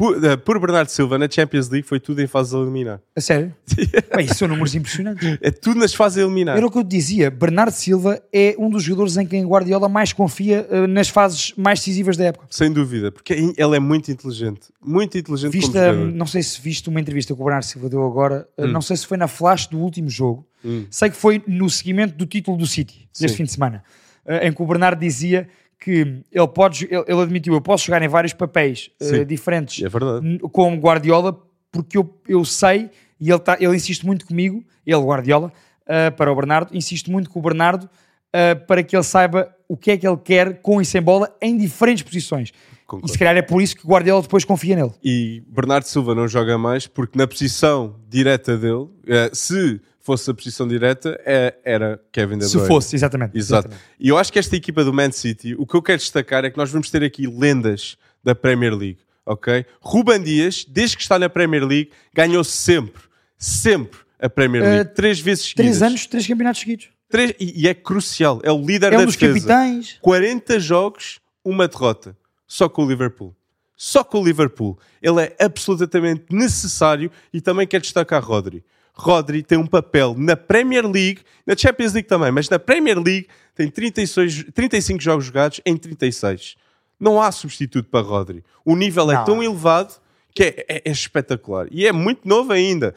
por, 0.03 0.25
eh, 0.25 0.35
por 0.35 0.59
Bernardo 0.59 0.89
Silva 0.89 1.17
na 1.17 1.29
Champions 1.29 1.69
League 1.69 1.87
foi 1.87 1.97
tudo 1.97 2.21
em 2.21 2.27
fase 2.27 2.53
eliminar. 2.57 2.99
A 3.15 3.21
sério? 3.21 3.55
Bem, 4.13 4.25
isso 4.25 4.35
são 4.35 4.49
números 4.49 4.75
impressionantes. 4.75 5.37
É 5.41 5.49
tudo 5.49 5.79
nas 5.79 5.93
fases 5.93 6.17
eliminar. 6.17 6.57
Era 6.57 6.67
o 6.67 6.69
que 6.69 6.77
eu 6.77 6.83
te 6.83 6.89
dizia. 6.89 7.31
Bernardo 7.31 7.71
Silva 7.71 8.21
é 8.33 8.53
um 8.59 8.69
dos 8.69 8.83
jogadores 8.83 9.15
em 9.15 9.25
quem 9.25 9.45
Guardiola 9.45 9.87
mais 9.87 10.11
confia 10.11 10.67
eh, 10.69 10.87
nas 10.87 11.07
fases 11.07 11.53
mais 11.55 11.79
decisivas 11.79 12.17
da 12.17 12.25
época. 12.25 12.45
Sem 12.49 12.69
dúvida, 12.73 13.13
porque 13.13 13.33
ele 13.33 13.75
é 13.75 13.79
muito 13.79 14.11
inteligente. 14.11 14.67
Muito 14.85 15.17
inteligente 15.17 15.57
hum, 15.57 16.11
não 16.11 16.25
sei 16.25 16.43
se 16.43 16.59
viste 16.59 16.89
uma 16.89 16.99
entrevista 16.99 17.33
que 17.33 17.41
o 17.41 17.45
Bernardo 17.45 17.63
Silva 17.63 17.87
deu 17.87 18.05
agora, 18.05 18.45
Hum. 18.57 18.65
uh, 18.65 18.67
não 18.67 18.81
sei 18.81 18.97
se 18.97 19.07
foi 19.07 19.15
na 19.15 19.29
flash 19.29 19.67
do 19.67 19.79
último 19.79 20.09
jogo, 20.09 20.45
sei 20.89 21.09
que 21.09 21.15
foi 21.15 21.41
no 21.47 21.69
seguimento 21.69 22.15
do 22.15 22.25
título 22.25 22.57
do 22.57 22.67
City, 22.67 23.07
deste 23.17 23.29
Sim. 23.29 23.37
fim 23.37 23.43
de 23.45 23.51
semana, 23.51 23.83
uh, 24.25 24.45
em 24.45 24.51
que 24.51 24.61
o 24.61 24.65
Bernardo 24.67 24.99
dizia 24.99 25.47
que 25.83 26.23
ele 26.31 26.47
pode, 26.53 26.85
ele, 26.85 27.03
ele 27.07 27.21
admitiu, 27.21 27.53
eu 27.53 27.61
posso 27.61 27.85
jogar 27.85 28.01
em 28.01 28.07
vários 28.07 28.33
papéis 28.33 28.89
uh, 29.01 29.25
diferentes 29.25 29.83
É 29.83 29.89
verdade. 29.89 30.25
n- 30.25 30.39
com 30.39 30.75
Guardiola, 30.77 31.37
porque 31.71 31.97
eu, 31.97 32.13
eu 32.27 32.45
sei, 32.45 32.89
e 33.19 33.29
ele, 33.29 33.39
tá, 33.39 33.57
ele 33.59 33.75
insiste 33.75 34.05
muito 34.05 34.25
comigo, 34.25 34.63
ele, 34.85 35.01
Guardiola, 35.01 35.51
uh, 35.83 36.11
para 36.15 36.31
o 36.31 36.35
Bernardo, 36.35 36.75
insiste 36.75 37.09
muito 37.11 37.29
com 37.29 37.39
o 37.39 37.41
Bernardo 37.41 37.83
uh, 37.85 38.65
para 38.65 38.81
que 38.83 38.95
ele 38.95 39.03
saiba 39.03 39.53
o 39.67 39.75
que 39.75 39.91
é 39.91 39.97
que 39.97 40.07
ele 40.07 40.17
quer 40.17 40.61
com 40.61 40.79
e 40.81 40.85
sem 40.85 41.01
bola 41.01 41.35
em 41.41 41.57
diferentes 41.57 42.03
posições. 42.03 42.51
Concordo. 42.85 43.07
E 43.07 43.11
se 43.11 43.17
calhar 43.17 43.35
é 43.37 43.41
por 43.41 43.61
isso 43.61 43.75
que 43.75 43.87
Guardiola 43.87 44.21
depois 44.21 44.43
confia 44.45 44.75
nele. 44.75 44.91
E 45.03 45.41
Bernardo 45.47 45.85
Silva 45.85 46.13
não 46.13 46.27
joga 46.27 46.57
mais 46.57 46.85
porque 46.87 47.17
na 47.17 47.25
posição 47.27 47.95
direta 48.09 48.57
dele, 48.57 48.87
eh, 49.07 49.29
se 49.33 49.79
fosse 49.99 50.29
a 50.29 50.33
posição 50.33 50.67
direta, 50.67 51.17
eh, 51.25 51.55
era 51.63 51.99
Kevin 52.11 52.37
De 52.37 52.45
Se 52.45 52.51
Bruyne. 52.53 52.67
fosse, 52.67 52.95
exatamente. 52.95 53.37
Exato. 53.37 53.67
exatamente. 53.69 53.81
E 53.99 54.09
eu 54.09 54.17
acho 54.17 54.33
que 54.33 54.37
esta 54.39 54.55
equipa 54.55 54.83
do 54.83 54.91
Man 54.93 55.11
City, 55.11 55.55
o 55.57 55.65
que 55.65 55.75
eu 55.75 55.81
quero 55.81 55.97
destacar 55.99 56.43
é 56.43 56.49
que 56.51 56.57
nós 56.57 56.69
vamos 56.71 56.89
ter 56.89 57.03
aqui 57.03 57.25
lendas 57.25 57.97
da 58.23 58.35
Premier 58.35 58.73
League, 58.75 58.99
ok? 59.25 59.65
Ruben 59.81 60.21
Dias, 60.21 60.65
desde 60.67 60.97
que 60.97 61.01
está 61.03 61.17
na 61.17 61.29
Premier 61.29 61.63
League, 61.65 61.89
ganhou 62.13 62.43
sempre, 62.43 63.01
sempre 63.37 63.99
a 64.19 64.29
Premier 64.29 64.63
League. 64.63 64.93
três 64.93 65.19
vezes 65.19 65.45
seguidas. 65.45 65.65
Três 65.77 65.81
anos, 65.81 66.05
três 66.05 66.27
campeonatos 66.27 66.61
seguidos. 66.61 66.89
Três- 67.09 67.33
e, 67.39 67.63
e 67.63 67.67
é 67.67 67.73
crucial. 67.73 68.39
É 68.43 68.51
o 68.51 68.57
líder 68.59 68.93
É 68.93 68.97
da 68.97 69.03
um 69.03 69.05
dos 69.05 69.15
defesa. 69.15 69.47
capitães. 69.47 69.97
40 70.01 70.59
jogos, 70.59 71.19
uma 71.45 71.67
derrota. 71.67 72.17
Só 72.53 72.69
com 72.69 72.85
o 72.85 72.87
Liverpool. 72.87 73.35
Só 73.75 74.03
com 74.03 74.21
o 74.21 74.23
Liverpool. 74.23 74.77
Ele 75.01 75.21
é 75.23 75.35
absolutamente 75.43 76.25
necessário 76.29 77.09
e 77.33 77.41
também 77.41 77.65
quero 77.65 77.81
destacar 77.81 78.23
Rodri. 78.23 78.63
Rodri 78.93 79.41
tem 79.41 79.57
um 79.57 79.65
papel 79.65 80.13
na 80.15 80.37
Premier 80.37 80.85
League, 80.85 81.21
na 81.47 81.57
Champions 81.57 81.93
League 81.93 82.07
também, 82.07 82.31
mas 82.31 82.47
na 82.49 82.59
Premier 82.59 82.99
League 82.99 83.27
tem 83.55 83.67
36, 83.71 84.45
35 84.53 85.01
jogos 85.01 85.25
jogados 85.25 85.61
em 85.65 85.75
36. 85.75 86.55
Não 86.99 87.19
há 87.19 87.31
substituto 87.31 87.89
para 87.89 88.05
Rodri. 88.05 88.43
O 88.63 88.75
nível 88.75 89.09
é 89.09 89.15
Não. 89.15 89.25
tão 89.25 89.41
elevado 89.41 89.95
que 90.35 90.43
é, 90.43 90.65
é- 90.69 90.81
é 90.85 90.91
espetacular. 90.91 91.65
E 91.71 91.87
é 91.87 91.91
muito 91.91 92.27
novo 92.27 92.53
ainda. 92.53 92.93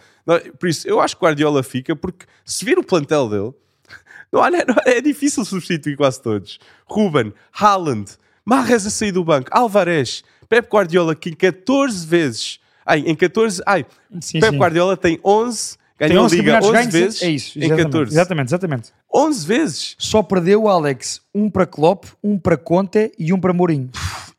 Por 0.60 0.68
isso, 0.68 0.86
eu 0.86 1.00
acho 1.00 1.16
que 1.16 1.22
o 1.22 1.26
Guardiola 1.26 1.62
fica, 1.62 1.96
porque 1.96 2.26
se 2.44 2.62
vir 2.62 2.78
o 2.78 2.84
plantel 2.84 3.26
dele, 3.30 3.54
não 4.30 4.42
não- 4.42 4.82
é 4.84 5.00
difícil 5.00 5.46
substituir 5.46 5.96
quase 5.96 6.20
todos. 6.20 6.58
Ruben, 6.84 7.32
Haaland, 7.58 8.18
Marres 8.46 8.86
a 8.86 8.90
sair 8.90 9.10
do 9.12 9.24
banco, 9.24 9.48
Alvarez, 9.50 10.22
Pep 10.48 10.68
Guardiola 10.70 11.16
que 11.16 11.30
em 11.30 11.34
14 11.34 12.06
vezes, 12.06 12.60
ai, 12.86 13.00
em 13.00 13.14
14, 13.16 13.60
ai, 13.66 13.84
Sim, 14.20 14.38
Pep 14.40 14.52
sim. 14.52 14.58
Guardiola 14.58 14.96
tem 14.96 15.18
11, 15.24 15.76
Tem 15.98 16.08
ganhou 16.08 16.22
a 16.22 16.26
11 16.26 16.36
Liga 16.36 16.52
campeonatos 16.52 16.68
11 16.68 16.78
ganhos. 16.78 16.92
vezes 16.94 17.22
É 17.22 17.30
isso, 17.30 17.58
em 17.58 17.62
exatamente, 17.64 17.84
14. 17.86 18.12
Exatamente, 18.14 18.48
exatamente. 18.48 18.92
11 19.12 19.46
vezes. 19.46 19.96
Só 19.98 20.22
perdeu, 20.22 20.68
Alex, 20.68 21.20
um 21.34 21.50
para 21.50 21.66
Klopp, 21.66 22.04
um 22.22 22.38
para 22.38 22.56
Conte 22.56 23.10
e 23.18 23.32
um 23.32 23.40
para 23.40 23.52
Mourinho. 23.52 23.90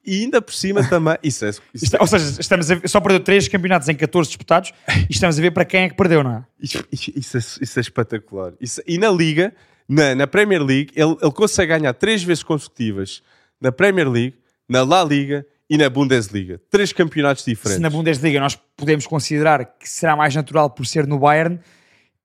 E 0.06 0.22
ainda 0.22 0.42
por 0.42 0.54
cima 0.54 0.88
também, 0.88 1.18
isso 1.22 1.44
é, 1.44 1.50
isso 1.50 1.62
Isto- 1.74 1.98
ou 2.00 2.08
seja, 2.08 2.40
estamos 2.40 2.72
a 2.72 2.76
ver- 2.76 2.88
só 2.88 3.02
perdeu 3.02 3.20
três 3.20 3.50
campeonatos 3.50 3.90
em 3.90 3.96
14 3.96 4.30
disputados 4.30 4.72
e 4.88 5.08
estamos 5.12 5.38
a 5.38 5.42
ver 5.42 5.52
para 5.52 5.66
quem 5.66 5.82
é 5.82 5.90
que 5.90 5.96
perdeu, 5.96 6.24
não 6.24 6.32
é? 6.32 6.44
Isso, 6.62 6.82
isso 6.94 7.36
é, 7.36 7.40
isso 7.62 7.78
é 7.80 7.82
espetacular. 7.82 8.54
Isso- 8.62 8.82
e 8.88 8.98
na 8.98 9.10
Liga, 9.10 9.54
na, 9.90 10.16
na 10.16 10.26
Premier 10.26 10.64
League, 10.64 10.92
ele, 10.96 11.18
ele 11.22 11.32
consegue 11.34 11.78
ganhar 11.78 11.92
três 11.94 12.24
vezes 12.24 12.42
consecutivas 12.42 13.22
na 13.62 13.72
Premier 13.72 14.10
League, 14.10 14.36
na 14.68 14.84
La 14.84 15.04
Liga 15.04 15.46
e 15.70 15.78
na 15.78 15.90
Bundesliga. 15.90 16.62
Três 16.70 16.94
campeonatos 16.94 17.44
diferentes. 17.44 17.76
Se 17.78 17.82
na 17.82 17.90
Bundesliga 17.90 18.40
nós 18.40 18.56
podemos 18.76 19.06
considerar 19.08 19.66
que 19.66 19.90
será 19.90 20.16
mais 20.16 20.34
natural 20.36 20.70
por 20.70 20.86
ser 20.86 21.06
no 21.08 21.20
Bayern, 21.20 21.60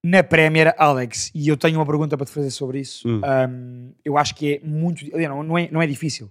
na 0.04 0.22
Premier, 0.22 0.74
Alex, 0.78 1.30
e 1.34 1.48
eu 1.48 1.56
tenho 1.56 1.78
uma 1.78 1.86
pergunta 1.86 2.16
para 2.16 2.26
te 2.26 2.32
fazer 2.32 2.50
sobre 2.50 2.80
isso. 2.80 3.08
Hum. 3.08 3.20
Um, 3.24 3.92
eu 4.04 4.18
acho 4.18 4.34
que 4.34 4.54
é 4.54 4.60
muito. 4.66 5.04
Não, 5.16 5.42
não, 5.42 5.58
é, 5.58 5.68
não 5.70 5.80
é 5.82 5.86
difícil. 5.86 6.30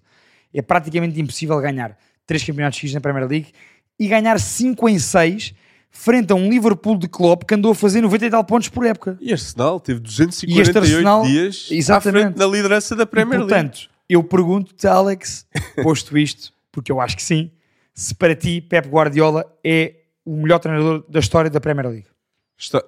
É 0.53 0.61
praticamente 0.61 1.19
impossível 1.19 1.57
ganhar 1.61 1.97
três 2.25 2.43
campeonatos 2.43 2.77
seguidos 2.77 2.95
na 2.95 3.01
Premier 3.01 3.27
League 3.27 3.47
e 3.97 4.07
ganhar 4.07 4.39
5 4.39 4.89
em 4.89 4.99
6 4.99 5.53
frente 5.89 6.31
a 6.31 6.35
um 6.35 6.49
Liverpool 6.49 6.97
de 6.97 7.07
Klopp 7.07 7.43
que 7.43 7.53
andou 7.53 7.71
a 7.71 7.75
fazer 7.75 8.01
90 8.01 8.25
e 8.25 8.29
tal 8.29 8.43
pontos 8.43 8.67
por 8.69 8.85
época. 8.85 9.17
E 9.21 9.31
Arsenal 9.31 9.79
teve 9.79 9.99
E 9.99 10.03
248 10.03 10.61
este 10.61 10.77
Arsenal- 10.77 11.23
dias 11.23 11.67
à 11.71 11.73
Exatamente. 11.75 12.23
frente 12.23 12.37
da 12.37 12.47
liderança 12.47 12.95
da 12.95 13.03
E, 13.03 13.05
Premier 13.05 13.39
League. 13.39 13.49
portanto, 13.53 13.89
eu 14.13 14.24
pergunto-te, 14.24 14.88
Alex, 14.88 15.45
posto 15.84 16.17
isto, 16.17 16.54
porque 16.71 16.91
eu 16.91 17.00
acho 17.02 17.15
que 17.15 17.24
sim, 17.24 17.52
se 17.93 18.13
para 18.15 18.36
ti 18.36 18.62
Pep 18.62 18.88
Guardiola 18.88 19.45
é 19.63 19.95
o 20.26 20.36
melhor 20.38 20.60
treinador 20.60 21.04
da 21.10 21.19
história 21.19 21.50
da 21.50 21.60
Premier 21.60 21.88
League. 21.88 22.08
Está- 22.58 22.84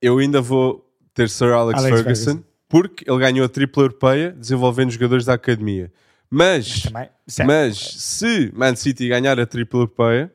Eu 0.00 0.18
ainda 0.18 0.40
vou 0.40 0.88
ter 1.14 1.28
Sir 1.28 1.52
Alex, 1.52 1.78
Alex 1.80 1.96
Ferguson, 2.02 2.24
Ferguson. 2.24 2.44
porque 2.68 3.04
ele 3.10 3.18
ganhou 3.18 3.44
a 3.44 3.48
tripla 3.48 3.82
europeia 3.82 4.30
desenvolvendo 4.32 4.90
jogadores 4.90 5.24
da 5.26 5.34
academia. 5.34 5.92
Mas, 6.30 6.82
Também, 6.84 7.08
certo. 7.26 7.46
mas 7.48 7.76
se 7.78 8.52
Man 8.54 8.76
City 8.76 9.08
ganhar 9.08 9.38
a 9.38 9.44
tripla 9.46 9.80
europeia, 9.80 10.32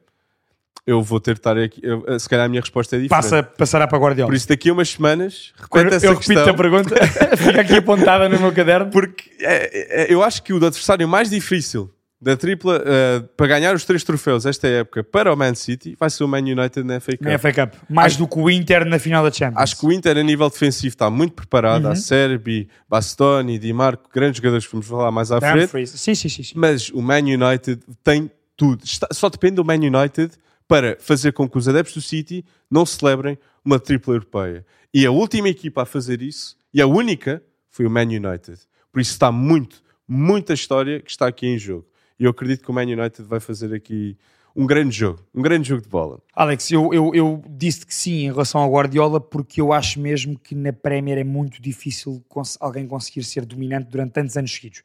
eu 0.85 1.01
vou 1.01 1.19
ter 1.19 1.33
de 1.33 1.39
estar 1.39 1.57
aqui. 1.57 1.79
eu- 1.83 2.19
se 2.19 2.29
calhar 2.29 2.45
a 2.45 2.49
minha 2.49 2.61
resposta 2.61 2.95
é 2.95 2.99
diferente. 2.99 3.23
Passa, 3.23 3.41
passará 3.43 3.87
para 3.87 3.97
Guardiola. 3.97 4.29
Por 4.29 4.35
isso, 4.35 4.47
daqui 4.47 4.69
a 4.69 4.73
umas 4.73 4.89
semanas, 4.89 5.53
eu, 5.59 5.65
repete 5.77 5.95
essa 5.95 6.05
eu 6.05 6.13
repito 6.13 6.33
questão. 6.33 6.53
a 6.53 6.57
pergunta, 6.57 6.95
fica 7.37 7.61
aqui 7.61 7.75
apontada 7.77 8.29
no 8.29 8.39
meu 8.39 8.53
caderno. 8.53 8.91
Porque 8.91 9.29
é, 9.39 10.03
é, 10.03 10.13
eu 10.13 10.21
acho 10.23 10.43
que 10.43 10.53
o 10.53 10.57
adversário 10.57 11.07
mais 11.07 11.29
difícil 11.29 11.91
da 12.21 12.35
tripla 12.37 12.81
eh, 12.85 13.23
para 13.35 13.45
ganhar 13.45 13.75
os 13.75 13.83
três 13.83 14.03
troféus 14.03 14.45
esta 14.45 14.67
época 14.67 15.03
para 15.03 15.31
o 15.31 15.35
Man 15.35 15.53
City 15.53 15.95
vai 15.99 16.09
ser 16.09 16.23
o 16.23 16.27
Man 16.27 16.39
United 16.39 16.83
na 16.83 16.99
FA 16.99 17.11
Cup. 17.11 17.21
Na 17.21 17.37
FA 17.37 17.53
Cup. 17.53 17.73
Mais 17.89 18.15
do 18.15 18.27
que 18.27 18.39
o 18.39 18.49
Inter 18.49 18.85
na 18.85 18.97
final 18.97 19.23
da 19.23 19.31
Champions. 19.31 19.61
Acho 19.61 19.77
que 19.77 19.85
o 19.85 19.91
Inter 19.91 20.17
a 20.17 20.23
nível 20.23 20.49
defensivo 20.49 20.93
está 20.93 21.09
muito 21.09 21.33
preparado. 21.33 21.85
Uhum. 21.85 21.91
Há 21.91 21.95
Serbi, 21.95 22.67
Bastoni, 22.89 23.59
Di 23.59 23.71
Marco, 23.73 24.09
grandes 24.11 24.37
jogadores 24.37 24.65
que 24.65 24.71
vamos 24.71 24.87
falar 24.87 25.11
mais 25.11 25.31
à 25.31 25.39
frente. 25.41 25.87
Sim, 25.87 26.15
sim, 26.15 26.29
sim. 26.29 26.41
sim. 26.43 26.53
Mas 26.55 26.89
o 26.89 27.01
Man 27.01 27.19
United 27.19 27.79
tem 28.03 28.31
tudo. 28.55 28.83
Está- 28.83 29.09
só 29.11 29.29
depende 29.29 29.55
do 29.55 29.65
Man 29.65 29.75
United 29.75 30.31
para 30.67 30.97
fazer 30.99 31.33
com 31.33 31.47
que 31.47 31.57
os 31.57 31.67
adeptos 31.67 31.95
do 31.95 32.01
City 32.01 32.43
não 32.69 32.85
celebrem 32.85 33.37
uma 33.63 33.79
tripla 33.79 34.13
europeia. 34.15 34.65
E 34.93 35.05
a 35.05 35.11
última 35.11 35.49
equipa 35.49 35.83
a 35.83 35.85
fazer 35.85 36.21
isso, 36.21 36.55
e 36.73 36.81
a 36.81 36.87
única, 36.87 37.43
foi 37.69 37.85
o 37.85 37.89
Man 37.89 38.03
United. 38.03 38.59
Por 38.91 39.01
isso 39.01 39.11
está 39.11 39.31
muito, 39.31 39.83
muita 40.07 40.53
história 40.53 40.99
que 41.01 41.11
está 41.11 41.27
aqui 41.27 41.47
em 41.47 41.57
jogo. 41.57 41.85
E 42.19 42.23
eu 42.23 42.31
acredito 42.31 42.63
que 42.63 42.71
o 42.71 42.73
Man 42.73 42.83
United 42.83 43.23
vai 43.23 43.39
fazer 43.39 43.73
aqui 43.73 44.17
um 44.55 44.65
grande 44.65 44.95
jogo. 44.95 45.19
Um 45.33 45.41
grande 45.41 45.67
jogo 45.67 45.81
de 45.81 45.89
bola. 45.89 46.21
Alex, 46.33 46.71
eu, 46.71 46.93
eu, 46.93 47.13
eu 47.13 47.43
disse 47.49 47.85
que 47.85 47.93
sim 47.93 48.23
em 48.23 48.31
relação 48.31 48.61
ao 48.61 48.71
Guardiola 48.71 49.19
porque 49.19 49.59
eu 49.59 49.73
acho 49.73 49.99
mesmo 49.99 50.39
que 50.39 50.55
na 50.55 50.71
Premier 50.71 51.17
é 51.17 51.23
muito 51.25 51.61
difícil 51.61 52.23
cons- 52.29 52.57
alguém 52.61 52.87
conseguir 52.87 53.23
ser 53.25 53.45
dominante 53.45 53.89
durante 53.89 54.13
tantos 54.13 54.37
anos 54.37 54.53
seguidos. 54.53 54.79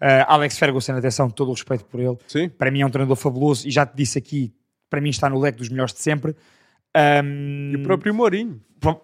Uh, 0.00 0.24
Alex 0.26 0.58
Ferguson, 0.58 0.92
atenção, 0.92 1.28
todo 1.28 1.48
o 1.50 1.52
respeito 1.52 1.84
por 1.84 2.00
ele. 2.00 2.16
Sim? 2.26 2.48
Para 2.48 2.70
mim 2.70 2.80
é 2.80 2.86
um 2.86 2.90
treinador 2.90 3.16
fabuloso 3.16 3.68
e 3.68 3.70
já 3.70 3.84
te 3.84 3.94
disse 3.94 4.16
aqui, 4.16 4.54
para 4.90 5.00
mim 5.00 5.10
está 5.10 5.30
no 5.30 5.38
leque 5.38 5.58
dos 5.58 5.68
melhores 5.68 5.94
de 5.94 6.00
sempre. 6.00 6.34
Um, 7.24 7.70
E 7.72 7.76
o 7.76 7.82
próprio 7.84 8.12
Mourinho. 8.12 8.60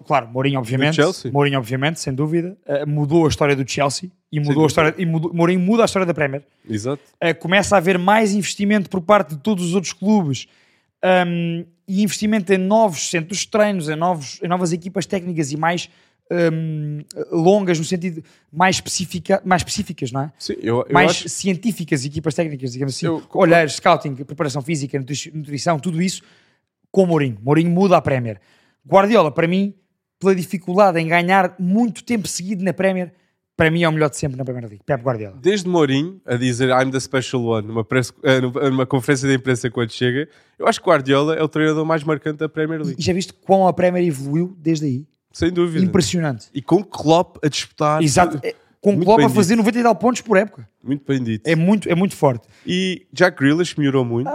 Claro, 0.06 0.28
Mourinho, 0.28 0.58
obviamente. 0.58 0.96
Chelsea. 0.96 1.30
Mourinho, 1.30 1.58
obviamente, 1.58 2.00
sem 2.00 2.12
dúvida. 2.12 2.56
Uh, 2.66 2.88
mudou 2.88 3.26
a 3.26 3.28
história 3.28 3.54
do 3.54 3.68
Chelsea 3.70 4.10
e 4.32 4.40
mudou 4.40 4.64
a 4.64 4.66
história. 4.66 4.94
E 4.98 5.06
mudou, 5.06 5.32
Mourinho 5.32 5.60
muda 5.60 5.82
a 5.82 5.84
história 5.84 6.06
da 6.06 6.14
Premier. 6.14 6.42
Exato. 6.68 7.02
Uh, 7.22 7.34
começa 7.38 7.76
a 7.76 7.78
haver 7.78 7.98
mais 7.98 8.34
investimento 8.34 8.90
por 8.90 9.00
parte 9.00 9.34
de 9.34 9.38
todos 9.38 9.64
os 9.64 9.74
outros 9.74 9.92
clubes 9.92 10.48
um, 11.04 11.64
e 11.86 12.02
investimento 12.02 12.52
em 12.52 12.58
novos 12.58 13.08
centros 13.10 13.40
de 13.40 13.48
treinos, 13.48 13.88
em, 13.88 13.96
novos, 13.96 14.40
em 14.42 14.48
novas 14.48 14.72
equipas 14.72 15.06
técnicas 15.06 15.52
e 15.52 15.56
mais 15.56 15.88
um, 16.30 16.98
longas, 17.30 17.78
no 17.78 17.84
sentido 17.84 18.22
mais, 18.52 18.76
específica, 18.76 19.40
mais 19.44 19.60
específicas, 19.60 20.10
não 20.12 20.22
é? 20.22 20.32
Sim, 20.38 20.54
eu, 20.60 20.84
eu 20.88 20.92
mais 20.92 21.10
acho 21.10 21.28
científicas, 21.28 22.04
equipas 22.04 22.34
técnicas, 22.34 22.72
digamos 22.72 22.94
assim, 22.94 23.06
Eu- 23.06 23.22
olhar, 23.34 23.68
scouting, 23.70 24.14
preparação 24.16 24.62
física, 24.62 24.98
nutri- 24.98 25.30
nutrição, 25.34 25.78
tudo 25.78 26.02
isso 26.02 26.22
com 26.90 27.06
Mourinho. 27.06 27.38
Mourinho 27.42 27.70
muda 27.70 27.96
a 27.96 28.02
Premier. 28.02 28.40
Guardiola, 28.86 29.30
para 29.30 29.46
mim, 29.46 29.74
pela 30.18 30.34
dificuldade 30.34 30.98
em 30.98 31.06
ganhar 31.08 31.54
muito 31.58 32.02
tempo 32.02 32.26
seguido 32.26 32.64
na 32.64 32.72
Premier, 32.72 33.12
para 33.56 33.70
mim 33.70 33.82
é 33.84 33.88
o 33.88 33.92
melhor 33.92 34.10
de 34.10 34.16
sempre 34.16 34.36
na 34.36 34.44
Premier 34.44 34.64
League. 34.68 34.82
Pep 34.84 35.02
Guardiola. 35.02 35.36
desde 35.40 35.68
Mourinho 35.68 36.20
a 36.26 36.36
dizer 36.36 36.68
I'm 36.70 36.90
the 36.90 37.00
special 37.00 37.42
one 37.44 37.66
numa, 37.66 37.84
press- 37.84 38.12
eh, 38.22 38.40
numa 38.40 38.84
conferência 38.86 39.28
de 39.28 39.34
imprensa 39.34 39.70
quando 39.70 39.90
chega, 39.92 40.28
eu 40.58 40.66
acho 40.66 40.80
que 40.80 40.88
Guardiola 40.88 41.34
é 41.36 41.42
o 41.42 41.48
treinador 41.48 41.84
mais 41.84 42.02
marcante 42.04 42.38
da 42.38 42.48
Premier 42.48 42.80
League. 42.82 42.96
E 42.98 43.02
já 43.02 43.12
viste 43.12 43.32
quão 43.32 43.66
a 43.66 43.72
Premier 43.72 44.04
evoluiu 44.06 44.54
desde 44.58 44.86
aí? 44.86 45.06
Sem 45.36 45.50
dúvida. 45.50 45.84
Impressionante. 45.84 46.46
E 46.54 46.62
com 46.62 46.82
Klopp 46.82 47.36
a 47.44 47.48
disputar. 47.48 48.02
Exato. 48.02 48.40
É, 48.42 48.54
Com 48.80 48.92
Muito 48.92 49.04
Klopp 49.04 49.20
a 49.20 49.28
fazer 49.28 49.54
90 49.54 49.78
e 49.78 49.82
tal 49.82 49.94
pontos 49.94 50.22
por 50.22 50.38
época. 50.38 50.66
Muito 50.82 51.04
bem 51.06 51.22
dito. 51.22 51.46
É 51.46 51.54
muito, 51.54 51.86
é 51.90 51.94
muito 51.94 52.16
forte. 52.16 52.48
E 52.66 53.06
Jack 53.12 53.38
Grealish 53.38 53.76
melhorou 53.76 54.02
muito. 54.02 54.30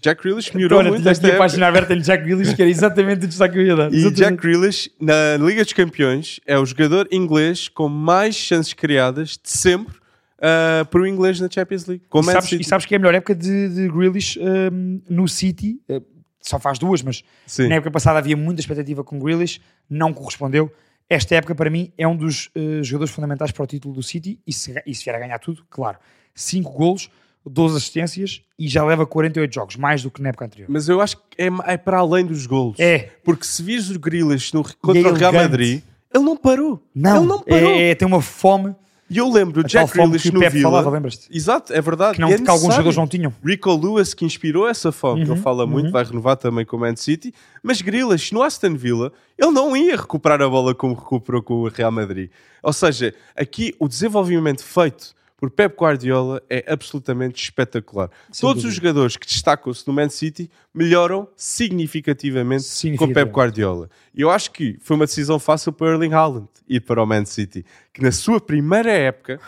Jack 0.00 0.22
Grealish 0.22 0.54
melhorou 0.54 0.80
muito 0.84 1.00
tinha 1.00 1.10
esta 1.10 1.26
aqui 1.26 1.34
a 1.34 1.38
página 1.40 1.66
aberta 1.66 1.92
em 1.92 2.00
Jack 2.00 2.22
Grealish, 2.22 2.54
que 2.54 2.62
era 2.62 2.70
exatamente 2.70 3.24
o 3.24 3.28
destaque 3.28 3.54
que 3.54 3.58
eu 3.58 3.66
ia 3.66 3.74
dar. 3.74 3.92
E 3.92 3.96
Exatamente. 3.96 4.16
Jack 4.16 4.36
Grealish, 4.36 4.90
na 5.00 5.36
Liga 5.44 5.64
dos 5.64 5.72
Campeões, 5.72 6.38
é 6.46 6.56
o 6.56 6.64
jogador 6.64 7.08
inglês 7.10 7.66
com 7.66 7.88
mais 7.88 8.36
chances 8.36 8.72
criadas 8.72 9.30
de 9.30 9.50
sempre 9.50 9.96
ah, 10.40 10.86
para 10.88 11.00
o 11.00 11.06
inglês 11.06 11.40
na 11.40 11.50
Champions 11.50 11.84
League. 11.86 12.04
E 12.14 12.22
sabes, 12.22 12.52
e 12.52 12.62
sabes 12.62 12.86
que 12.86 12.94
é 12.94 12.96
a 12.96 13.00
melhor 13.00 13.14
época 13.16 13.34
de, 13.34 13.70
de 13.70 13.88
Grealish 13.88 14.38
hum, 14.38 15.00
no 15.10 15.26
City, 15.26 15.80
eh, 15.88 16.00
só 16.40 16.58
faz 16.58 16.78
duas, 16.78 17.02
mas 17.02 17.22
Sim. 17.46 17.68
na 17.68 17.76
época 17.76 17.90
passada 17.90 18.18
havia 18.18 18.36
muita 18.36 18.60
expectativa 18.60 19.02
com 19.04 19.18
Grealish, 19.18 19.60
não 19.88 20.12
correspondeu. 20.12 20.72
Esta 21.08 21.36
época, 21.36 21.54
para 21.54 21.70
mim, 21.70 21.92
é 21.96 22.06
um 22.06 22.16
dos 22.16 22.50
eh, 22.54 22.82
jogadores 22.82 23.14
fundamentais 23.14 23.50
para 23.50 23.64
o 23.64 23.66
título 23.66 23.94
do 23.94 24.02
City 24.02 24.38
e 24.46 24.52
se, 24.52 24.74
e 24.86 24.94
se 24.94 25.04
vier 25.04 25.16
a 25.16 25.18
ganhar 25.18 25.38
tudo, 25.38 25.64
claro. 25.70 25.98
5 26.34 26.70
golos, 26.70 27.10
12 27.46 27.76
assistências 27.76 28.42
e 28.58 28.68
já 28.68 28.84
leva 28.84 29.06
48 29.06 29.54
jogos, 29.54 29.76
mais 29.76 30.02
do 30.02 30.10
que 30.10 30.20
na 30.20 30.28
época 30.28 30.44
anterior. 30.44 30.68
Mas 30.70 30.88
eu 30.88 31.00
acho 31.00 31.16
que 31.16 31.42
é, 31.42 31.48
é 31.66 31.76
para 31.76 31.98
além 31.98 32.26
dos 32.26 32.46
golos. 32.46 32.78
É. 32.78 33.10
Porque 33.24 33.44
se 33.44 33.62
vires 33.62 33.90
o 33.90 33.98
Grealish 33.98 34.52
no, 34.52 34.62
contra 34.62 35.10
o 35.10 35.14
Real. 35.14 35.32
Madrid, 35.32 35.82
ele 36.14 36.24
não 36.24 36.36
parou. 36.36 36.82
Não, 36.94 37.16
ele 37.16 37.26
não 37.26 37.40
parou. 37.42 37.70
é, 37.70 37.90
é, 37.90 37.94
tem 37.94 38.06
uma 38.06 38.20
fome, 38.20 38.74
E 39.10 39.16
eu 39.16 39.30
lembro, 39.30 39.62
o 39.62 39.64
a 39.64 39.68
Jack 39.68 39.92
Grealish 39.92 40.22
que 40.22 40.28
o 40.28 40.34
no 40.34 40.40
Pepe 40.40 40.58
Villa... 40.58 40.82
falava? 40.82 41.08
Exato, 41.30 41.72
é 41.72 41.80
verdade. 41.80 42.16
Que, 42.16 42.20
não, 42.20 42.28
é 42.28 42.38
que 42.38 42.50
alguns 42.50 42.74
jogadores 42.74 42.96
não 42.96 43.06
tinham. 43.06 43.32
Rico 43.44 43.74
Lewis 43.74 44.12
que 44.12 44.24
inspirou 44.24 44.68
essa 44.68 44.92
fome, 44.92 45.24
que 45.24 45.30
ele 45.30 45.40
fala 45.40 45.66
muito, 45.66 45.90
vai 45.90 46.04
renovar 46.04 46.36
também 46.36 46.64
com 46.64 46.76
o 46.76 46.80
Man 46.80 46.96
City, 46.96 47.32
mas 47.62 47.80
Grealish 47.80 48.32
no 48.32 48.42
Aston 48.42 48.74
Villa, 48.74 49.12
ele 49.38 49.50
não 49.50 49.76
ia 49.76 49.96
recuperar 49.96 50.42
a 50.42 50.48
bola 50.48 50.74
como 50.74 50.94
recuperou 50.94 51.42
com 51.42 51.54
o 51.54 51.68
Real 51.68 51.90
Madrid. 51.90 52.30
Ou 52.62 52.72
seja, 52.72 53.14
aqui 53.34 53.74
o 53.78 53.88
desenvolvimento 53.88 54.62
feito 54.62 55.17
por 55.38 55.50
Pep 55.50 55.76
Guardiola 55.80 56.42
é 56.50 56.64
absolutamente 56.66 57.40
espetacular. 57.40 58.10
Todos 58.40 58.64
os 58.64 58.74
jogadores 58.74 59.16
que 59.16 59.24
destacam-se 59.24 59.86
no 59.86 59.92
Man 59.92 60.08
City 60.08 60.50
melhoram 60.74 61.28
significativamente, 61.36 62.64
com. 62.98 63.12
Pep 63.12 63.30
Guardiola. 63.30 63.88
E 64.12 64.20
eu 64.20 64.30
acho 64.30 64.50
que 64.50 64.76
foi 64.80 64.96
uma 64.96 65.06
decisão 65.06 65.38
fácil 65.38 65.72
para 65.72 65.92
Erling 65.92 66.12
Haaland 66.12 66.48
ir 66.68 66.80
para 66.80 67.00
o 67.00 67.06
Man 67.06 67.24
City, 67.24 67.64
que 67.94 68.02
na 68.02 68.10
sua 68.10 68.40
primeira 68.40 68.90
época 68.90 69.40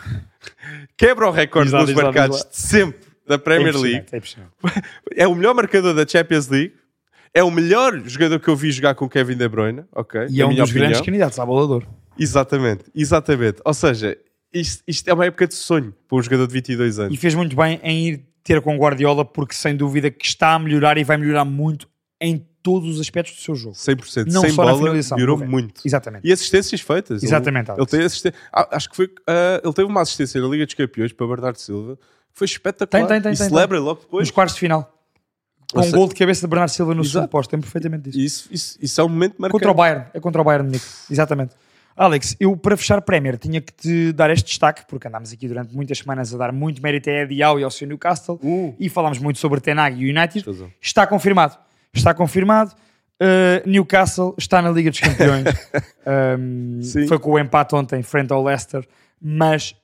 quebra 0.95 1.27
o 1.27 1.31
recorde 1.31 1.71
dos 1.71 1.93
marcados 1.93 2.39
de 2.49 2.57
sempre 2.57 3.11
da 3.27 3.37
Premier 3.37 3.75
é 3.75 3.77
League. 3.77 4.05
é. 4.13 4.21
É 5.23 5.27
o 5.27 5.35
melhor 5.35 5.53
marcador 5.53 5.93
da 5.93 6.07
Champions 6.07 6.47
League. 6.47 6.73
É 7.33 7.43
o 7.43 7.51
melhor 7.51 8.01
jogador 8.05 8.39
que 8.39 8.47
eu 8.47 8.55
vi 8.55 8.71
jogar 8.71 8.95
com 8.95 9.07
Kevin 9.07 9.35
De 9.35 9.47
Bruyne, 9.47 9.83
ok? 9.91 10.27
E 10.29 10.37
Na 10.37 10.43
é 10.43 10.47
um 10.47 10.55
dos 10.55 10.71
grandes 10.71 10.99
opinião. 10.99 11.05
candidatos 11.05 11.39
à 11.39 11.45
bolador. 11.45 11.85
Exatamente, 12.17 12.85
exatamente. 12.93 13.61
Ou 13.63 13.73
seja, 13.73 14.17
isto, 14.53 14.83
isto 14.87 15.07
é 15.09 15.13
uma 15.13 15.25
época 15.25 15.47
de 15.47 15.55
sonho 15.55 15.93
para 16.07 16.17
um 16.17 16.21
jogador 16.21 16.47
de 16.47 16.53
22 16.53 16.97
E 16.97 17.01
anos. 17.01 17.19
fez 17.19 17.35
muito 17.35 17.55
bem 17.55 17.79
em 17.83 18.07
ir 18.07 18.25
ter 18.43 18.59
com 18.61 18.75
Guardiola, 18.77 19.23
porque 19.23 19.53
sem 19.53 19.75
dúvida 19.75 20.09
que 20.09 20.25
está 20.25 20.53
a 20.55 20.59
melhorar 20.59 20.97
e 20.97 21.03
vai 21.03 21.17
melhorar 21.17 21.45
muito 21.45 21.87
em 22.19 22.45
todos 22.63 22.95
os 22.95 22.99
aspectos 22.99 23.35
do 23.35 23.41
seu 23.41 23.55
jogo. 23.55 23.75
100%. 23.75 24.31
Não 24.31 24.41
Sem 24.41 24.51
só 24.51 24.63
na 24.63 24.71
bola, 24.71 24.77
finalização, 24.83 25.15
melhorou 25.17 25.37
muito. 25.39 25.81
Exatamente. 25.85 26.27
E 26.27 26.31
assistências 26.31 26.81
feitas. 26.81 27.23
Exatamente, 27.23 27.71
Ele, 27.71 27.79
ele 27.79 27.87
tem 27.87 28.01
assistência. 28.03 28.39
Ah, 28.53 28.67
acho 28.75 28.89
que 28.89 28.95
foi. 28.95 29.09
ah, 29.27 29.61
ele 29.63 29.73
teve 29.73 29.87
uma 29.87 30.01
assistência 30.01 30.39
na 30.41 30.47
Liga 30.47 30.65
dos 30.65 30.75
Campeões 30.75 31.11
para 31.13 31.27
Bernardo 31.27 31.57
Silva. 31.57 31.97
Foi 32.31 32.45
espetacular. 32.45 33.07
Tem, 33.07 33.15
tem, 33.15 33.21
tem, 33.21 33.33
E 33.33 33.37
tem, 33.37 33.47
celebra 33.49 33.79
logo 33.79 34.01
depois. 34.01 34.21
Nos 34.27 34.31
quartos 34.31 34.55
de 34.55 34.59
final. 34.59 34.97
Com 35.73 35.79
Ou 35.79 35.85
um 35.85 35.91
gol 35.91 36.07
de 36.09 36.15
cabeça 36.15 36.41
de 36.41 36.47
Bernardo 36.47 36.69
Silva 36.71 36.93
no 36.93 37.01
Exato. 37.01 37.11
segundo 37.13 37.29
posto. 37.29 37.49
Tem 37.49 37.59
perfeitamente 37.59 38.09
isso. 38.09 38.19
Isso, 38.19 38.47
isso, 38.51 38.77
isso 38.81 39.01
é 39.01 39.03
um 39.03 39.09
momento 39.09 39.35
marcante. 39.39 39.53
Contra 39.53 39.71
o 39.71 39.73
Bayern. 39.73 40.05
É 40.13 40.19
contra 40.19 40.41
o 40.41 40.43
Bayern, 40.43 40.69
Nico. 40.69 40.85
Exatamente. 41.09 41.55
Alex, 42.01 42.35
eu 42.39 42.57
para 42.57 42.75
fechar 42.75 42.99
Premier 42.99 43.37
tinha 43.37 43.61
que 43.61 43.71
te 43.71 44.11
dar 44.11 44.31
este 44.31 44.47
destaque, 44.47 44.83
porque 44.87 45.07
andámos 45.07 45.31
aqui 45.31 45.47
durante 45.47 45.75
muitas 45.75 45.99
semanas 45.99 46.33
a 46.33 46.37
dar 46.39 46.51
muito 46.51 46.81
mérito 46.81 47.07
a 47.11 47.13
Eddie 47.13 47.43
Howe 47.43 47.61
e 47.61 47.63
ao 47.63 47.69
seu 47.69 47.87
Newcastle 47.87 48.39
Uh. 48.41 48.75
e 48.79 48.89
falámos 48.89 49.19
muito 49.19 49.37
sobre 49.37 49.59
Ten 49.61 49.77
Hag 49.77 50.01
e 50.01 50.11
o 50.11 50.17
United. 50.17 50.43
Está 50.81 51.05
confirmado. 51.05 51.59
Está 51.93 52.11
confirmado. 52.11 52.73
Uh, 53.21 53.69
Newcastle 53.69 54.33
está 54.35 54.63
na 54.63 54.71
Liga 54.71 54.89
dos 54.89 54.99
Campeões. 54.99 55.45
Um, 56.03 56.81
foi 57.07 57.19
com 57.19 57.33
o 57.33 57.37
empate 57.37 57.75
ontem 57.75 58.01
frente 58.01 58.33
ao 58.33 58.43
Leicester, 58.43 58.83
mas 59.21 59.75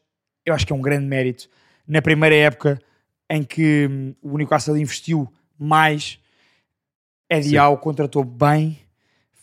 eu 0.43 0.55
acho 0.55 0.65
que 0.65 0.73
é 0.73 0.75
um 0.75 0.81
grande 0.81 1.05
mérito. 1.05 1.47
Na 1.87 2.01
primeira 2.01 2.35
época 2.35 2.81
em 3.29 3.43
que 3.43 3.87
hum, 3.87 4.15
o 4.23 4.35
Newcastle 4.35 4.75
investiu 4.79 5.31
mais, 5.59 6.17
Eddie. 7.29 7.59
Howe 7.59 7.77
contratou 7.77 8.23
bem, 8.23 8.79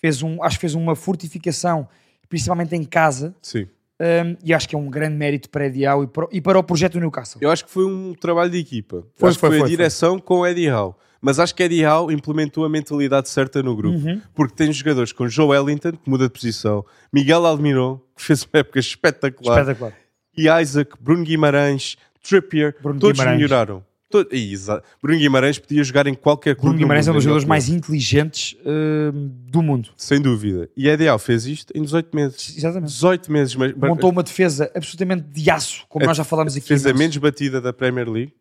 fez 0.00 0.20
um, 0.20 0.42
acho 0.42 0.56
que 0.56 0.62
fez 0.62 0.74
uma 0.74 0.96
fortificação, 0.96 1.88
principalmente 2.28 2.74
em 2.74 2.84
casa, 2.84 3.34
Sim. 3.42 3.66
um, 4.00 4.36
e 4.44 4.52
acho 4.52 4.68
que 4.68 4.74
é 4.74 4.78
um 4.78 4.88
grande 4.88 5.16
mérito 5.16 5.48
para 5.50 5.66
Eddie 5.66 5.86
Howe 5.86 6.04
e 6.04 6.08
para, 6.08 6.26
e 6.32 6.40
para 6.40 6.58
o 6.58 6.62
projeto 6.62 6.98
Newcastle. 6.98 7.40
Eu 7.42 7.50
acho 7.50 7.64
que 7.64 7.70
foi 7.70 7.84
um 7.84 8.14
trabalho 8.14 8.50
de 8.50 8.58
equipa. 8.58 9.04
Foi, 9.14 9.28
acho 9.28 9.38
que 9.38 9.40
foi, 9.40 9.50
foi, 9.50 9.58
foi, 9.58 9.66
a 9.66 9.70
direção 9.70 10.18
com 10.18 10.40
o 10.40 10.46
Eddie 10.46 10.70
Howe. 10.70 10.94
Mas 11.24 11.38
acho 11.38 11.54
que 11.54 11.62
Eddie 11.62 11.86
Howe 11.86 12.12
implementou 12.12 12.66
a 12.66 12.68
mentalidade 12.68 13.30
certa 13.30 13.62
no 13.62 13.74
grupo. 13.74 13.96
Uhum. 13.96 14.20
Porque 14.34 14.54
tem 14.54 14.70
jogadores 14.70 15.10
com 15.10 15.26
Joe 15.26 15.46
Wellington, 15.46 15.92
que 15.92 16.10
muda 16.10 16.24
de 16.24 16.30
posição, 16.30 16.84
Miguel 17.10 17.46
Almiron, 17.46 17.98
que 18.14 18.22
fez 18.22 18.42
uma 18.42 18.60
época 18.60 18.78
espetacular, 18.78 19.60
Espetacular. 19.60 19.94
e 20.36 20.48
Isaac, 20.60 20.92
Bruno 21.00 21.24
Guimarães, 21.24 21.96
Trippier, 22.22 22.76
Bruno 22.78 23.00
todos 23.00 23.18
Guimarães. 23.18 23.40
melhoraram. 23.40 23.82
To- 24.22 24.28
exa- 24.30 24.82
Bruno 25.02 25.18
Guimarães 25.18 25.58
podia 25.58 25.82
jogar 25.82 26.06
em 26.06 26.14
qualquer 26.14 26.54
clube. 26.54 26.68
Bruno 26.68 26.78
Guimarães 26.78 27.08
é 27.08 27.10
um 27.10 27.14
do 27.14 27.16
dos 27.16 27.24
jogadores 27.24 27.48
mais 27.48 27.68
inteligentes 27.68 28.56
hum, 28.64 29.30
do 29.50 29.60
mundo. 29.62 29.90
Sem 29.96 30.20
dúvida. 30.20 30.68
E 30.76 30.88
Eddie 30.88 31.08
Howe 31.08 31.18
fez 31.18 31.46
isto 31.46 31.72
em 31.76 31.82
18 31.82 32.14
meses. 32.14 32.56
Exatamente. 32.56 32.90
18 32.92 33.32
meses. 33.32 33.56
Mas, 33.56 33.74
Montou 33.74 34.10
uma 34.10 34.22
defesa 34.22 34.70
absolutamente 34.74 35.22
de 35.28 35.50
aço, 35.50 35.84
como 35.88 36.04
A- 36.04 36.08
nós 36.08 36.16
já 36.16 36.22
falámos 36.24 36.56
aqui. 36.56 36.66
fez 36.66 36.86
a 36.86 36.90
mas- 36.90 36.98
menos 36.98 37.16
batida 37.16 37.60
da 37.60 37.72
Premier 37.72 38.08
League. 38.08 38.32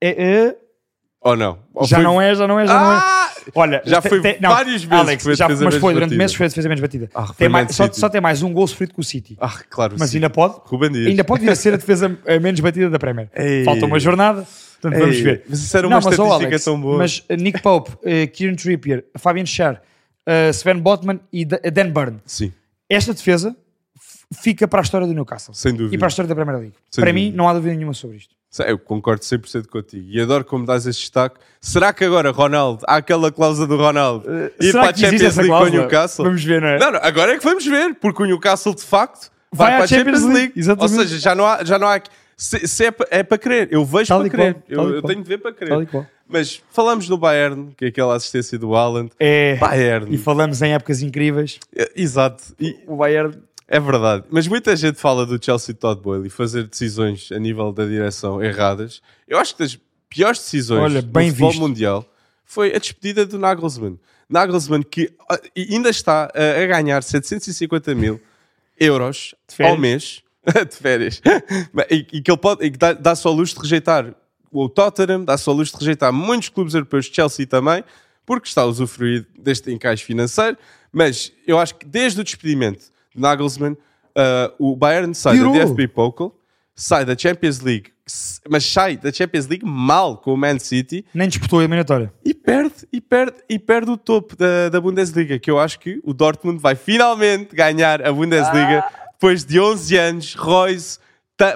É, 0.00 0.10
é, 0.48 0.56
Ou 1.24 1.36
não? 1.36 1.58
Ou 1.72 1.86
já 1.86 1.96
foi- 1.96 2.04
não 2.04 2.20
é, 2.20 2.34
já 2.34 2.48
não 2.48 2.58
é, 2.58 2.66
já 2.66 2.74
não 2.80 2.92
é. 2.92 2.96
Ah! 2.96 3.28
Olha, 3.54 3.82
Já 3.84 4.00
te- 4.00 4.08
foi 4.08 4.20
te- 4.20 4.38
várias 4.40 4.84
vezes 4.84 4.92
Alex, 5.06 5.22
foi 5.24 5.34
já, 5.34 5.48
mas 5.48 5.74
foi 5.76 5.94
durante 5.94 6.14
meses 6.16 6.34
foi 6.36 6.46
a 6.46 6.48
defesa 6.48 6.68
menos 6.68 6.80
batida. 6.80 7.10
Ah, 7.14 7.32
Tem 7.36 7.48
mais, 7.48 7.74
só, 7.74 7.90
só 7.92 8.08
tem 8.08 8.20
mais 8.20 8.40
um 8.42 8.52
gol 8.52 8.66
sofrido 8.68 8.94
com 8.94 9.00
o 9.00 9.04
City. 9.04 9.36
Ah, 9.40 9.52
claro. 9.68 9.96
mas 9.98 10.10
sim. 10.10 10.18
ainda 10.18 10.30
pode, 10.30 10.54
Ruben 10.64 10.90
Dias. 10.92 11.06
ainda 11.08 11.24
pode 11.24 11.44
vir 11.44 11.50
a 11.50 11.56
ser 11.56 11.74
a 11.74 11.76
defesa 11.76 12.16
menos 12.40 12.60
batida 12.60 12.88
da 12.88 12.98
Premier. 13.00 13.28
Ei. 13.34 13.64
Falta 13.64 13.84
uma 13.86 13.98
jornada, 13.98 14.46
portanto 14.80 15.00
vamos 15.00 15.16
Ei, 15.16 15.22
ver. 15.22 15.44
Mas 15.48 15.60
isso 15.60 15.76
era 15.76 15.86
uma 15.88 15.96
Não, 15.96 16.02
mas, 16.04 16.12
estatística 16.14 16.46
Alex, 16.46 16.64
tão 16.64 16.80
boa. 16.80 16.98
Mas 16.98 17.18
uh, 17.18 17.34
Nick 17.36 17.60
Pope, 17.62 17.90
uh, 17.92 18.28
Kieran 18.32 18.54
Trippier, 18.54 19.04
Fabian 19.18 19.46
Schär, 19.46 19.74
uh, 20.28 20.50
Sven 20.52 20.78
Botman 20.78 21.18
e 21.32 21.44
Da- 21.44 21.58
Dan 21.72 21.90
Burn. 21.90 22.18
Sim, 22.24 22.52
Esta 22.88 23.12
defesa 23.12 23.56
fica 24.40 24.68
para 24.68 24.80
a 24.80 24.82
história 24.84 25.06
do 25.06 25.12
Newcastle. 25.14 25.54
sem 25.54 25.72
dúvida. 25.74 25.94
E 25.94 25.98
para 25.98 26.06
a 26.06 26.10
história 26.10 26.28
da 26.28 26.34
Premier 26.34 26.58
League. 26.58 26.74
Sem 26.90 27.02
para 27.02 27.10
dúvida. 27.12 27.30
mim, 27.30 27.36
não 27.36 27.48
há 27.48 27.54
dúvida 27.54 27.74
nenhuma 27.74 27.92
sobre 27.94 28.18
isto. 28.18 28.34
Eu 28.66 28.78
concordo 28.78 29.22
100% 29.22 29.66
contigo. 29.68 30.06
E 30.10 30.20
adoro 30.20 30.44
como 30.44 30.66
dás 30.66 30.86
este 30.86 31.00
destaque. 31.00 31.36
Será 31.60 31.92
que 31.92 32.04
agora, 32.04 32.30
Ronaldo, 32.30 32.84
há 32.86 32.96
aquela 32.96 33.32
cláusula 33.32 33.66
do 33.66 33.76
Ronaldo 33.76 34.28
ir 34.60 34.72
será 34.72 34.82
para 34.82 34.90
a 34.90 34.94
Champions 34.96 35.36
League 35.36 35.48
com 35.48 35.62
o? 35.62 35.68
Newcastle? 35.68 36.24
Vamos 36.24 36.44
ver, 36.44 36.60
não 36.60 36.68
é? 36.68 36.78
Não, 36.78 36.92
não, 36.92 37.00
agora 37.02 37.32
é 37.32 37.38
que 37.38 37.44
vamos 37.44 37.64
ver, 37.64 37.94
porque 37.94 38.22
o 38.22 38.26
Newcastle 38.26 38.74
de 38.74 38.82
facto 38.82 39.30
Vai 39.52 39.68
vai, 39.68 39.76
para 39.76 39.84
a 39.84 39.88
Champions, 39.88 40.20
Champions 40.20 40.34
League, 40.34 40.52
League. 40.56 40.80
Ou 40.82 40.88
seja, 40.88 41.18
já 41.18 41.34
não 41.34 41.46
há. 41.46 41.62
Já 41.64 41.78
não 41.78 41.86
há 41.86 42.00
se, 42.36 42.66
se 42.66 42.86
é, 42.86 42.94
é 43.10 43.22
para 43.22 43.38
crer, 43.38 43.68
eu 43.70 43.84
vejo 43.84 44.08
Tal 44.08 44.20
para 44.20 44.30
crer. 44.30 44.54
qual, 44.74 44.88
eu 44.88 44.94
eu 44.96 45.02
tenho 45.02 45.22
de 45.22 45.28
ver 45.28 45.38
para 45.38 45.52
crer. 45.52 45.88
Mas 46.28 46.62
falamos 46.70 47.06
do 47.06 47.16
Bayern, 47.18 47.72
que 47.76 47.84
é 47.84 47.88
aquela 47.88 48.16
assistência 48.16 48.58
do 48.58 48.74
Haaland. 48.74 49.10
É, 49.20 49.56
Bayern. 49.56 50.12
e 50.12 50.16
falamos 50.18 50.62
em 50.62 50.72
épocas 50.72 51.02
incríveis. 51.02 51.60
É, 51.76 51.92
Exato. 51.94 52.42
E 52.58 52.78
O 52.86 52.96
Bayern 52.96 53.36
é 53.68 53.80
verdade. 53.80 54.24
Mas 54.30 54.46
muita 54.46 54.74
gente 54.76 54.98
fala 54.98 55.24
do 55.24 55.42
Chelsea 55.42 55.74
Todd 55.74 56.00
Boyle 56.00 56.26
e 56.26 56.30
fazer 56.30 56.66
decisões 56.66 57.30
a 57.32 57.38
nível 57.38 57.72
da 57.72 57.84
direção 57.84 58.42
erradas. 58.42 59.00
Eu 59.26 59.38
acho 59.38 59.54
que 59.54 59.62
das 59.62 59.78
piores 60.08 60.38
decisões 60.40 60.82
Olha, 60.82 61.02
do 61.02 61.08
futebol 61.08 61.50
visto. 61.50 61.60
mundial 61.60 62.06
foi 62.44 62.74
a 62.74 62.78
despedida 62.78 63.24
do 63.24 63.38
Nagelsmann. 63.38 63.98
Nagelsmann 64.28 64.82
que 64.82 65.12
ah, 65.28 65.38
ainda 65.56 65.90
está 65.90 66.30
a, 66.34 66.66
ganhar 66.66 67.02
750 67.02 67.94
mil 67.94 68.20
euros 68.78 69.34
ao 69.60 69.76
mês 69.76 70.22
de 70.68 70.76
férias 70.76 71.22
e, 71.90 72.06
e, 72.12 72.20
que 72.20 72.30
ele 72.30 72.38
pode 72.38 72.64
e 72.64 72.70
que 72.70 72.78
dá, 72.78 72.92
dá 72.92 73.14
só 73.14 73.28
a 73.28 73.32
luz 73.32 73.54
de 73.54 73.60
rejeitar 73.60 74.14
o 74.50 74.68
Tottenham, 74.68 75.24
dá 75.24 75.38
só 75.38 75.50
a 75.50 75.54
luz 75.54 75.70
de 75.70 75.78
rejeitar 75.78 76.12
muitos 76.12 76.50
clubes 76.50 76.74
europeus, 76.74 77.06
Chelsea 77.06 77.46
também, 77.46 77.82
porque 78.26 78.48
está 78.48 78.62
a 78.62 78.66
usufruir 78.66 79.26
deste 79.38 79.72
encaixe 79.72 80.04
financeiro. 80.04 80.58
Mas 80.92 81.32
eu 81.46 81.58
acho 81.58 81.74
que 81.76 81.86
desde 81.86 82.20
o 82.20 82.24
despedimento 82.24 82.80
de 82.80 82.90
Nagelsmann, 83.14 83.72
uh, 83.72 84.52
o 84.58 84.76
Bayern 84.76 85.14
sai 85.14 85.36
Pirou. 85.36 85.52
da 85.52 85.64
DFB 85.64 85.88
Pokal, 85.88 86.34
sai 86.74 87.04
da 87.04 87.16
Champions 87.16 87.60
League, 87.60 87.92
mas 88.48 88.64
sai 88.64 88.96
da 88.96 89.12
Champions 89.12 89.46
League 89.46 89.64
mal 89.64 90.16
com 90.16 90.34
o 90.34 90.36
Man 90.36 90.58
City. 90.58 91.04
Nem 91.14 91.28
disputou 91.28 91.60
a 91.60 91.62
eliminatória. 91.62 92.12
E 92.24 92.34
perde, 92.34 92.86
e 92.92 93.00
perde, 93.00 93.36
e 93.48 93.58
perde 93.58 93.90
o 93.90 93.96
topo 93.96 94.36
da, 94.36 94.68
da 94.68 94.80
Bundesliga, 94.80 95.38
que 95.38 95.50
eu 95.50 95.58
acho 95.58 95.78
que 95.78 96.00
o 96.04 96.12
Dortmund 96.12 96.60
vai 96.60 96.74
finalmente 96.74 97.54
ganhar 97.54 98.04
a 98.06 98.12
Bundesliga 98.12 98.80
ah. 98.80 98.92
depois 99.12 99.44
de 99.44 99.60
11 99.60 99.96
anos. 99.96 100.34
Royce 100.34 100.98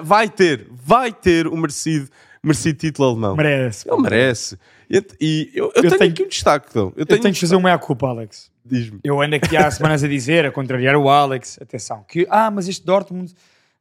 vai 0.03 0.29
ter, 0.29 0.67
vai 0.71 1.11
ter 1.11 1.47
o 1.47 1.55
merecido, 1.55 2.09
merecido 2.43 2.77
título 2.77 3.09
alemão. 3.09 3.35
Merece. 3.35 3.89
Ele 3.89 4.01
merece. 4.01 4.57
E, 4.89 5.03
e 5.19 5.51
eu, 5.53 5.65
eu, 5.65 5.71
eu, 5.75 5.81
tenho, 5.81 5.97
tenho 5.97 6.11
aqui 6.11 6.23
um 6.23 6.27
destaque, 6.27 6.67
então. 6.69 6.93
Eu 6.95 7.05
tenho, 7.05 7.17
eu 7.17 7.21
tenho 7.21 7.33
que 7.33 7.39
fazer 7.39 7.55
um 7.55 7.61
meia-culpa, 7.61 8.07
Alex. 8.07 8.49
Diz-me. 8.65 8.99
Eu 9.03 9.21
ando 9.21 9.35
aqui 9.35 9.55
há 9.55 9.69
semanas 9.71 10.03
a 10.03 10.07
dizer, 10.07 10.45
a 10.45 10.51
contrariar 10.51 10.95
o 10.95 11.09
Alex, 11.09 11.57
atenção, 11.61 12.03
que, 12.07 12.27
ah, 12.29 12.51
mas 12.51 12.67
este 12.67 12.85
Dortmund, 12.85 13.33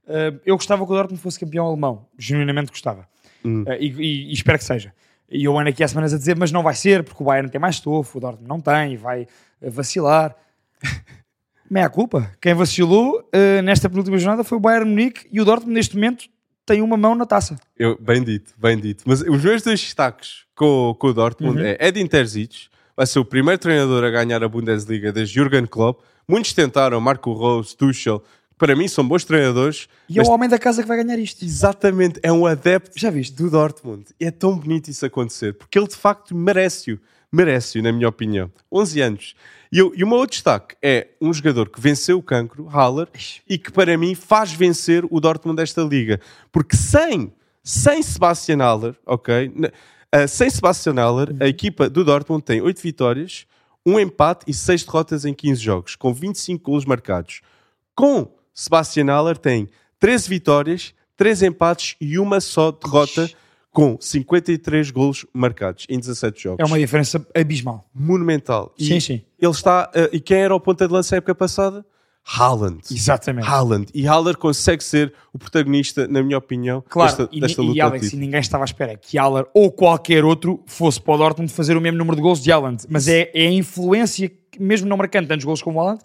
uh, 0.07 0.39
eu 0.45 0.57
gostava 0.57 0.85
que 0.85 0.93
o 0.93 0.95
Dortmund 0.95 1.21
fosse 1.21 1.39
campeão 1.39 1.67
alemão, 1.67 2.07
genuinamente 2.19 2.71
gostava, 2.71 3.07
hum. 3.45 3.63
uh, 3.63 3.73
e, 3.79 3.93
e, 3.93 4.31
e, 4.31 4.33
espero 4.33 4.59
que 4.59 4.65
seja. 4.65 4.93
E 5.29 5.45
eu 5.45 5.59
ando 5.59 5.71
aqui 5.71 5.83
há 5.83 5.89
semanas 5.89 6.15
a 6.15 6.19
dizer, 6.19 6.37
mas 6.37 6.53
não 6.53 6.63
vai 6.63 6.75
ser, 6.75 7.03
porque 7.03 7.21
o 7.21 7.27
Bayern 7.27 7.51
tem 7.51 7.61
mais 7.61 7.77
estofo, 7.77 8.19
o 8.19 8.21
Dortmund 8.21 8.49
não 8.49 8.61
tem, 8.61 8.97
vai 8.97 9.27
vacilar. 9.61 10.35
Meia 11.69 11.91
culpa. 11.91 12.31
Quem 12.41 12.55
vacilou 12.55 13.19
uh, 13.19 13.63
nesta 13.63 13.89
penúltima 13.89 14.17
jornada 14.19 14.45
foi 14.45 14.57
o 14.57 14.61
Bayern 14.61 14.89
Munique 14.89 15.27
e 15.33 15.41
o 15.41 15.45
Dortmund 15.45 15.75
neste 15.75 15.97
momento 15.97 16.27
tem 16.65 16.81
uma 16.81 16.97
mão 16.97 17.17
na 17.17 17.27
taça. 17.27 17.57
Eu, 17.77 17.99
bem 18.01 18.23
dito, 18.23 18.55
bem 18.57 18.79
dito. 18.79 19.03
Mas 19.05 19.21
os 19.21 19.43
meus 19.43 19.63
dois 19.63 19.81
destaques 19.81 20.46
com, 20.57 20.97
com 20.99 21.09
o 21.09 21.15
Dortmund 21.15 21.61
uhum. 21.61 21.67
é 21.67 21.77
Edin 21.87 22.07
Terzic, 22.07 22.69
vai 22.97 23.07
ser 23.07 23.19
o 23.19 23.25
primeiro 23.25 23.61
treinador 23.61 24.03
a 24.03 24.11
ganhar 24.11 24.43
a 24.43 24.49
Bundesliga 24.49 25.13
desde 25.13 25.35
Jurgen 25.35 25.67
Klopp. 25.67 26.01
Muitos 26.27 26.53
tentaram, 26.55 27.01
Marco 27.01 27.33
Rose, 27.33 27.77
Tuchel, 27.77 28.23
para 28.59 28.75
mim 28.75 28.89
são 28.89 29.07
bons 29.07 29.25
treinadores. 29.25 29.87
E 30.09 30.19
é 30.19 30.23
o 30.23 30.31
homem 30.31 30.49
da 30.49 30.59
casa 30.59 30.83
que 30.83 30.89
vai 30.89 30.97
ganhar 30.97 31.19
isto. 31.19 31.45
Exatamente, 31.45 32.19
é 32.23 32.33
um 32.33 32.47
adepto 32.47 32.99
Já 32.99 33.11
viste? 33.11 33.37
do 33.37 33.51
Dortmund. 33.51 34.07
E 34.19 34.25
é 34.25 34.31
tão 34.31 34.57
bonito 34.57 34.89
isso 34.89 35.05
acontecer, 35.05 35.53
porque 35.53 35.79
ele 35.79 35.87
de 35.87 35.97
facto 35.97 36.35
merece-o. 36.35 36.99
Merece-o, 37.31 37.83
na 37.83 37.93
minha 37.93 38.09
opinião. 38.09 38.51
11 38.73 39.01
anos. 39.01 39.35
E, 39.71 39.79
eu, 39.79 39.93
e 39.95 40.03
o 40.03 40.07
meu 40.07 40.17
outro 40.17 40.33
destaque 40.33 40.75
é 40.81 41.09
um 41.21 41.35
jogador 41.35 41.69
que 41.69 41.81
venceu 41.81 42.19
o 42.19 42.23
cancro, 42.23 42.67
Haller, 42.67 43.09
e 43.49 43.59
que 43.59 43.71
para 43.71 43.99
mim 43.99 44.15
faz 44.15 44.53
vencer 44.53 45.05
o 45.11 45.21
Dortmund 45.21 45.57
desta 45.57 45.83
liga. 45.83 46.21
Porque 46.51 46.77
sem, 46.77 47.33
sem 47.63 48.03
Sebastian 48.03 48.59
Haller, 48.59 48.95
ok? 49.05 49.53
Uh, 50.17 50.27
sem 50.27 50.49
Sebastian 50.49 50.95
Haller, 50.95 51.37
a 51.41 51.47
equipa 51.47 51.91
do 51.91 52.03
Dortmund 52.03 52.43
tem 52.43 52.63
8 52.63 52.81
vitórias, 52.81 53.47
um 53.85 54.01
empate 54.01 54.45
e 54.49 54.55
6 54.55 54.85
derrotas 54.85 55.25
em 55.27 55.35
15 55.35 55.61
jogos, 55.61 55.97
com 55.97 56.15
25 56.15 56.65
golos 56.65 56.87
marcados. 56.87 57.43
Com 57.95 58.35
Sebastian 58.55 59.07
Haller 59.07 59.37
tem 59.37 59.69
13 59.99 60.29
vitórias, 60.29 60.95
3 61.17 61.43
empates 61.43 61.97
e 62.01 62.19
uma 62.19 62.41
só 62.41 62.71
derrota, 62.71 63.25
Ixi. 63.25 63.37
com 63.71 63.99
53 64.01 64.91
golos 64.91 65.27
marcados 65.35 65.87
em 65.89 65.99
17 65.99 66.43
jogos. 66.43 66.65
É 66.65 66.67
uma 66.67 66.79
diferença 66.79 67.27
abismal. 67.35 67.87
Monumental. 67.95 68.75
E 68.79 68.87
sim, 68.87 69.01
sim. 69.01 69.23
Ele 69.39 69.53
está. 69.53 69.91
Uh, 69.95 70.17
e 70.17 70.21
quem 70.21 70.39
era 70.39 70.55
o 70.55 70.61
ponta 70.61 70.87
de 70.87 70.93
lança 70.93 71.15
na 71.15 71.19
época 71.19 71.35
passada? 71.35 71.85
Haaland. 72.27 72.81
Exatamente. 72.91 73.49
Haaland. 73.49 73.87
E 73.95 74.05
Haller 74.05 74.37
consegue 74.37 74.83
ser 74.83 75.13
o 75.33 75.39
protagonista, 75.39 76.09
na 76.09 76.23
minha 76.23 76.37
opinião, 76.37 76.83
claro, 76.89 77.17
desta, 77.17 77.29
e, 77.33 77.41
desta 77.41 77.63
luta. 77.63 77.79
E 77.79 77.81
Alex, 77.81 78.13
e 78.13 78.17
ninguém 78.17 78.41
estava 78.41 78.65
à 78.65 78.67
espera 78.67 78.97
que 78.97 79.17
Haller 79.17 79.47
ou 79.55 79.71
qualquer 79.71 80.25
outro 80.25 80.61
fosse 80.67 81.01
para 81.01 81.15
o 81.15 81.19
Dortmund 81.19 81.53
fazer 81.53 81.77
o 81.77 81.81
mesmo 81.81 81.97
número 81.97 82.17
de 82.17 82.23
gols 82.23 82.43
de 82.43 82.51
Haaland. 82.51 82.85
Mas 82.89 83.07
é, 83.07 83.31
é 83.33 83.47
a 83.47 83.53
influência, 83.53 84.31
mesmo 84.59 84.89
não 84.89 84.97
marcando 84.97 85.29
tantos 85.29 85.45
gols 85.45 85.63
como 85.63 85.79
o 85.79 85.81
Haaland, 85.81 86.01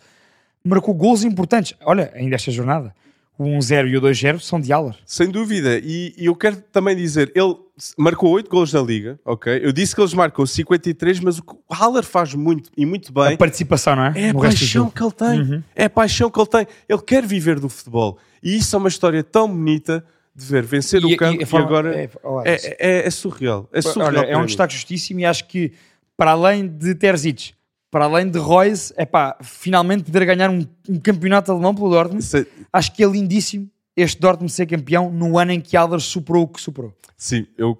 marcou 0.64 0.94
gols 0.94 1.24
importantes. 1.24 1.74
Olha, 1.84 2.12
ainda 2.14 2.36
esta 2.36 2.52
jornada, 2.52 2.94
o 3.36 3.44
1-0 3.44 3.90
e 3.90 3.98
o 3.98 4.02
2-0 4.02 4.40
são 4.40 4.62
de 4.62 4.72
Haller. 4.72 4.96
Sem 5.04 5.32
dúvida. 5.32 5.80
E, 5.84 6.14
e, 6.16 6.28
eu 6.28 6.36
quero 6.36 6.58
também 6.72 6.96
dizer, 6.96 7.32
ele 7.34 7.56
marcou 7.98 8.32
8 8.32 8.50
gols 8.50 8.74
na 8.74 8.82
Liga, 8.82 9.20
ok? 9.26 9.60
Eu 9.64 9.72
disse 9.72 9.96
que 9.96 10.02
eles 10.02 10.14
marcam 10.14 10.46
53, 10.46 11.20
mas 11.20 11.40
o 11.40 11.44
Haller 11.70 12.04
faz 12.04 12.34
muito 12.34 12.70
e 12.76 12.86
muito 12.86 13.12
bem. 13.12 13.34
A 13.34 13.38
participação, 13.38 13.96
não 13.96 14.06
é? 14.06 14.14
É 14.16 14.30
a 14.30 14.34
no 14.34 14.42
paixão 14.42 14.90
que 14.90 15.04
ele 15.04 15.12
tem. 15.12 15.42
Uhum. 15.42 15.64
É 15.76 15.86
a 15.86 15.90
paixão 15.90 16.30
que 16.30 16.40
ele 16.40 16.48
tem. 16.48 16.68
Ele 16.88 17.02
quer 17.02 17.26
viver 17.26 17.60
do 17.60 17.70
futebol. 17.70 18.18
E 18.42 18.58
isso 18.58 18.76
é 18.76 18.80
uma 18.80 18.90
história 18.90 19.24
tão 19.24 19.48
bonita 19.48 20.04
de 20.36 20.46
ver 20.46 20.64
vencer 20.64 21.02
e, 21.02 21.14
o 21.14 21.18
campo 21.18 21.42
e, 21.42 21.46
e 21.46 21.58
agora 21.58 21.96
é, 21.96 22.10
é, 22.46 22.78
é, 22.80 23.08
é, 23.08 23.10
surreal. 23.10 23.70
É 23.74 23.82
surreal. 23.82 24.08
Olha, 24.08 24.32
é 24.32 24.38
um 24.38 24.46
destaque 24.46 24.74
justíssimo 24.74 25.20
e 25.20 25.26
acho 25.26 25.48
que 25.48 25.74
para 26.16 26.32
além 26.32 26.68
de 26.68 26.96
Terzic 26.96 27.54
para 27.92 28.06
além 28.06 28.30
de 28.30 28.40
Royce, 28.40 28.94
é 28.96 29.06
pá, 29.06 29.38
finalmente 29.42 30.06
poder 30.06 30.26
ganhar 30.26 30.50
um, 30.50 30.66
um 30.88 30.98
campeonato 30.98 31.52
alemão 31.52 31.76
pelo 31.76 31.90
Dortmund. 31.90 32.24
Se... 32.24 32.48
Acho 32.72 32.94
que 32.94 33.04
é 33.04 33.08
lindíssimo 33.08 33.70
este 33.96 34.20
Dortmund 34.20 34.52
ser 34.52 34.66
campeão 34.66 35.12
no 35.12 35.38
ano 35.38 35.52
em 35.52 35.62
que 35.62 35.76
Alder 35.76 36.00
superou 36.00 36.44
o 36.44 36.48
que 36.48 36.62
superou. 36.62 36.94
Sim, 37.18 37.46
eu, 37.58 37.78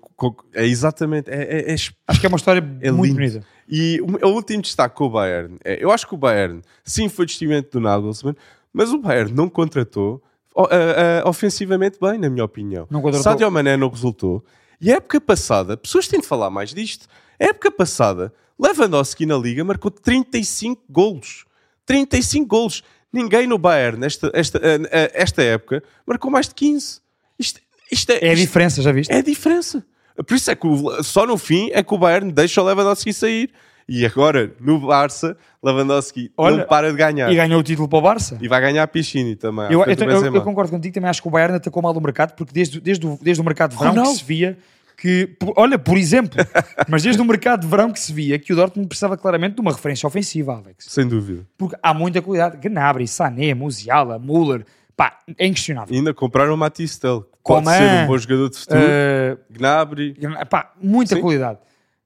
é 0.54 0.66
exatamente. 0.66 1.30
É, 1.30 1.42
é, 1.42 1.72
é, 1.72 1.74
acho 1.74 2.20
que 2.20 2.26
é 2.26 2.30
uma 2.30 2.38
história 2.38 2.64
é 2.82 2.92
muito 2.92 3.16
bonita. 3.16 3.44
E 3.68 4.00
o, 4.02 4.28
o, 4.28 4.34
último 4.34 4.62
destaque 4.62 4.96
com 4.96 5.06
o 5.06 5.10
Bayern, 5.10 5.58
é, 5.64 5.84
eu 5.84 5.92
acho 5.92 6.06
que 6.06 6.14
o 6.14 6.18
Bayern, 6.18 6.62
sim, 6.84 7.08
foi 7.10 7.26
destimento 7.26 7.72
do 7.72 7.82
Nagelsmann, 7.82 8.36
mas 8.74 8.92
o 8.92 9.00
Bayern 9.00 9.34
não 9.34 9.50
contratou 9.50 10.22
uh, 10.56 10.64
uh, 10.64 11.28
ofensivamente 11.28 11.98
bem, 12.00 12.18
na 12.20 12.30
minha 12.30 12.44
opinião. 12.44 12.86
Não 12.90 13.02
contratou. 13.02 13.24
Sadio 13.24 13.50
Mané 13.50 13.78
não 13.78 13.90
resultou. 13.90 14.44
E 14.80 14.92
a 14.92 14.98
época 14.98 15.22
passada, 15.22 15.78
pessoas 15.78 16.08
têm 16.08 16.20
de 16.20 16.28
falar 16.28 16.50
mais 16.50 16.74
disto. 16.74 17.08
A 17.40 17.46
época 17.46 17.72
passada, 17.72 18.34
Lewandowski 18.60 19.26
na 19.26 19.38
Liga 19.38 19.64
marcou 19.64 19.90
35 19.90 20.84
golos. 20.90 21.46
35 21.86 22.46
golos. 22.46 22.84
Ninguém 23.12 23.46
no 23.46 23.58
Bayern, 23.58 24.00
nesta, 24.00 24.32
esta, 24.34 24.58
eh, 24.60 24.80
eh, 24.90 25.12
esta 25.14 25.44
época, 25.44 25.84
marcou 26.06 26.32
mais 26.32 26.48
de 26.48 26.56
15. 26.56 27.02
Isto, 27.38 27.60
isto 27.92 28.10
é, 28.12 28.20
é 28.28 28.32
a 28.32 28.36
diferença, 28.36 28.82
já 28.82 28.92
viste? 28.92 29.12
É 29.12 29.18
a 29.18 29.22
diferença. 29.22 29.84
Por 30.16 30.36
isso 30.36 30.50
é 30.50 30.56
que 30.56 30.68
o, 30.68 31.04
só 31.04 31.26
no 31.26 31.38
fim 31.38 31.70
é 31.74 31.84
que 31.84 31.94
o 31.94 31.98
Bayern 31.98 32.32
deixa 32.32 32.62
o 32.62 32.66
Lewandowski 32.66 33.14
sair. 33.14 33.52
E 33.90 34.06
agora, 34.06 34.54
no 34.60 34.80
Barça, 34.80 35.36
Lewandowski 35.62 36.32
Olha, 36.38 36.58
não 36.58 36.66
para 36.66 36.92
de 36.92 36.98
ganhar. 36.98 37.30
E 37.30 37.36
ganhou 37.36 37.60
o 37.60 37.64
título 37.64 37.90
para 37.90 38.00
o 38.00 38.02
Barça. 38.02 38.38
E 38.40 38.48
vai 38.48 38.62
ganhar 38.62 38.84
a 38.84 38.88
Piscine 38.88 39.36
também. 39.36 39.66
Eu, 39.66 39.84
eu, 39.84 40.10
eu, 40.10 40.36
eu, 40.36 40.42
concordo 40.42 40.72
contigo, 40.72 40.94
também 40.94 41.10
acho 41.10 41.22
que 41.22 41.28
o 41.28 41.32
Bayern 41.32 41.58
atacou 41.58 41.84
mal 41.84 41.94
o 41.94 42.02
mercado, 42.02 42.34
porque 42.36 42.54
desde, 42.54 42.80
desde, 42.80 43.06
o, 43.06 43.20
desde 43.22 43.42
o 43.42 43.44
mercado 43.44 43.72
de 43.72 43.78
verão 43.78 44.04
que 44.04 44.20
se 44.20 44.24
via 44.24 44.58
que, 45.02 45.36
olha, 45.56 45.80
por 45.80 45.98
exemplo, 45.98 46.38
mas 46.88 47.02
desde 47.02 47.20
o 47.20 47.26
mercado 47.26 47.62
de 47.62 47.68
verão 47.68 47.92
que 47.92 48.00
se 48.00 48.14
via 48.14 48.38
que 48.38 48.54
o 48.54 48.56
Dortmund 48.56 48.88
precisava 48.88 49.18
claramente 49.18 49.56
de 49.56 49.62
uma 49.62 49.72
referência 49.72 50.06
ofensiva, 50.06 50.54
Alex. 50.54 50.86
Sem 50.90 51.08
dúvida. 51.08 51.44
Porque 51.58 51.76
há 51.82 51.92
muita 51.92 52.22
qualidade. 52.22 52.58
Gnabry, 52.58 53.08
Sané, 53.08 53.56
Musiala, 53.56 54.20
Müller, 54.20 54.64
pá, 54.96 55.18
é 55.40 55.48
inquestionável. 55.48 55.96
E 55.96 55.98
ainda 55.98 56.14
compraram 56.14 56.54
o 56.54 56.58
Matisse 56.58 57.00
Tel, 57.00 57.22
pode 57.22 57.66
Coman, 57.66 57.78
ser 57.78 58.04
um 58.04 58.08
bom 58.08 58.18
jogador 58.20 58.50
de 58.52 58.58
futuro. 58.58 58.80
Uh, 58.80 59.54
Gnabry. 59.54 60.16
Pá, 60.48 60.72
muita 60.80 61.16
Sim. 61.16 61.22
qualidade. 61.22 61.58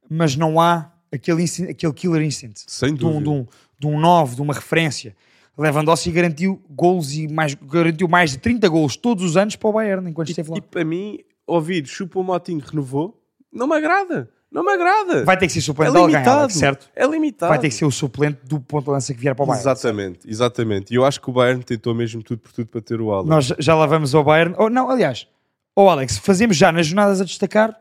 Mas 0.10 0.38
não 0.38 0.62
há 0.62 0.90
aquele, 1.12 1.44
aquele 1.70 1.94
killer 1.94 2.22
instinct. 2.22 2.64
Sem 2.66 2.96
dúvida. 2.96 3.22
De 3.22 3.30
um, 3.30 3.34
de, 3.34 3.40
um, 3.42 3.48
de 3.78 3.88
um 3.88 4.00
9, 4.00 4.36
de 4.36 4.42
uma 4.42 4.54
referência. 4.54 5.14
Lewandowski 5.58 6.12
garantiu 6.12 6.62
gols 6.70 7.14
e 7.14 7.28
mais, 7.28 7.56
garantiu 7.56 8.08
mais 8.08 8.32
de 8.32 8.38
30 8.38 8.70
gols 8.70 8.96
todos 8.96 9.22
os 9.24 9.36
anos 9.36 9.58
para 9.58 9.70
o 9.70 9.74
Bayern 9.74 10.10
enquanto 10.10 10.30
e, 10.30 10.32
esteve 10.32 10.52
lá. 10.52 10.58
E 10.58 10.62
para 10.62 10.86
mim 10.86 11.20
ouvir 11.48 11.86
Chupa 11.88 12.20
o 12.20 12.24
Motinho 12.24 12.64
renovou, 12.66 13.22
não 13.52 13.68
me 13.68 13.76
agrada. 13.76 14.30
Não 14.52 14.64
me 14.64 14.72
agrada. 14.72 15.26
Vai 15.26 15.38
ter 15.38 15.48
que 15.48 15.54
ser 15.54 15.60
suplente 15.60 15.90
é 15.90 15.94
de 15.94 15.98
alguém, 15.98 16.16
Alex, 16.16 16.54
certo? 16.54 16.90
É 16.96 17.06
limitado. 17.06 17.50
Vai 17.50 17.60
ter 17.60 17.68
que 17.68 17.76
ser 17.76 17.84
o 17.84 17.92
suplente 17.92 18.40
do 18.46 18.58
ponto 18.58 18.86
de 18.86 18.92
lança 18.92 19.14
que 19.14 19.20
vier 19.20 19.36
para 19.36 19.44
o 19.44 19.46
Bayern. 19.46 19.62
Exatamente, 19.62 20.14
certo? 20.20 20.30
exatamente. 20.30 20.94
E 20.94 20.96
eu 20.96 21.04
acho 21.04 21.20
que 21.20 21.30
o 21.30 21.34
Bayern 21.34 21.62
tentou 21.62 21.94
mesmo 21.94 22.24
tudo 22.24 22.40
por 22.40 22.54
tudo 22.54 22.68
para 22.68 22.80
ter 22.80 23.02
o 23.02 23.12
Alex. 23.12 23.30
Nós 23.30 23.54
já 23.60 23.76
lá 23.76 23.86
vamos 23.86 24.16
ao 24.16 24.24
Bayern. 24.24 24.56
Oh, 24.58 24.70
não, 24.70 24.90
aliás, 24.90 25.28
oh 25.76 25.90
Alex, 25.90 26.18
fazemos 26.20 26.56
já 26.56 26.72
nas 26.72 26.88
jornadas 26.88 27.20
a 27.20 27.26
destacar. 27.26 27.78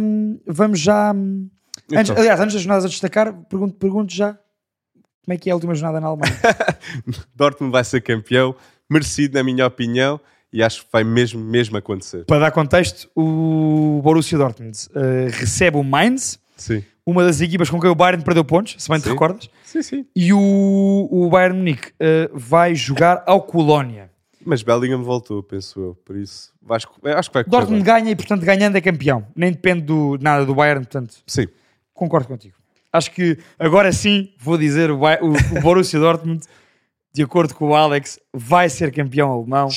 Hum, 0.00 0.40
vamos 0.46 0.80
já. 0.80 1.12
Hum, 1.12 1.50
então. 1.86 2.00
Antes, 2.00 2.10
aliás, 2.12 2.40
antes 2.40 2.54
das 2.54 2.62
jornadas 2.62 2.84
a 2.86 2.88
destacar, 2.88 3.34
pergunto, 3.50 3.74
pergunto 3.74 4.14
já 4.14 4.38
como 5.24 5.34
é 5.34 5.36
que 5.36 5.50
é 5.50 5.52
a 5.52 5.56
última 5.56 5.74
jornada 5.74 6.00
na 6.00 6.06
Alemanha. 6.06 6.40
Dortmund 7.36 7.70
vai 7.70 7.84
ser 7.84 8.00
campeão, 8.00 8.54
merecido, 8.88 9.34
na 9.34 9.44
minha 9.44 9.66
opinião 9.66 10.18
e 10.52 10.62
acho 10.62 10.82
que 10.82 10.88
vai 10.92 11.02
mesmo, 11.02 11.40
mesmo 11.42 11.76
acontecer. 11.76 12.24
Para 12.26 12.40
dar 12.40 12.50
contexto, 12.50 13.08
o 13.16 14.00
Borussia 14.02 14.36
Dortmund 14.36 14.76
uh, 14.90 15.30
recebe 15.30 15.76
o 15.76 15.82
Mainz, 15.82 16.38
sim. 16.56 16.84
uma 17.06 17.24
das 17.24 17.40
equipas 17.40 17.70
com 17.70 17.80
quem 17.80 17.90
o 17.90 17.94
Bayern 17.94 18.22
perdeu 18.22 18.44
pontos, 18.44 18.76
se 18.78 18.88
bem 18.88 19.00
te 19.00 19.08
recordas. 19.08 19.48
Sim, 19.64 19.82
sim. 19.82 20.06
E 20.14 20.32
o, 20.32 21.08
o 21.10 21.30
Bayern 21.30 21.56
Munique 21.56 21.88
uh, 21.88 22.30
vai 22.34 22.74
jogar 22.74 23.22
ao 23.26 23.42
Colónia. 23.42 24.10
Mas 24.44 24.62
Bellingham 24.62 25.02
voltou, 25.02 25.42
penso 25.42 25.80
eu, 25.80 25.94
por 26.04 26.16
isso 26.16 26.52
acho, 26.70 26.88
acho 27.04 27.30
que 27.30 27.34
vai 27.34 27.44
Dortmund 27.44 27.82
ganha 27.82 28.10
e, 28.10 28.16
portanto, 28.16 28.42
ganhando 28.44 28.76
é 28.76 28.80
campeão. 28.80 29.26
Nem 29.34 29.52
depende 29.52 29.82
do, 29.82 30.18
nada 30.20 30.44
do 30.44 30.54
Bayern, 30.54 30.84
portanto. 30.84 31.16
Sim. 31.26 31.46
concordo 31.94 32.28
contigo. 32.28 32.54
Acho 32.92 33.10
que 33.10 33.38
agora 33.58 33.90
sim 33.92 34.32
vou 34.38 34.58
dizer 34.58 34.90
o, 34.90 34.98
o, 34.98 35.58
o 35.58 35.60
Borussia 35.62 35.98
Dortmund, 35.98 36.44
de 37.14 37.22
acordo 37.22 37.54
com 37.54 37.70
o 37.70 37.74
Alex, 37.74 38.18
vai 38.32 38.68
ser 38.68 38.92
campeão 38.92 39.30
alemão. 39.30 39.68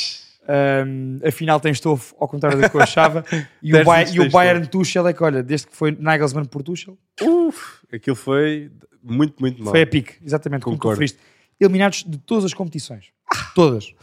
Um, 0.48 1.20
afinal 1.28 1.60
tem 1.60 1.72
estofo, 1.72 2.16
ao 2.20 2.28
contrário 2.28 2.62
do 2.62 2.70
que 2.70 2.76
eu 2.76 2.82
achava. 2.82 3.24
E 3.62 3.72
o, 3.72 3.74
Dez 3.74 3.86
Bay- 3.86 4.06
minutos 4.06 4.16
e 4.26 4.28
o 4.28 4.32
Bayern 4.32 4.68
Tuchel 4.68 5.08
é 5.08 5.14
que, 5.14 5.24
olha, 5.24 5.42
desde 5.42 5.68
que 5.68 5.76
foi 5.76 5.96
Nagelsmann 6.00 6.46
por 6.46 6.62
Tuchel, 6.62 6.98
Uf, 7.22 7.80
aquilo 7.92 8.16
foi 8.16 8.72
muito, 9.02 9.36
muito 9.40 9.64
mal. 9.64 9.72
foi 9.72 9.82
a 9.82 9.88
pique, 9.88 10.14
exatamente 10.24 10.62
como 10.64 10.76
tu 10.76 10.80
Concordo. 10.80 11.00
referiste. 11.02 11.20
Eliminados 11.60 12.04
de 12.06 12.18
todas 12.20 12.46
as 12.46 12.54
competições. 12.54 13.06
Todas. 13.56 13.94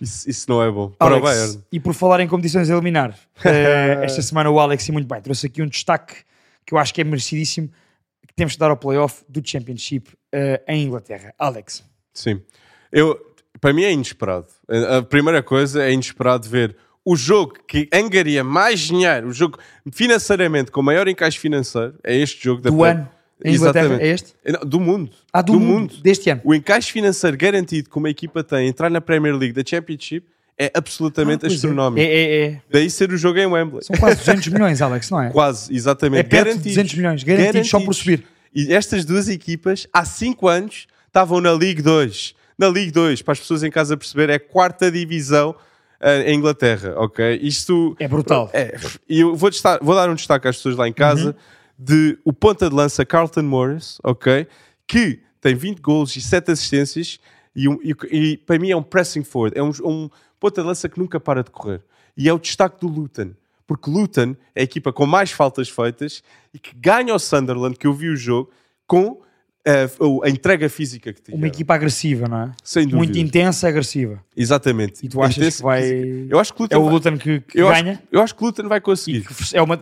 Isso, 0.00 0.30
isso 0.30 0.46
não 0.48 0.62
é 0.62 0.70
bom. 0.70 0.90
Para 0.90 1.16
o 1.16 1.20
Bayern. 1.20 1.62
E 1.72 1.80
por 1.80 1.92
falar 1.94 2.20
em 2.20 2.28
competições 2.28 2.70
a 2.70 2.72
eliminar, 2.72 3.18
eh, 3.44 4.00
esta 4.02 4.22
semana 4.22 4.48
o 4.50 4.58
Alex, 4.60 4.86
e 4.88 4.92
muito 4.92 5.08
bem, 5.08 5.20
trouxe 5.20 5.46
aqui 5.46 5.60
um 5.62 5.66
destaque 5.66 6.14
que 6.66 6.72
eu 6.74 6.78
acho 6.78 6.94
que 6.94 7.00
é 7.00 7.04
merecidíssimo, 7.04 7.68
que 8.28 8.34
temos 8.34 8.52
de 8.52 8.58
dar 8.58 8.70
ao 8.70 8.76
playoff 8.76 9.24
do 9.28 9.40
Championship 9.46 10.10
eh, 10.32 10.62
em 10.68 10.84
Inglaterra. 10.84 11.34
Alex, 11.38 11.82
Sim. 12.14 12.40
Eu, 12.92 13.14
para 13.60 13.72
mim 13.72 13.82
é 13.84 13.92
inesperado. 13.92 14.46
A 14.96 15.02
primeira 15.02 15.42
coisa 15.42 15.82
é 15.82 15.92
inesperado 15.92 16.48
ver 16.48 16.76
o 17.04 17.16
jogo 17.16 17.54
que 17.66 17.88
angaria 17.92 18.44
mais 18.44 18.80
dinheiro, 18.80 19.28
o 19.28 19.32
jogo 19.32 19.58
financeiramente 19.92 20.70
com 20.70 20.82
maior 20.82 21.08
encaixe 21.08 21.38
financeiro, 21.38 21.94
é 22.04 22.16
este 22.16 22.42
jogo 22.44 22.60
da 22.60 22.70
do 22.70 22.84
ano 22.84 23.08
em 23.42 23.54
Inglaterra, 23.54 23.86
Exatamente. 23.86 24.04
é 24.04 24.12
este? 24.12 24.34
Não, 24.46 24.60
Do 24.68 24.78
mundo. 24.80 25.10
Ah, 25.32 25.40
do, 25.40 25.58
mundo, 25.58 25.94
deste 26.02 26.28
ano. 26.28 26.42
O 26.44 26.54
encaixe 26.54 26.92
financeiro 26.92 27.36
garantido 27.38 27.88
que 27.88 27.96
uma 27.96 28.10
equipa 28.10 28.44
tem 28.44 28.68
entrar 28.68 28.90
na 28.90 29.00
Premier 29.00 29.34
League 29.34 29.54
da 29.54 29.62
Championship 29.66 30.26
é 30.58 30.70
absolutamente 30.74 31.46
Ah, 31.46 31.48
é. 31.48 31.52
astronómico. 31.54 32.00
É, 32.00 32.04
é, 32.04 32.42
é. 32.44 32.62
Daí 32.70 32.90
ser 32.90 33.10
o 33.10 33.16
jogo 33.16 33.38
em 33.38 33.46
Wembley. 33.46 33.82
São 33.82 33.96
quase 33.96 34.18
200 34.18 34.48
milhões, 34.52 34.82
Alex, 34.82 35.08
não 35.08 35.22
é? 35.22 35.30
Quase, 35.30 35.74
exatamente. 35.74 36.26
É 36.26 36.28
Garantidos. 36.28 36.64
200 36.64 36.94
milhões, 36.96 37.22
garantidos 37.24 37.70
só 37.70 37.80
por 37.80 37.94
subir. 37.94 38.24
E 38.54 38.74
estas 38.74 39.06
duas 39.06 39.26
equipas, 39.28 39.86
há 39.90 40.04
5 40.04 40.46
anos, 40.46 40.86
estavam 41.06 41.40
na 41.40 41.52
League 41.52 41.80
2. 41.80 42.34
Na 42.60 42.68
League 42.68 42.90
2, 42.90 43.22
para 43.22 43.32
as 43.32 43.40
pessoas 43.40 43.62
em 43.62 43.70
casa 43.70 43.96
perceber, 43.96 44.28
é 44.28 44.34
a 44.34 44.40
quarta 44.40 44.90
divisão 44.92 45.54
eh, 45.98 46.30
em 46.30 46.36
Inglaterra, 46.36 46.92
ok? 46.98 47.38
Isto 47.42 47.96
É 47.98 48.06
brutal. 48.06 48.50
é. 48.52 48.76
E 49.08 49.20
eu 49.20 49.34
vou, 49.34 49.48
destar- 49.48 49.78
vou 49.82 49.94
dar 49.94 50.10
um 50.10 50.14
destaque 50.14 50.46
às 50.46 50.56
pessoas 50.56 50.76
lá 50.76 50.86
em 50.86 50.92
casa 50.92 51.28
Uhum. 51.28 51.34
de 51.78 52.18
o 52.24 52.32
ponta 52.34 52.68
de 52.68 52.74
lança 52.76 53.04
Carlton 53.06 53.42
Morris, 53.44 53.98
ok? 54.04 54.46
Que 54.86 55.20
tem 55.40 55.54
20 55.54 55.80
gols 55.80 56.14
e 56.16 56.20
7 56.20 56.50
assistências 56.50 57.18
e, 57.56 57.66
um- 57.66 57.78
e- 57.82 57.94
e 58.12 58.36
para 58.36 58.58
mim 58.58 58.70
é 58.70 58.76
um 58.76 58.82
pressing 58.82 59.24
forward, 59.24 59.58
é 59.58 59.62
um, 59.62 59.72
um 59.84 60.10
ponta 60.38 60.60
de 60.60 60.66
lança 60.66 60.86
que 60.88 60.98
nunca 60.98 61.18
para 61.18 61.42
de 61.42 61.50
correr. 61.50 61.80
E 62.16 62.28
é 62.28 62.32
o 62.32 62.38
destaque 62.38 62.78
do 62.80 62.88
Luton, 62.88 63.30
porque 63.66 63.88
Luton 63.90 64.36
é 64.54 64.60
a 64.60 64.64
equipa 64.64 64.92
com 64.92 65.06
mais 65.06 65.30
faltas 65.30 65.68
feitas 65.70 66.22
e 66.52 66.58
que 66.58 66.74
ganha 66.76 67.14
o 67.14 67.18
Sunderland, 67.18 67.76
que 67.78 67.86
eu 67.86 67.94
vi 67.94 68.08
o 68.10 68.16
jogo, 68.16 68.50
com 68.86 69.20
eh, 69.64 69.88
a 70.24 70.28
entrega 70.28 70.68
física 70.68 71.12
que 71.12 71.20
tinha. 71.22 71.36
Uma 71.36 71.46
equipa 71.46 71.74
agressiva, 71.74 72.26
não 72.28 72.42
é? 72.42 72.52
Sem 72.64 72.84
dúvida. 72.84 72.96
Muito 72.98 73.18
intensa 73.18 73.66
e 73.66 73.70
agressiva. 73.70 74.22
Exatamente. 74.36 75.04
E 75.04 75.08
tu 75.08 75.22
achas 75.22 75.36
Intensa- 75.38 75.56
que 75.58 75.62
vai. 75.62 76.26
Eu 76.28 76.38
acho 76.38 76.54
que 76.54 76.62
Luton 76.62 76.74
É 76.74 76.78
o 76.78 76.88
Luton 76.88 77.18
que, 77.18 77.40
que 77.40 77.60
eu 77.60 77.68
ganha? 77.68 77.92
Acho, 77.92 78.02
eu 78.10 78.22
acho 78.22 78.34
que 78.34 78.42
Luton 78.44 78.68
vai 78.68 78.80
conseguir. 78.80 79.26
É 79.52 79.60
uma... 79.62 79.78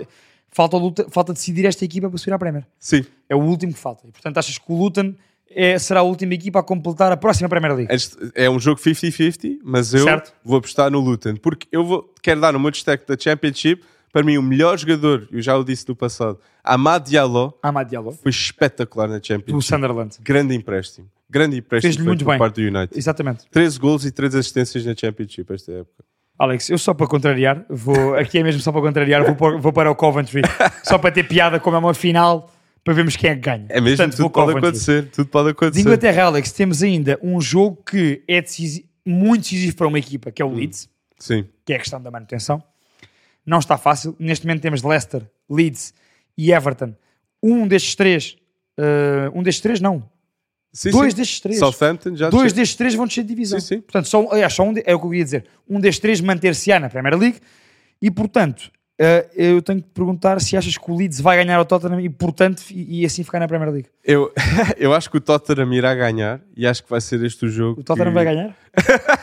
falta, 0.51 0.77
o 0.77 0.81
Luton- 0.81 1.09
falta 1.11 1.33
decidir 1.33 1.65
esta 1.65 1.85
equipa 1.85 2.09
para 2.09 2.19
subir 2.19 2.33
à 2.33 2.39
Premier. 2.39 2.65
Sim. 2.79 3.05
É 3.29 3.37
o 3.37 3.41
último 3.41 3.73
que 3.73 3.79
falta. 3.79 4.07
E 4.07 4.11
portanto 4.11 4.39
achas 4.39 4.59
que 4.59 4.65
o 4.73 4.77
Luton 4.77 5.15
é- 5.51 5.79
será 5.79 6.01
a 6.01 6.03
última 6.03 6.35
equipa 6.35 6.59
a 6.59 6.63
completar 6.63 7.11
a 7.13 7.17
próxima 7.17 7.49
Premier 7.49 7.75
League? 7.75 7.93
Antes- 7.93 8.17
É 8.35 8.51
um 8.51 8.59
jogo 8.59 8.81
50-50, 8.81 9.59
mas 9.63 9.95
eu 9.95 10.05
Certo. 10.05 10.33
vou 10.45 10.59
apostar 10.59 10.91
no 10.91 10.99
Luton. 11.01 11.37
Porque 11.37 11.67
eu 11.71 11.85
vou, 11.85 12.13
quero 12.23 12.41
dar 12.41 12.55
o 12.57 12.61
meu 12.61 12.71
destaque 12.71 13.07
da 13.07 13.17
Championship. 13.19 13.83
Para 14.13 14.23
mim, 14.23 14.37
o 14.39 14.43
melhor 14.43 14.79
jogador, 14.79 15.29
eu 15.31 15.41
já 15.43 15.57
o 15.57 15.63
disse 15.65 15.87
no 15.89 15.95
passado, 15.95 16.39
Amad 16.65 17.09
Diallo, 17.09 17.53
Amad 17.63 17.89
Diallo, 17.89 18.13
foi 18.13 18.31
espetacular 18.31 19.09
na 19.09 19.19
do 19.19 19.27
Championship. 19.27 19.67
Sunderland. 19.67 20.17
Grande 20.23 20.55
empréstimo. 20.55 21.09
Grande 21.31 21.59
empréstimo 21.59 21.93
feito 21.93 22.07
muito 22.07 22.25
por 22.25 22.31
bem. 22.31 22.39
parte 22.39 22.55
do 22.63 22.63
United. 22.77 22.99
Exatamente. 22.99 23.45
13 23.51 23.79
gols 23.79 24.05
e 24.05 24.11
3 24.11 24.35
assistências 24.35 24.85
na 24.87 24.95
Championship 24.97 25.53
esta 25.53 25.73
época. 25.73 26.05
Alex, 26.39 26.71
eu 26.71 26.79
só 26.79 26.95
para 26.95 27.07
contrariar, 27.07 27.65
vou, 27.69 28.15
aqui 28.15 28.39
é 28.39 28.43
mesmo 28.43 28.61
só 28.63 28.71
para 28.73 28.81
contrariar, 28.81 29.25
vou, 29.25 29.35
pôr- 29.35 29.61
vou 29.61 29.73
para 29.73 29.91
o 29.91 29.95
Coventry, 29.95 30.41
só 30.85 30.97
para 30.97 31.11
ter 31.11 31.25
piada 31.25 31.59
como 31.61 31.77
é 31.77 31.79
uma 31.81 31.93
final, 31.93 32.51
para 32.85 32.95
vermos 32.95 33.17
quem 33.17 33.31
é 33.31 33.35
que 33.35 33.41
ganha. 33.41 33.67
É 33.69 33.81
mesmo, 33.81 33.97
Portanto, 33.99 34.17
tudo 34.17 34.31
pode 34.31 34.47
Coventry. 34.47 34.69
acontecer. 34.69 35.11
Tudo 35.11 35.27
pode 35.29 35.45
De 35.47 35.51
acontecer. 35.51 35.81
Inglaterra, 35.81 36.23
Alex, 36.25 36.53
temos 36.53 36.83
ainda 36.83 37.19
um 37.23 37.41
jogo 37.41 37.83
que 37.85 38.23
é 38.29 38.41
decisi- 38.41 38.87
muito 39.05 39.43
decisivo 39.43 39.77
para 39.77 39.87
uma 39.89 39.99
equipa, 39.99 40.31
que 40.31 40.41
é 40.41 40.45
o 40.45 40.55
Leeds, 40.55 40.89
Sim. 41.19 41.45
que 41.67 41.73
é 41.73 41.77
a 41.77 41.79
questão 41.81 42.01
da 42.01 42.11
manutenção. 42.11 42.63
Não 43.49 43.59
está 43.59 43.79
fácil. 43.79 44.15
Neste 44.19 44.47
momento 44.47 44.61
temos 44.63 44.83
Leicester, 44.83 45.23
Leeds 45.49 45.95
e 46.37 46.53
Everton. 46.53 46.95
Um 47.43 47.67
destes 47.67 47.95
três, 47.95 48.37
eh, 48.77 49.31
um 49.35 49.43
destes 49.43 49.63
três 49.63 49.81
não, 49.81 50.09
Sim, 50.73 50.91
dois 50.91 51.13
sim. 51.15 51.17
destes 51.19 51.41
três. 51.41 51.59
Southampton 51.59 52.15
já 52.15 52.29
Dois 52.29 52.53
destes 52.53 52.77
três 52.77 52.95
vão 52.95 53.07
descer 53.07 53.23
de 53.23 53.29
divisão. 53.29 53.59
Sim, 53.59 53.77
sim. 53.77 53.81
Portanto, 53.81 54.07
só, 54.07 54.29
aliás, 54.31 54.53
só 54.53 54.63
um 54.65 54.75
de- 54.75 54.83
é 54.85 54.95
o 54.95 55.01
que 55.01 55.07
eu 55.07 55.15
ia 55.15 55.25
dizer. 55.25 55.47
Um 55.69 55.81
destes 55.81 56.01
três 56.01 56.21
manter-se-á 56.21 56.79
na 56.79 56.91
Premier 56.91 57.17
League 57.17 57.39
e, 58.03 58.11
portanto, 58.11 58.71
eh, 59.01 59.27
eu 59.35 59.63
tenho 59.63 59.81
que 59.83 59.89
perguntar 59.91 60.41
se 60.41 60.57
achas 60.57 60.77
que 60.77 60.91
o 60.91 60.95
Leeds 60.97 61.21
vai 61.21 61.37
ganhar 61.43 61.57
ao 61.57 61.65
Tottenham 61.65 62.01
e, 62.01 62.09
portanto, 62.11 62.63
e, 62.71 63.01
e 63.01 63.07
assim 63.07 63.23
ficar 63.25 63.41
na 63.41 63.49
Premier 63.49 63.71
League. 63.73 63.89
Eu, 64.05 64.31
eu 64.77 64.93
acho 64.93 65.11
que 65.11 65.17
o 65.17 65.21
Tottenham 65.21 65.73
irá 65.73 65.95
ganhar 65.95 66.41
e 66.57 66.67
acho 66.67 66.85
que 66.85 66.91
vai 66.91 67.01
ser 67.01 67.25
este 67.25 67.47
o 67.47 67.49
jogo. 67.49 67.81
O 67.81 67.85
Tottenham 67.85 68.09
que- 68.11 68.15
vai 68.15 68.25
ganhar? 68.25 68.55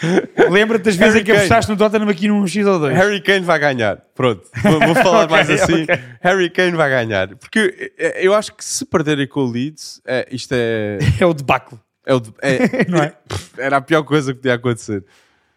Lembra-te 0.50 0.82
das 0.84 0.96
vezes 0.96 1.14
Harry 1.14 1.20
em 1.20 1.24
que 1.24 1.32
Kane. 1.32 1.38
apostaste 1.44 1.70
no 1.70 1.76
Tottenham 1.76 2.08
aqui 2.08 2.28
num 2.28 2.46
X 2.46 2.66
ou 2.66 2.78
2? 2.78 2.96
Harry 2.96 3.20
Kane 3.20 3.40
vai 3.44 3.58
ganhar. 3.58 3.96
Pronto, 4.14 4.42
vou, 4.62 4.80
vou 4.80 4.94
falar 5.02 5.24
Ok, 5.24 5.30
mais 5.36 5.50
assim. 5.50 5.82
ok. 5.84 5.98
Harry 6.20 6.50
Kane 6.50 6.72
vai 6.76 6.88
ganhar. 6.90 7.28
Porque 7.36 7.92
eh, 7.98 8.18
eu 8.26 8.34
acho 8.34 8.54
que 8.54 8.64
se 8.64 8.84
perderem 8.86 9.26
com 9.28 9.40
o 9.40 9.50
Leeds, 9.50 10.00
eh, 10.06 10.26
isto 10.30 10.52
é. 10.54 10.98
É 11.20 11.26
o 11.26 11.34
debacle. 11.34 11.78
é, 12.06 12.14
o 12.14 12.20
de- 12.20 12.32
é- 12.42 12.86
Não 12.88 13.02
é? 13.02 13.12
Era 13.58 13.76
a 13.78 13.80
pior 13.80 14.02
coisa 14.02 14.32
que 14.32 14.38
podia 14.40 14.54
acontecer. 14.54 15.04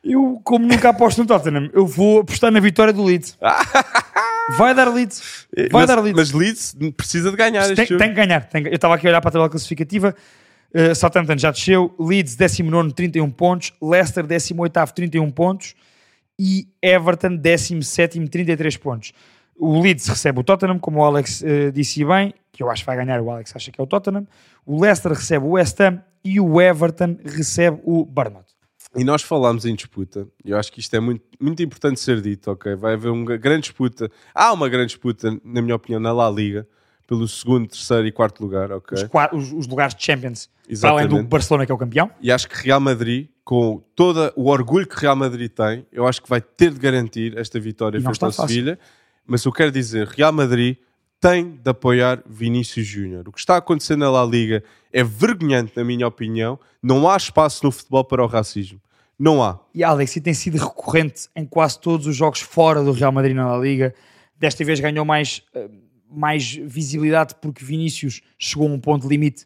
Eu, 0.03 0.41
como 0.43 0.67
nunca 0.67 0.89
aposto 0.89 1.19
no 1.19 1.25
Tottenham, 1.25 1.69
eu 1.73 1.87
vou 1.87 2.19
apostar 2.19 2.51
na 2.51 2.59
vitória 2.59 2.91
do 2.91 3.01
Leeds. 3.05 3.37
Vai 4.57 4.75
dar 4.75 4.89
Leeds. 4.93 5.45
Vai 5.55 5.65
Eh, 5.65 5.69
mas, 5.71 5.87
dar 5.87 5.99
Leeds. 6.01 6.17
mas 6.17 6.31
Leeds 6.33 6.75
precisa 6.97 7.31
de 7.31 7.37
ganhar 7.37 7.65
Tem, 7.73 7.85
tem 7.85 7.97
que 7.97 8.13
ganhar. 8.13 8.41
tem 8.45 8.65
eu 8.67 8.73
estava 8.73 8.95
aqui 8.95 9.07
a 9.07 9.11
olhar 9.11 9.21
para 9.21 9.29
a 9.29 9.31
tabela 9.31 9.49
classificativa. 9.49 10.13
Uh, 10.73 10.95
Southampton 10.95 11.37
já 11.37 11.51
desceu. 11.51 11.93
Leeds 11.99 12.35
19, 12.35 12.93
31 12.93 13.29
pontos. 13.29 13.73
Leicester 13.81 14.25
18, 14.25 14.93
31 14.93 15.31
pontos. 15.31 15.75
E 16.39 16.67
Everton 16.81 17.35
17, 17.35 18.27
33 18.27 18.77
pontos. 18.77 19.13
O 19.55 19.79
Leeds 19.79 20.07
recebe 20.07 20.39
o 20.39 20.43
Tottenham, 20.43 20.79
como 20.79 20.99
o 20.99 21.03
Alex 21.03 21.41
uh, 21.41 21.71
disse 21.71 22.03
bem, 22.03 22.33
que 22.51 22.63
eu 22.63 22.71
acho 22.71 22.81
que 22.81 22.87
vai 22.87 22.97
ganhar. 22.97 23.21
O 23.21 23.29
Alex 23.29 23.55
acha 23.55 23.71
que 23.71 23.79
é 23.79 23.83
o 23.83 23.87
Tottenham. 23.87 24.27
O 24.65 24.81
Leicester 24.81 25.11
recebe 25.11 25.45
o 25.45 25.51
West 25.51 25.79
Ham 25.79 26.01
e 26.23 26.39
o 26.39 26.59
Everton 26.59 27.17
recebe 27.23 27.79
o 27.83 28.05
Bournemouth. 28.05 28.53
E 28.95 29.03
nós 29.03 29.23
falámos 29.23 29.65
em 29.65 29.75
disputa. 29.75 30.27
e 30.45 30.51
Eu 30.51 30.57
acho 30.57 30.71
que 30.71 30.79
isto 30.79 30.95
é 30.95 30.99
muito, 30.99 31.23
muito 31.39 31.63
importante 31.63 31.99
ser 31.99 32.21
dito, 32.21 32.51
ok? 32.51 32.75
Vai 32.75 32.93
haver 32.93 33.09
uma 33.09 33.37
grande 33.37 33.61
disputa. 33.61 34.09
Há 34.33 34.53
uma 34.53 34.69
grande 34.69 34.87
disputa, 34.87 35.31
na 35.43 35.61
minha 35.61 35.75
opinião, 35.75 35.99
na 35.99 36.11
La 36.11 36.29
Liga, 36.29 36.67
pelo 37.07 37.27
segundo, 37.27 37.67
terceiro 37.67 38.07
e 38.07 38.11
quarto 38.11 38.41
lugar, 38.41 38.71
ok? 38.71 38.97
Os, 39.33 39.43
os- 39.45 39.53
os 39.53 39.67
lugares 39.67 39.93
de 39.95 40.03
Champions, 40.03 40.49
para 40.63 40.71
Exatamente. 40.73 41.11
além 41.13 41.23
do 41.23 41.27
Barcelona, 41.29 41.65
que 41.65 41.71
é 41.71 41.75
o 41.75 41.77
campeão. 41.77 42.09
E 42.21 42.31
acho 42.31 42.47
que 42.49 42.55
Real 42.55 42.79
Madrid, 42.79 43.27
com 43.43 43.83
todo 43.95 44.31
o 44.35 44.49
orgulho 44.49 44.87
que 44.87 44.99
Real 44.99 45.15
Madrid 45.15 45.51
tem, 45.51 45.85
eu 45.91 46.07
acho 46.07 46.21
que 46.21 46.29
vai 46.29 46.39
ter 46.41 46.71
de 46.71 46.79
garantir 46.79 47.37
esta 47.37 47.59
vitória 47.59 47.99
frente 48.01 48.23
ao. 48.23 48.31
Sevilha. 48.31 48.79
Mas 49.27 49.43
eu 49.45 49.51
quero 49.51 49.71
dizer, 49.71 50.07
Real 50.07 50.31
Madrid 50.33 50.77
tem 51.19 51.51
de 51.51 51.69
apoiar 51.69 52.21
Vinícius 52.25 52.85
Júnior. 52.85 53.27
O 53.27 53.31
que 53.31 53.39
está 53.39 53.55
acontecendo 53.57 53.99
na 54.01 54.09
La 54.11 54.25
Liga 54.25 54.61
é 54.91 55.03
vergonhante, 55.03 55.71
na 55.75 55.83
minha 55.83 56.05
opinião. 56.07 56.59
Não 56.81 57.09
há 57.09 57.15
espaço 57.15 57.65
no 57.65 57.71
futebol 57.71 58.03
para 58.03 58.21
o 58.21 58.27
racismo. 58.27 58.81
Não 59.17 59.41
há. 59.41 59.57
E 59.73 59.83
Alex, 59.83 60.15
e 60.17 60.21
tem 60.21 60.33
sido 60.33 60.57
recorrente 60.57 61.29
em 61.35 61.45
quase 61.45 61.79
todos 61.79 62.07
os 62.07 62.15
jogos 62.15 62.41
fora 62.41 62.83
do 62.83 62.91
Real 62.91 63.11
Madrid 63.11 63.33
na 63.35 63.47
La 63.55 63.57
Liga. 63.57 63.93
Desta 64.37 64.65
vez 64.65 64.81
ganhou 64.81 65.05
mais, 65.05 65.41
eh, 65.53 65.69
mais 66.13 66.53
visibilidade 66.55 67.35
porque 67.41 67.63
Vinícius 67.63 68.21
chegou 68.37 68.67
a 68.67 68.71
um 68.71 68.79
ponto 68.79 69.07
limite. 69.07 69.45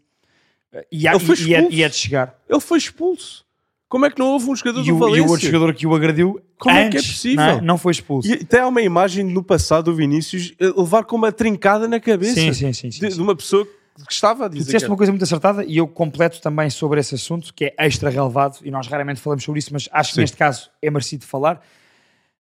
Eh, 0.73 0.85
E, 0.91 1.07
há- 1.07 1.13
e- 1.15 1.43
e 1.47 1.53
é, 1.55 1.67
e 1.71 1.83
é 1.83 1.89
de 1.89 1.95
chegar. 1.95 2.35
Ele 2.49 2.59
foi 2.59 2.77
expulso. 2.77 3.45
Como 3.89 4.05
é 4.05 4.09
que 4.11 4.19
não 4.19 4.27
houve 4.33 4.49
um 4.49 4.55
jogador 4.55 4.81
E 4.81 4.87
do 4.87 4.93
o, 4.93 4.97
e 4.97 4.99
Valência? 4.99 5.25
o 5.25 5.29
outro 5.29 5.45
jogador 5.45 5.73
que 5.73 5.87
o 5.87 5.95
agrediu 5.95 6.41
Como 6.59 6.75
é 6.75 6.89
que 6.89 6.97
é 6.97 6.99
antes, 6.99 7.11
possível? 7.13 7.37
Não, 7.45 7.51
é? 7.57 7.61
Não 7.61 7.77
foi 7.77 7.91
expulso. 7.93 8.27
E 8.27 8.33
até 8.33 8.59
há 8.59 8.67
uma 8.67 8.81
imagem 8.81 9.23
no 9.23 9.41
passado 9.41 9.85
do 9.85 9.95
Vinícius 9.95 10.53
eh, 10.59 10.65
levar 10.75 11.05
com 11.05 11.15
uma 11.15 11.31
trincada 11.31 11.87
na 11.87 11.97
cabeça 11.99 12.33
Sim, 12.35 12.51
sim, 12.53 12.73
sim. 12.73 12.91
sim, 12.91 13.07
de, 13.07 13.15
de 13.15 13.21
uma 13.21 13.33
pessoa 13.33 13.65
que 14.05 14.11
estava 14.13 14.45
a 14.45 14.49
Tu 14.49 14.53
dizer. 14.55 14.65
disseste 14.65 14.85
que- 14.85 14.91
uma 14.91 14.97
coisa 14.97 15.11
muito 15.11 15.23
acertada 15.23 15.63
e 15.65 15.77
eu 15.77 15.87
completo 15.87 16.41
também 16.41 16.69
sobre 16.69 16.99
esse 16.99 17.15
assunto, 17.15 17.53
que 17.53 17.65
é 17.65 17.75
extra 17.87 18.09
relevado, 18.09 18.59
e 18.63 18.69
nós 18.69 18.87
raramente 18.87 19.21
falamos 19.21 19.43
sobre 19.43 19.59
isso, 19.59 19.69
mas 19.71 19.87
acho 19.91 20.09
que 20.09 20.15
Sim. 20.15 20.21
neste 20.21 20.35
caso 20.37 20.69
é 20.81 20.91
merecido 20.91 21.25
falar. 21.25 21.65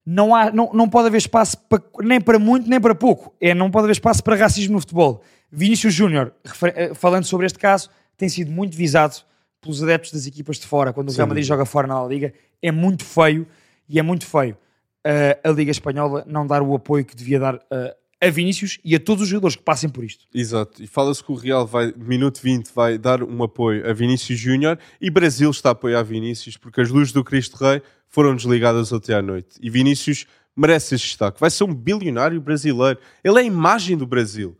Não, 0.09 0.33
há, 0.33 0.49
não, 0.51 0.71
não 0.73 0.87
pode 0.87 1.07
haver 1.07 1.17
espaço 1.17 1.57
para, 1.67 1.83
nem 1.99 2.21
para 2.21 2.39
muito 2.39 2.69
nem 2.69 2.79
para 2.79 2.95
pouco. 2.95 3.35
É, 3.41 3.53
não 3.53 3.69
pode 3.69 3.83
haver 3.83 3.91
espaço 3.91 4.23
para 4.23 4.37
racismo 4.37 4.75
no 4.75 4.79
futebol. 4.79 5.21
Vinícius 5.51 5.93
Júnior, 5.93 6.33
eh, 6.75 6.93
falando 6.93 7.25
sobre 7.25 7.45
este 7.45 7.59
caso, 7.59 7.89
tem 8.15 8.29
sido 8.29 8.49
muito 8.49 8.75
visado 8.75 9.17
pelos 9.59 9.83
adeptos 9.83 10.13
das 10.13 10.25
equipas 10.25 10.59
de 10.59 10.65
fora, 10.65 10.93
quando 10.93 11.09
o 11.09 11.11
Real 11.11 11.27
Madrid 11.27 11.45
joga 11.45 11.65
fora 11.65 11.87
na 11.87 12.01
Liga. 12.05 12.33
É 12.61 12.71
muito 12.71 13.03
feio 13.03 13.45
e 13.89 13.99
é 13.99 14.01
muito 14.01 14.25
feio 14.25 14.57
eh, 15.03 15.39
a 15.43 15.49
Liga 15.49 15.71
Espanhola 15.71 16.23
não 16.25 16.47
dar 16.47 16.61
o 16.61 16.73
apoio 16.73 17.03
que 17.03 17.15
devia 17.15 17.39
dar 17.39 17.59
eh, 17.69 17.95
a 18.21 18.29
Vinícius 18.29 18.79
e 18.83 18.95
a 18.95 18.99
todos 18.99 19.23
os 19.23 19.29
jogadores 19.29 19.55
que 19.55 19.63
passem 19.63 19.89
por 19.89 20.03
isto. 20.03 20.25
Exato. 20.33 20.81
E 20.83 20.87
fala-se 20.87 21.23
que 21.23 21.31
o 21.31 21.35
Real 21.35 21.65
vai, 21.67 21.93
minuto 21.95 22.39
20, 22.41 22.71
vai 22.73 22.97
dar 22.97 23.21
um 23.23 23.43
apoio 23.43 23.87
a 23.89 23.93
Vinícius 23.93 24.39
Júnior 24.39 24.79
e 24.99 25.09
Brasil 25.09 25.49
está 25.51 25.69
a 25.69 25.71
apoiar 25.73 26.01
Vinícius 26.03 26.57
porque 26.57 26.81
as 26.81 26.89
luzes 26.89 27.11
do 27.11 27.23
Cristo 27.23 27.55
Rei 27.57 27.81
foram 28.07 28.35
desligadas 28.35 28.91
ontem 28.91 29.13
à 29.13 29.21
noite. 29.21 29.59
E 29.61 29.69
Vinícius 29.69 30.25
merece 30.55 30.95
esse 30.95 31.03
destaque. 31.05 31.39
Vai 31.39 31.51
ser 31.51 31.63
um 31.63 31.73
bilionário 31.73 32.41
brasileiro. 32.41 32.99
Ele 33.23 33.37
é 33.37 33.41
a 33.41 33.43
imagem 33.43 33.95
do 33.95 34.07
Brasil. 34.07 34.57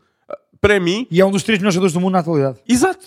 Para 0.60 0.78
mim... 0.78 1.06
E 1.10 1.20
é 1.20 1.24
um 1.24 1.30
dos 1.30 1.42
três 1.42 1.58
melhores 1.58 1.74
jogadores 1.74 1.92
do 1.92 2.00
mundo 2.00 2.12
na 2.12 2.20
atualidade. 2.20 2.60
Exato. 2.68 3.06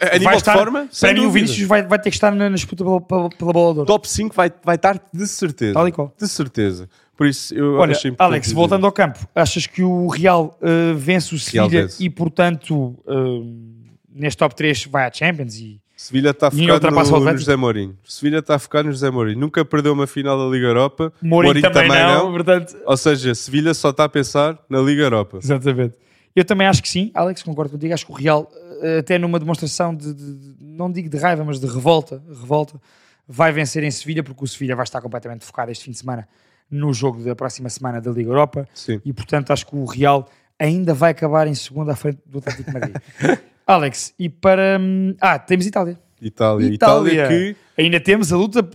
A, 0.00 0.14
a 0.16 0.18
nível 0.18 0.36
estar- 0.36 0.52
de 0.52 0.58
forma, 0.58 0.88
sem 0.92 1.08
para 1.08 1.20
mim 1.20 1.26
o. 1.26 1.30
Vinícius 1.30 1.66
vai, 1.66 1.82
vai 1.86 1.98
ter 1.98 2.10
que 2.10 2.16
estar 2.16 2.30
na, 2.30 2.50
na 2.50 2.54
disputa 2.54 2.84
pela, 2.84 3.00
pela, 3.00 3.30
pela 3.30 3.52
bola 3.52 3.72
de 3.72 3.78
ouro. 3.80 3.86
Top 3.86 4.06
5 4.06 4.34
vai, 4.34 4.52
vai 4.62 4.76
estar 4.76 5.00
de 5.12 5.26
certeza. 5.26 5.72
Tal 5.72 5.88
e 5.88 5.92
qual. 5.92 6.14
De 6.18 6.28
certeza. 6.28 6.88
Por 7.16 7.26
isso 7.26 7.54
eu 7.54 7.74
Olha, 7.74 7.92
achei 7.92 8.12
Alex, 8.18 8.46
dizer. 8.46 8.54
voltando 8.56 8.84
ao 8.86 8.92
campo, 8.92 9.20
achas 9.34 9.66
que 9.66 9.82
o 9.82 10.08
Real 10.08 10.58
uh, 10.60 10.96
vence 10.96 11.34
o 11.34 11.38
Sevilha 11.38 11.88
e, 12.00 12.10
portanto, 12.10 12.74
uh, 13.06 13.84
neste 14.12 14.38
top 14.38 14.54
3 14.54 14.86
vai 14.86 15.06
à 15.06 15.12
Champions? 15.12 15.54
E... 15.56 15.80
Sevilha 15.96 16.30
está 16.30 16.50
focado 16.50 16.72
ultrapassa 16.72 17.14
o 17.14 17.20
no, 17.20 17.24
no? 17.32 17.38
José 17.38 17.54
Mourinho. 17.56 17.96
Sevilha 18.04 18.38
está 18.40 18.58
focado 18.58 18.88
no 18.88 18.92
José 18.92 19.10
Mourinho. 19.10 19.38
Nunca 19.38 19.64
perdeu 19.64 19.92
uma 19.92 20.06
final 20.08 20.36
da 20.36 20.52
Liga 20.52 20.66
Europa. 20.66 21.12
Mourinho, 21.22 21.62
também, 21.70 21.88
não, 21.88 22.32
portanto... 22.32 22.76
Ou 22.84 22.96
seja, 22.96 23.32
Sevilha 23.34 23.72
só 23.74 23.90
está 23.90 24.04
a 24.04 24.08
pensar 24.08 24.58
na 24.68 24.80
Liga 24.80 25.02
Europa. 25.02 25.38
Exatamente. 25.40 25.94
Eu 26.34 26.44
também 26.44 26.66
acho 26.66 26.82
que 26.82 26.88
sim, 26.88 27.12
Alex, 27.14 27.44
concordo 27.44 27.70
contigo. 27.70 27.94
Acho 27.94 28.06
que 28.06 28.10
o 28.12 28.14
Real, 28.16 28.50
eh, 28.82 28.98
até 28.98 29.18
numa 29.18 29.38
demonstração 29.38 29.94
de, 29.94 30.12
de- 30.12 30.34
de- 30.34 30.56
não 30.58 30.90
digo 30.90 31.08
de 31.08 31.16
raiva, 31.16 31.44
mas 31.44 31.60
de 31.60 31.66
revolta, 31.66 32.20
revolta, 32.28 32.80
vai 33.28 33.52
vencer 33.52 33.84
em 33.84 33.90
Sevilha, 33.92 34.20
porque 34.24 34.42
o 34.42 34.46
Sevilha 34.48 34.74
vai 34.74 34.82
estar 34.82 35.00
completamente 35.00 35.44
focado 35.44 35.70
este 35.70 35.84
fim 35.84 35.92
de 35.92 35.98
semana 35.98 36.26
no 36.70 36.92
jogo 36.92 37.22
da 37.22 37.34
próxima 37.36 37.68
semana 37.68 38.00
da 38.00 38.10
Liga 38.10 38.30
Europa. 38.30 38.68
Sim. 38.74 39.00
E 39.04 39.12
portanto 39.12 39.52
acho 39.52 39.66
que 39.66 39.76
o 39.76 39.84
Real 39.84 40.28
ainda 40.58 40.94
vai 40.94 41.10
acabar 41.12 41.46
em 41.46 41.54
segunda 41.54 41.92
à 41.92 41.96
frente 41.96 42.20
do 42.26 42.38
Atlético 42.38 42.64
de 42.70 42.72
Madrid. 42.72 42.96
Alex, 43.66 44.12
e 44.18 44.28
para. 44.28 44.78
hum, 44.80 45.14
Ah, 45.20 45.38
temos 45.38 45.66
Itália. 45.66 45.98
Itália. 46.20 46.66
Itália. 46.66 47.12
Itália 47.12 47.28
que 47.28 47.56
Ainda 47.82 47.98
temos 48.00 48.32
a 48.32 48.36
luta 48.36 48.68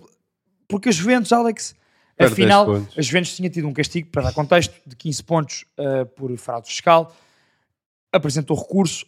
porque 0.68 0.90
a 0.90 0.92
Juventus, 0.92 1.32
Alex, 1.34 1.76
Perde 2.16 2.34
afinal, 2.34 2.66
10 2.66 2.80
pontos. 2.80 2.98
a 2.98 3.02
Juventus 3.02 3.36
tinha 3.36 3.50
tido 3.50 3.68
um 3.68 3.74
castigo, 3.74 4.10
para 4.12 4.24
dar 4.24 4.34
contexto, 4.34 4.74
de 4.86 4.96
15 4.96 5.24
pontos 5.24 5.66
uh, 5.80 6.06
por 6.08 6.36
fraude 6.38 6.68
fiscal, 6.68 7.16
apresentou 8.12 8.58
recurso. 8.58 9.06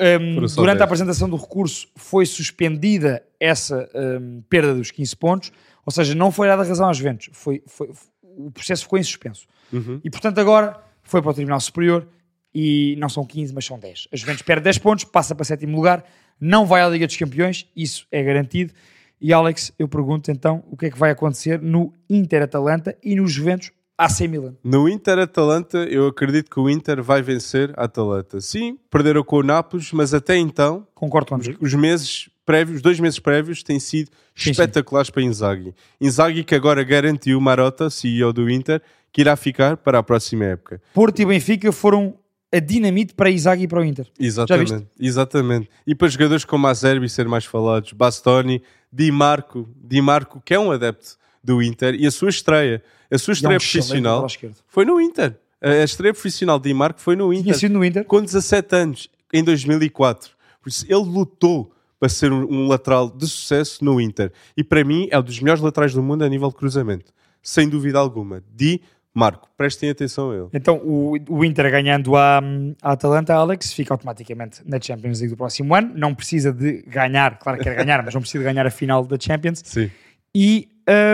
Um, 0.00 0.34
durante 0.54 0.76
10. 0.78 0.80
a 0.80 0.84
apresentação 0.84 1.28
do 1.28 1.36
recurso 1.36 1.88
foi 1.96 2.26
suspendida 2.26 3.22
essa 3.40 3.88
um, 3.94 4.42
perda 4.48 4.74
dos 4.74 4.90
15 4.90 5.16
pontos, 5.16 5.52
ou 5.86 5.92
seja, 5.92 6.14
não 6.14 6.30
foi 6.30 6.48
dada 6.48 6.62
razão 6.62 6.88
às 6.90 6.96
Juventus, 6.98 7.30
foi, 7.32 7.62
foi- 7.66 7.90
o 8.36 8.50
processo 8.50 8.82
ficou 8.82 8.98
em 8.98 9.02
suspenso. 9.02 9.46
Uhum. 9.72 10.00
E 10.04 10.10
portanto 10.10 10.38
agora 10.38 10.78
foi 11.02 11.22
para 11.22 11.30
o 11.30 11.34
Tribunal 11.34 11.60
Superior 11.60 12.06
e 12.54 12.96
não 12.98 13.08
são 13.08 13.24
15, 13.24 13.52
mas 13.54 13.64
são 13.64 13.78
10. 13.78 14.08
A 14.12 14.16
Juventus 14.16 14.42
perde 14.42 14.62
10 14.64 14.78
pontos, 14.78 15.04
passa 15.04 15.34
para 15.34 15.44
sétimo 15.44 15.76
lugar, 15.76 16.04
não 16.40 16.66
vai 16.66 16.82
à 16.82 16.88
Liga 16.88 17.06
dos 17.06 17.16
Campeões, 17.16 17.66
isso 17.76 18.06
é 18.10 18.22
garantido. 18.22 18.72
E 19.20 19.32
Alex, 19.32 19.72
eu 19.78 19.88
pergunto 19.88 20.30
então 20.30 20.62
o 20.70 20.76
que 20.76 20.86
é 20.86 20.90
que 20.90 20.98
vai 20.98 21.10
acontecer 21.10 21.60
no 21.60 21.92
Inter-Atalanta 22.08 22.96
e 23.02 23.14
no 23.14 23.26
Juventus 23.26 23.70
AC 23.98 24.20
Milan. 24.28 24.54
no 24.62 24.88
Inter-Atalanta, 24.88 25.78
eu 25.78 26.06
acredito 26.06 26.50
que 26.50 26.60
o 26.60 26.68
Inter 26.68 27.02
vai 27.02 27.22
vencer 27.22 27.72
a 27.78 27.84
Atalanta. 27.84 28.42
Sim, 28.42 28.78
perderam 28.90 29.24
com 29.24 29.36
o 29.36 29.42
Nápoles, 29.42 29.90
mas 29.90 30.12
até 30.12 30.36
então, 30.36 30.86
Concordo 30.94 31.30
contigo. 31.30 31.58
os 31.64 31.72
meses 31.72 32.28
prévios, 32.46 32.76
os 32.76 32.82
dois 32.82 33.00
meses 33.00 33.18
prévios, 33.18 33.62
têm 33.62 33.80
sido 33.80 34.10
sim. 34.34 34.52
espetaculares 34.52 35.10
para 35.10 35.22
Inzaghi. 35.22 35.74
Inzaghi 36.00 36.44
que 36.44 36.54
agora 36.54 36.82
garantiu 36.84 37.38
Marotta, 37.40 37.90
CEO 37.90 38.32
do 38.32 38.48
Inter, 38.48 38.80
que 39.12 39.20
irá 39.20 39.36
ficar 39.36 39.76
para 39.76 39.98
a 39.98 40.02
próxima 40.02 40.44
época. 40.44 40.80
Porto 40.94 41.20
e 41.20 41.26
Benfica 41.26 41.72
foram 41.72 42.14
a 42.52 42.60
dinamite 42.60 43.12
para 43.14 43.28
Isaac 43.28 43.62
e 43.62 43.66
para 43.66 43.80
o 43.80 43.84
Inter. 43.84 44.06
Exatamente, 44.18 44.86
exatamente. 44.98 45.68
E 45.86 45.94
para 45.94 46.08
jogadores 46.08 46.44
como 46.44 46.66
Azerbi 46.68 47.08
ser 47.08 47.26
mais 47.26 47.44
falados, 47.44 47.92
Bastoni, 47.92 48.62
Di 48.92 49.10
Marco, 49.10 49.68
Di 49.76 50.00
Marco, 50.00 50.40
que 50.44 50.54
é 50.54 50.58
um 50.58 50.70
adepto 50.70 51.16
do 51.42 51.62
Inter, 51.62 51.94
e 51.94 52.06
a 52.06 52.10
sua 52.10 52.30
estreia, 52.30 52.82
a 53.10 53.18
sua 53.18 53.32
E 53.32 53.44
é 53.44 53.48
um 53.48 53.56
estreia 53.56 53.58
profissional 53.58 54.26
foi 54.68 54.84
no 54.84 55.00
Inter. 55.00 55.36
A 55.60 55.82
estreia 55.82 56.12
profissional 56.12 56.58
de 56.58 56.68
Di 56.68 56.74
Marco 56.74 57.00
foi 57.00 57.16
no 57.16 57.30
Tinha 57.30 57.40
Inter, 57.40 57.58
sido 57.58 57.72
no 57.72 57.84
Inter. 57.84 58.04
com 58.04 58.22
17 58.22 58.76
anos, 58.76 59.10
em 59.32 59.42
2004. 59.42 60.30
Por 60.62 60.68
isso, 60.68 60.84
ele 60.86 61.04
lutou 61.04 61.72
para 61.98 62.08
ser 62.08 62.32
um, 62.32 62.66
lateral 62.66 63.10
de 63.10 63.26
sucesso 63.26 63.84
no 63.84 64.00
Inter. 64.00 64.32
E 64.56 64.62
para 64.62 64.84
mim, 64.84 65.08
é 65.10 65.18
um 65.18 65.22
dos 65.22 65.40
melhores 65.40 65.62
laterais 65.62 65.94
do 65.94 66.02
mundo 66.02 66.24
a 66.24 66.28
nível 66.28 66.48
de 66.48 66.54
cruzamento. 66.56 67.12
Sem 67.42 67.68
dúvida 67.68 67.98
alguma. 67.98 68.42
Di 68.54 68.80
Marco. 69.14 69.48
Prestem 69.56 69.88
atenção 69.88 70.30
a 70.30 70.34
ele. 70.34 70.48
Então, 70.52 70.76
o, 70.84 71.16
o 71.28 71.44
Inter 71.44 71.70
ganhando 71.70 72.16
a, 72.16 72.38
a 72.82 72.92
Atalanta, 72.92 73.32
Alex, 73.32 73.72
fica 73.72 73.94
automaticamente 73.94 74.60
na 74.66 74.78
Champions 74.78 75.20
League 75.20 75.34
do 75.34 75.38
próximo 75.38 75.74
ano. 75.74 75.92
Não 75.96 76.14
precisa 76.14 76.52
de 76.52 76.82
ganhar, 76.82 77.38
claro 77.38 77.56
que 77.56 77.64
quer 77.64 77.76
ganhar, 77.76 78.04
mas 78.04 78.12
não 78.12 78.20
precisa 78.20 78.44
de 78.44 78.50
ganhar 78.50 78.66
a 78.66 78.70
final 78.70 79.06
da 79.06 79.16
Champions. 79.18 79.62
Sim. 79.64 79.90
E 80.34 80.68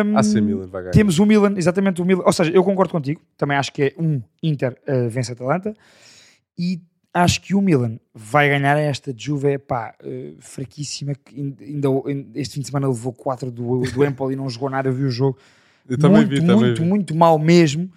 um, 0.04 0.18
AC 0.18 0.34
Milan 0.34 0.66
vai 0.66 0.82
ganhar. 0.82 0.92
temos 0.92 1.20
o 1.20 1.24
Milan, 1.24 1.54
exatamente 1.56 2.02
o 2.02 2.04
Milan. 2.04 2.24
Ou 2.26 2.32
seja, 2.32 2.50
eu 2.50 2.64
concordo 2.64 2.92
contigo. 2.92 3.20
Também 3.36 3.56
acho 3.56 3.72
que 3.72 3.82
é 3.82 3.94
um 3.96 4.20
Inter 4.42 4.76
uh, 4.88 5.08
vence 5.08 5.30
a 5.30 5.34
Atalanta. 5.34 5.72
E 6.58 6.80
acho 7.14 7.40
que 7.40 7.54
o 7.54 7.60
Milan 7.60 7.98
vai 8.14 8.48
ganhar 8.48 8.76
esta 8.78 9.12
Juve, 9.16 9.58
pá, 9.58 9.94
uh, 10.02 10.36
fraquíssima. 10.40 11.14
Que 11.14 11.34
ainda, 11.60 11.88
este 12.34 12.54
fim 12.54 12.60
de 12.60 12.66
semana 12.68 12.88
levou 12.88 13.12
4 13.12 13.50
do, 13.50 13.80
do 13.82 14.04
Empoli 14.06 14.34
e 14.34 14.36
não 14.36 14.48
jogou 14.48 14.70
nada. 14.70 14.88
Eu 14.88 14.92
vi 14.92 15.04
o 15.04 15.10
jogo 15.10 15.38
Eu 15.88 15.98
também 15.98 16.18
muito, 16.18 16.30
vi, 16.30 16.40
também 16.40 16.56
muito, 16.56 16.82
vi. 16.82 16.88
muito 16.88 17.14
mal 17.14 17.38
mesmo. 17.38 17.90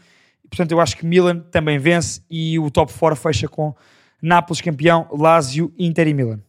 Portanto, 0.49 0.71
eu 0.71 0.79
acho 0.79 0.95
que 0.97 1.05
Milan 1.05 1.39
também 1.51 1.77
vence 1.79 2.21
e 2.29 2.57
o 2.59 2.69
top 2.69 2.93
4 2.93 3.19
fecha 3.19 3.47
com 3.47 3.73
Nápoles 4.21 4.61
campeão, 4.61 5.07
Lazio, 5.11 5.73
Inter 5.77 6.07
e 6.07 6.13
Milan. 6.13 6.39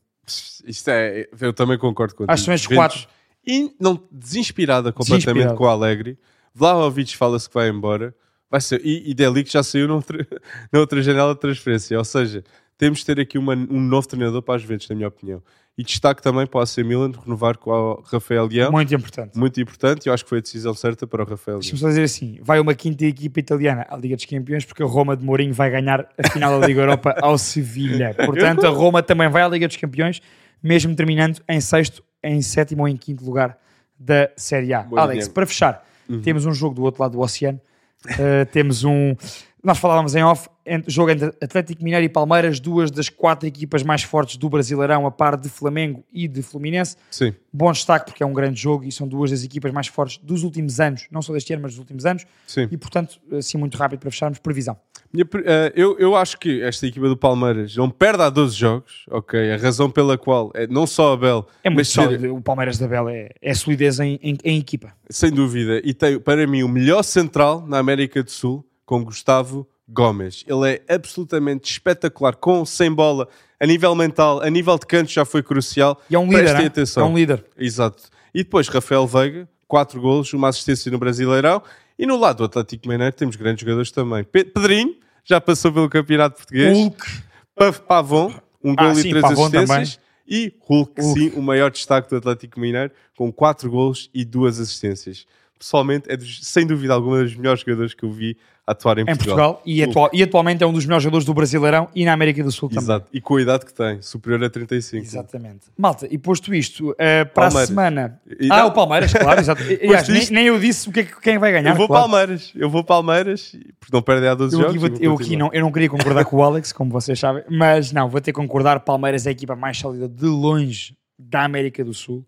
Isto 0.67 0.91
é, 0.91 1.29
eu 1.41 1.53
também 1.53 1.79
concordo 1.79 2.14
contigo. 2.14 2.33
Acho 2.33 2.43
que 2.43 2.47
são 2.47 2.55
estes 2.55 2.75
quatro. 2.77 3.07
in- 3.47 3.73
não, 3.81 4.03
desinspirada 4.11 4.93
completamente 4.93 5.55
com 5.55 5.64
o 5.64 5.69
Alegre. 5.69 6.19
Vlahovic 6.55 7.17
fala-se 7.17 7.49
que 7.49 7.55
vai 7.55 7.69
embora. 7.69 8.14
Vai 8.51 8.61
ser, 8.61 8.81
e, 8.85 9.11
e 9.11 9.15
Delic 9.15 9.51
já 9.51 9.63
saiu 9.63 9.89
na 9.89 9.95
outra, 9.95 11.03
janela 11.03 11.35
de 11.35 11.41
transferência. 11.41 11.99
Ou 11.99 12.05
seja, 12.05 12.45
temos 12.79 13.01
de 13.01 13.07
ter 13.07 13.19
aqui 13.21 13.39
uma- 13.39 13.55
um 13.55 13.81
novo 13.81 14.07
treinador 14.07 14.41
para 14.43 14.55
as 14.57 14.63
Juventus, 14.63 14.89
na 14.89 14.95
minha 14.97 15.09
opinião. 15.09 15.43
E 15.79 15.83
destaque 15.85 16.23
também 16.23 16.47
para 16.47 16.59
o 16.59 16.63
AC 16.63 16.79
Milan 16.79 17.13
renovar 17.23 17.59
com 17.59 17.71
o 17.71 18.01
Rafael 18.07 18.47
Leão. 18.47 18.73
Muito, 18.73 18.89
Muito 18.91 18.95
importante. 18.95 19.61
importante. 19.61 20.07
Eu 20.07 20.15
acho 20.15 20.25
que 20.25 20.31
foi 20.31 20.39
a 20.39 20.41
decisão 20.41 20.73
certa 20.73 21.07
para 21.07 21.23
o 21.23 21.27
Rafael 21.27 21.57
Leão. 21.57 21.61
Deixa-me 21.61 21.79
só 21.79 21.89
dizer 21.89 22.05
assim: 22.05 22.39
vai 22.41 22.59
uma 22.59 22.75
quinta 22.75 23.05
equipa 23.05 23.41
italiana 23.41 23.85
à 23.91 23.95
Liga 23.97 24.17
dos 24.17 24.25
Campeões 24.25 24.65
porque 24.65 24.83
a 24.83 24.87
Roma 24.87 25.15
de 25.15 25.23
Mourinho 25.23 25.53
vai 25.53 25.71
ganhar 25.71 26.09
a 26.17 26.31
final 26.31 26.59
da 26.59 26.67
Liga 26.67 26.81
Europa 26.81 27.15
ao 27.21 27.37
Sevilha. 27.37 28.15
Portanto, 28.15 28.65
a 28.67 28.71
Roma 28.71 29.03
também 29.03 29.29
vai 29.29 29.43
à 29.43 29.49
Liga 29.49 29.69
dos 29.69 29.77
Campeões, 29.77 30.23
mesmo 30.63 30.95
terminando 30.97 31.41
em 31.47 31.61
sexto, 31.61 32.03
em 32.23 32.41
sétimo 32.41 32.83
ou 32.83 32.89
em 32.89 32.97
quinto 32.97 33.23
lugar 33.23 33.59
da 33.99 34.31
Série 34.35 34.73
A. 34.73 34.87
Alex, 34.97 35.29
para 35.29 35.45
fechar, 35.47 35.85
Uhum. 36.09 36.21
temos 36.23 36.47
um 36.47 36.55
jogo 36.55 36.75
do 36.75 36.83
outro 36.85 37.03
lado 37.03 37.13
do 37.13 37.21
oceano. 37.21 37.61
Uh, 38.05 38.47
temos 38.53 38.85
um. 38.85 39.17
Nós 39.63 39.79
falávamos 39.79 40.15
em 40.15 40.23
off, 40.23 40.49
jogo 40.87 41.11
entre 41.11 41.27
Atlético 41.41 41.83
Mineiro 41.83 42.05
e 42.05 42.09
Palmeiras, 42.09 42.59
duas 42.61 42.91
das 42.91 43.09
quatro 43.09 43.47
equipas 43.47 43.83
mais 43.83 44.03
fortes 44.03 44.37
do 44.37 44.49
Brasileirão, 44.49 45.07
a 45.07 45.11
par 45.11 45.37
de 45.37 45.49
Flamengo 45.49 46.05
e 46.12 46.27
de 46.29 46.43
Fluminense. 46.43 46.97
Sim. 47.11 47.33
Bom 47.53 47.71
destaque 47.73 48.07
porque 48.07 48.23
é 48.23 48.27
um 48.27 48.33
grande 48.33 48.61
jogo 48.61 48.85
e 48.85 48.93
são 48.93 49.07
duas 49.09 49.31
das 49.31 49.43
equipas 49.45 49.73
mais 49.73 49.87
fortes 49.87 50.19
dos 50.23 50.43
últimos 50.43 50.79
anos, 50.81 51.07
não 51.11 51.23
só 51.23 51.33
deste 51.33 51.53
ano, 51.53 51.62
mas 51.62 51.73
dos 51.73 51.79
últimos 51.79 52.05
anos. 52.05 52.25
Sim. 52.47 52.69
E 52.71 52.77
portanto, 52.77 53.19
assim 53.33 53.57
muito 53.59 53.77
rápido 53.77 54.01
para 54.01 54.11
fecharmos, 54.11 54.39
previsão. 54.39 54.77
Minha 55.12 55.25
eh, 55.45 55.73
eu, 55.77 55.97
eu 55.99 56.17
acho 56.17 56.37
que 56.39 56.61
esta 56.62 56.87
equipa 56.87 57.09
do 57.09 57.17
Palmeiras 57.17 57.75
não 57.77 57.89
perde 57.89 58.23
há 58.23 58.29
12 58.29 58.55
jogos, 58.57 59.07
ok? 59.11 59.53
A 59.53 59.57
razão 59.57 59.89
pela 59.89 60.19
qual 60.19 60.51
é 60.55 60.67
não 60.67 60.87
só 60.87 61.12
a 61.12 61.17
Bel, 61.17 61.47
É 61.62 61.71
muito 61.71 61.79
mas 61.81 61.89
ser- 61.89 62.03
sólido. 62.03 62.35
O 62.35 62.43
Palmeiras 62.43 62.77
da 62.77 62.89
Bela 62.89 63.12
é, 63.14 63.31
é 63.41 63.55
solidez 63.55 64.01
em, 64.01 64.19
em- 64.23 64.37
em 64.45 64.59
equipa. 64.59 64.93
sem 65.09 65.31
dúvida, 65.31 65.81
e 65.85 65.95
tem 65.95 66.19
para 66.19 66.45
mim 66.47 66.62
o 66.64 66.69
melhor 66.69 67.03
central 67.05 67.64
na 67.67 67.79
América 67.79 68.23
do 68.23 68.31
Sul, 68.31 68.67
com 68.85 69.03
Gustavo 69.05 69.67
Gomes. 69.89 70.45
Ele 70.47 70.68
é 70.89 70.95
absolutamente 70.95 71.70
espetacular, 71.70 72.34
com, 72.37 72.64
sem 72.64 72.93
bola, 72.93 73.28
a 73.61 73.66
nível 73.66 73.95
mental, 73.95 74.41
a 74.43 74.51
nível 74.51 74.78
de 74.78 74.87
canto 74.87 75.11
já 75.11 75.24
foi 75.24 75.43
crucial. 75.43 76.01
E 76.11 76.14
é 76.14 76.18
um 76.18 76.24
líder, 76.26 76.43
Prestem 76.45 76.66
atenção. 76.66 77.07
é 77.07 77.09
um 77.11 77.16
líder. 77.16 77.45
Exato. 77.57 78.03
E 78.34 78.43
depois 78.43 78.68
Rafael 78.68 79.07
Veiga, 79.07 79.49
4 79.68 80.01
golos, 80.01 80.32
uma 80.32 80.49
assistência 80.49 80.91
no 80.91 80.99
Brasileirão. 80.99 81.62
E 81.99 82.05
no 82.05 82.16
lado 82.18 82.39
do 82.39 82.45
Atlético 82.45 82.89
Mineiro 82.89 83.14
temos 83.14 83.37
grandes 83.37 83.61
jogadores 83.62 83.91
também. 83.91 84.22
Pe- 84.24 84.45
Pedrinho, 84.45 84.95
já 85.24 85.41
passou 85.41 85.72
pelo 85.72 85.89
Campeonato 85.89 86.37
Português. 86.37 86.76
Hulk, 86.76 87.07
Pa- 87.55 87.72
Pavon, 87.72 88.34
um 88.62 88.72
Ah, 88.76 88.82
gol 88.84 88.93
e 88.93 88.97
sim, 88.97 89.09
três 89.11 89.22
Pavon 89.22 89.47
assistências. 89.47 89.99
E 90.28 90.53
Hulk, 90.61 91.01
Hulk. 91.01 91.18
sim, 91.20 91.32
o 91.37 91.41
maior 91.41 91.70
destaque 91.70 92.11
do 92.11 92.16
Atlético 92.16 92.59
Mineiro, 92.61 92.91
com 93.16 93.32
4 93.32 93.70
gols 93.70 94.11
e 94.12 94.24
duas 94.24 94.59
assistências. 94.61 95.24
Pessoalmente 95.59 96.11
é 96.11 96.17
dos- 96.17 96.41
sem 96.43 96.67
dúvida 96.67 96.93
alguma 96.95 97.23
dos 97.23 97.35
melhores 97.37 97.61
jogadores 97.61 97.95
que 97.95 98.05
eu 98.05 98.11
vi 98.11 98.37
atuar 98.67 98.99
em 98.99 99.03
Em 99.03 99.05
Portugal. 99.07 99.55
Portugal 99.55 99.63
e, 99.65 99.83
atual- 99.85 100.11
e 100.13 100.23
atualmente 100.25 100.65
é 100.65 100.67
um 100.67 100.73
dos 100.73 100.85
melhores 100.85 101.05
jogadores 101.05 101.25
do 101.25 101.33
Brasileirão 101.33 101.89
e 101.95 102.05
na 102.05 102.13
América 102.13 102.43
do 102.43 102.51
Sul 102.51 102.69
também. 102.69 102.83
Exato. 102.83 103.07
E 103.13 103.21
com 103.21 103.37
a 103.37 103.41
idade 103.43 103.65
que 103.65 103.73
tem, 103.73 104.03
superior 104.03 104.43
a 104.43 104.51
35. 104.51 105.05
Exatamente. 105.05 105.67
Malta, 105.79 106.09
e 106.11 106.19
posto 106.19 106.53
isto, 106.53 106.93
eh, 106.99 107.25
para 107.25 107.45
Palmeiras. 107.45 107.63
a 107.63 107.67
semana. 107.69 108.21
E 108.41 108.49
ah, 108.51 108.63
não- 108.63 108.67
o 108.67 108.73
Palmeiras, 108.73 109.13
claro, 109.13 109.39
exato. 109.41 109.63
E, 109.71 109.87
aliás, 109.87 110.09
nem, 110.09 110.19
isto- 110.21 110.35
nem 110.35 110.47
eu 110.47 110.59
disse 110.59 110.89
o 110.89 110.93
que 110.93 110.99
é 111.01 111.05
que- 111.05 111.21
quem 111.21 111.39
vai 111.39 111.53
ganhar. 111.53 111.71
Eu 111.71 111.77
vou 111.77 111.87
claro. 111.87 112.09
Palmeiras, 112.09 112.53
eu 112.57 112.69
vou 112.69 112.83
Palmeiras, 112.83 113.53
porque 113.79 113.95
não 113.97 114.03
perdem 114.03 114.29
há 114.31 114.35
12 114.35 114.57
Eu 114.57 114.61
aqui, 114.69 114.79
jogos. 114.81 114.99
e 115.01 115.07
vou 115.07 115.13
eu 115.13 115.15
aqui 115.15 115.37
não, 115.37 115.51
eu 115.53 115.61
não 115.61 115.71
queria 115.71 115.89
concordar 115.89 116.25
com 116.25 116.37
o 116.37 116.43
Alex, 116.43 116.73
como 116.73 116.91
vocês 116.91 117.19
sabem, 117.21 117.45
mas 117.49 117.93
não, 117.93 118.09
vou 118.11 118.21
ter 118.21 118.33
que 118.33 118.37
concordar. 118.41 118.81
Palmeiras 118.81 119.27
é 119.27 119.29
a 119.29 119.33
equipa 119.33 119.55
mais 119.55 119.79
sólida 119.79 120.09
de 120.09 120.27
longe 120.27 120.97
da 121.17 121.45
América 121.45 121.85
do 121.85 121.95
Sul. 121.95 122.27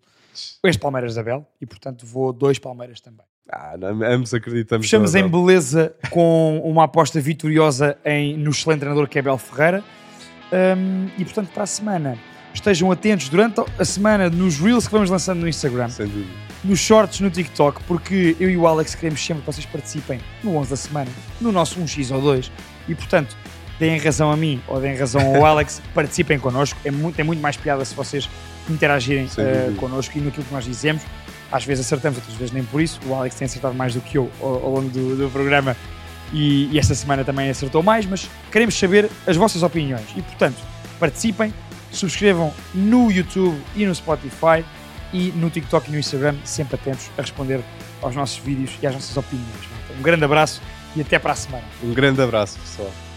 Este 0.63 0.79
Palmeiras 0.79 1.15
da 1.15 1.23
Bel, 1.23 1.45
e 1.59 1.65
portanto 1.65 2.05
vou 2.05 2.31
dois 2.31 2.59
Palmeiras 2.59 3.01
também. 3.01 3.25
Ah, 3.51 3.75
não, 3.77 4.03
ambos 4.03 4.33
acreditamos. 4.33 4.85
Fechamos 4.85 5.15
em 5.15 5.27
beleza 5.27 5.95
com 6.11 6.61
uma 6.63 6.83
aposta 6.83 7.19
vitoriosa 7.19 7.97
em, 8.05 8.37
no 8.37 8.51
excelente 8.51 8.81
treinador 8.81 9.07
que 9.07 9.17
é 9.17 9.21
Abel 9.21 9.37
Ferreira. 9.37 9.83
Hum, 10.51 11.09
e 11.17 11.25
portanto, 11.25 11.49
para 11.51 11.63
a 11.63 11.67
semana, 11.67 12.17
estejam 12.53 12.91
atentos 12.91 13.29
durante 13.29 13.61
a 13.77 13.85
semana 13.85 14.29
nos 14.29 14.59
Reels 14.59 14.85
que 14.87 14.91
vamos 14.93 15.09
lançando 15.09 15.39
no 15.39 15.47
Instagram, 15.47 15.89
Sem 15.89 16.07
dúvida. 16.07 16.29
nos 16.63 16.79
Shorts 16.79 17.19
no 17.21 17.29
TikTok, 17.31 17.83
porque 17.83 18.35
eu 18.39 18.49
e 18.49 18.57
o 18.57 18.67
Alex 18.67 18.93
queremos 18.95 19.23
sempre 19.23 19.41
que 19.41 19.47
vocês 19.47 19.65
participem 19.65 20.19
no 20.43 20.55
11 20.55 20.69
da 20.69 20.75
semana, 20.75 21.11
no 21.41 21.51
nosso 21.51 21.79
1x 21.79 22.13
ou 22.13 22.21
2. 22.21 22.51
E 22.87 22.95
portanto, 22.95 23.35
deem 23.79 23.97
razão 23.97 24.31
a 24.31 24.37
mim 24.37 24.61
ou 24.67 24.79
deem 24.79 24.95
razão 24.95 25.35
ao 25.35 25.45
Alex, 25.47 25.81
participem 25.93 26.37
connosco. 26.37 26.79
É 26.83 26.91
muito, 26.91 27.15
tem 27.15 27.25
muito 27.25 27.41
mais 27.41 27.57
piada 27.57 27.83
se 27.85 27.95
vocês 27.95 28.29
interagirem 28.69 29.25
dúvida. 29.25 29.73
connosco 29.79 30.17
e 30.17 30.21
naquilo 30.21 30.45
que 30.45 30.53
nós 30.53 30.65
dizemos. 30.65 31.01
Às 31.51 31.65
vezes 31.65 31.85
acertamos, 31.85 32.19
outras 32.19 32.35
vezes 32.37 32.53
nem 32.53 32.63
por 32.63 32.81
isso. 32.81 32.99
O 33.07 33.15
Alex 33.15 33.35
tem 33.35 33.45
acertado 33.45 33.73
mais 33.73 33.93
do 33.93 34.01
que 34.01 34.17
eu 34.17 34.29
ao, 34.39 34.47
ao 34.47 34.69
longo 34.71 34.89
do, 34.89 35.15
do 35.15 35.29
programa 35.31 35.75
e, 36.31 36.69
e 36.71 36.79
esta 36.79 36.93
semana 36.93 37.23
também 37.23 37.49
acertou 37.49 37.81
mais, 37.81 38.05
mas 38.05 38.29
queremos 38.51 38.77
saber 38.77 39.09
as 39.25 39.35
vossas 39.35 39.63
opiniões 39.63 40.05
e, 40.15 40.21
portanto, 40.21 40.57
participem, 40.99 41.53
subscrevam 41.91 42.53
no 42.73 43.11
YouTube 43.11 43.59
e 43.75 43.85
no 43.85 43.95
Spotify 43.95 44.63
e 45.11 45.31
no 45.35 45.49
TikTok 45.49 45.89
e 45.89 45.91
no 45.91 45.97
Instagram, 45.97 46.35
sempre 46.43 46.75
atentos 46.75 47.09
a 47.17 47.21
responder 47.21 47.61
aos 48.01 48.15
nossos 48.15 48.37
vídeos 48.37 48.71
e 48.81 48.87
às 48.87 48.93
nossas 48.93 49.15
opiniões. 49.17 49.49
Um 49.97 50.01
grande 50.01 50.23
abraço 50.23 50.61
e 50.95 51.01
até 51.01 51.17
para 51.17 51.33
a 51.33 51.35
semana. 51.35 51.65
Um 51.83 51.93
grande 51.93 52.21
abraço, 52.21 52.59
pessoal. 52.59 53.08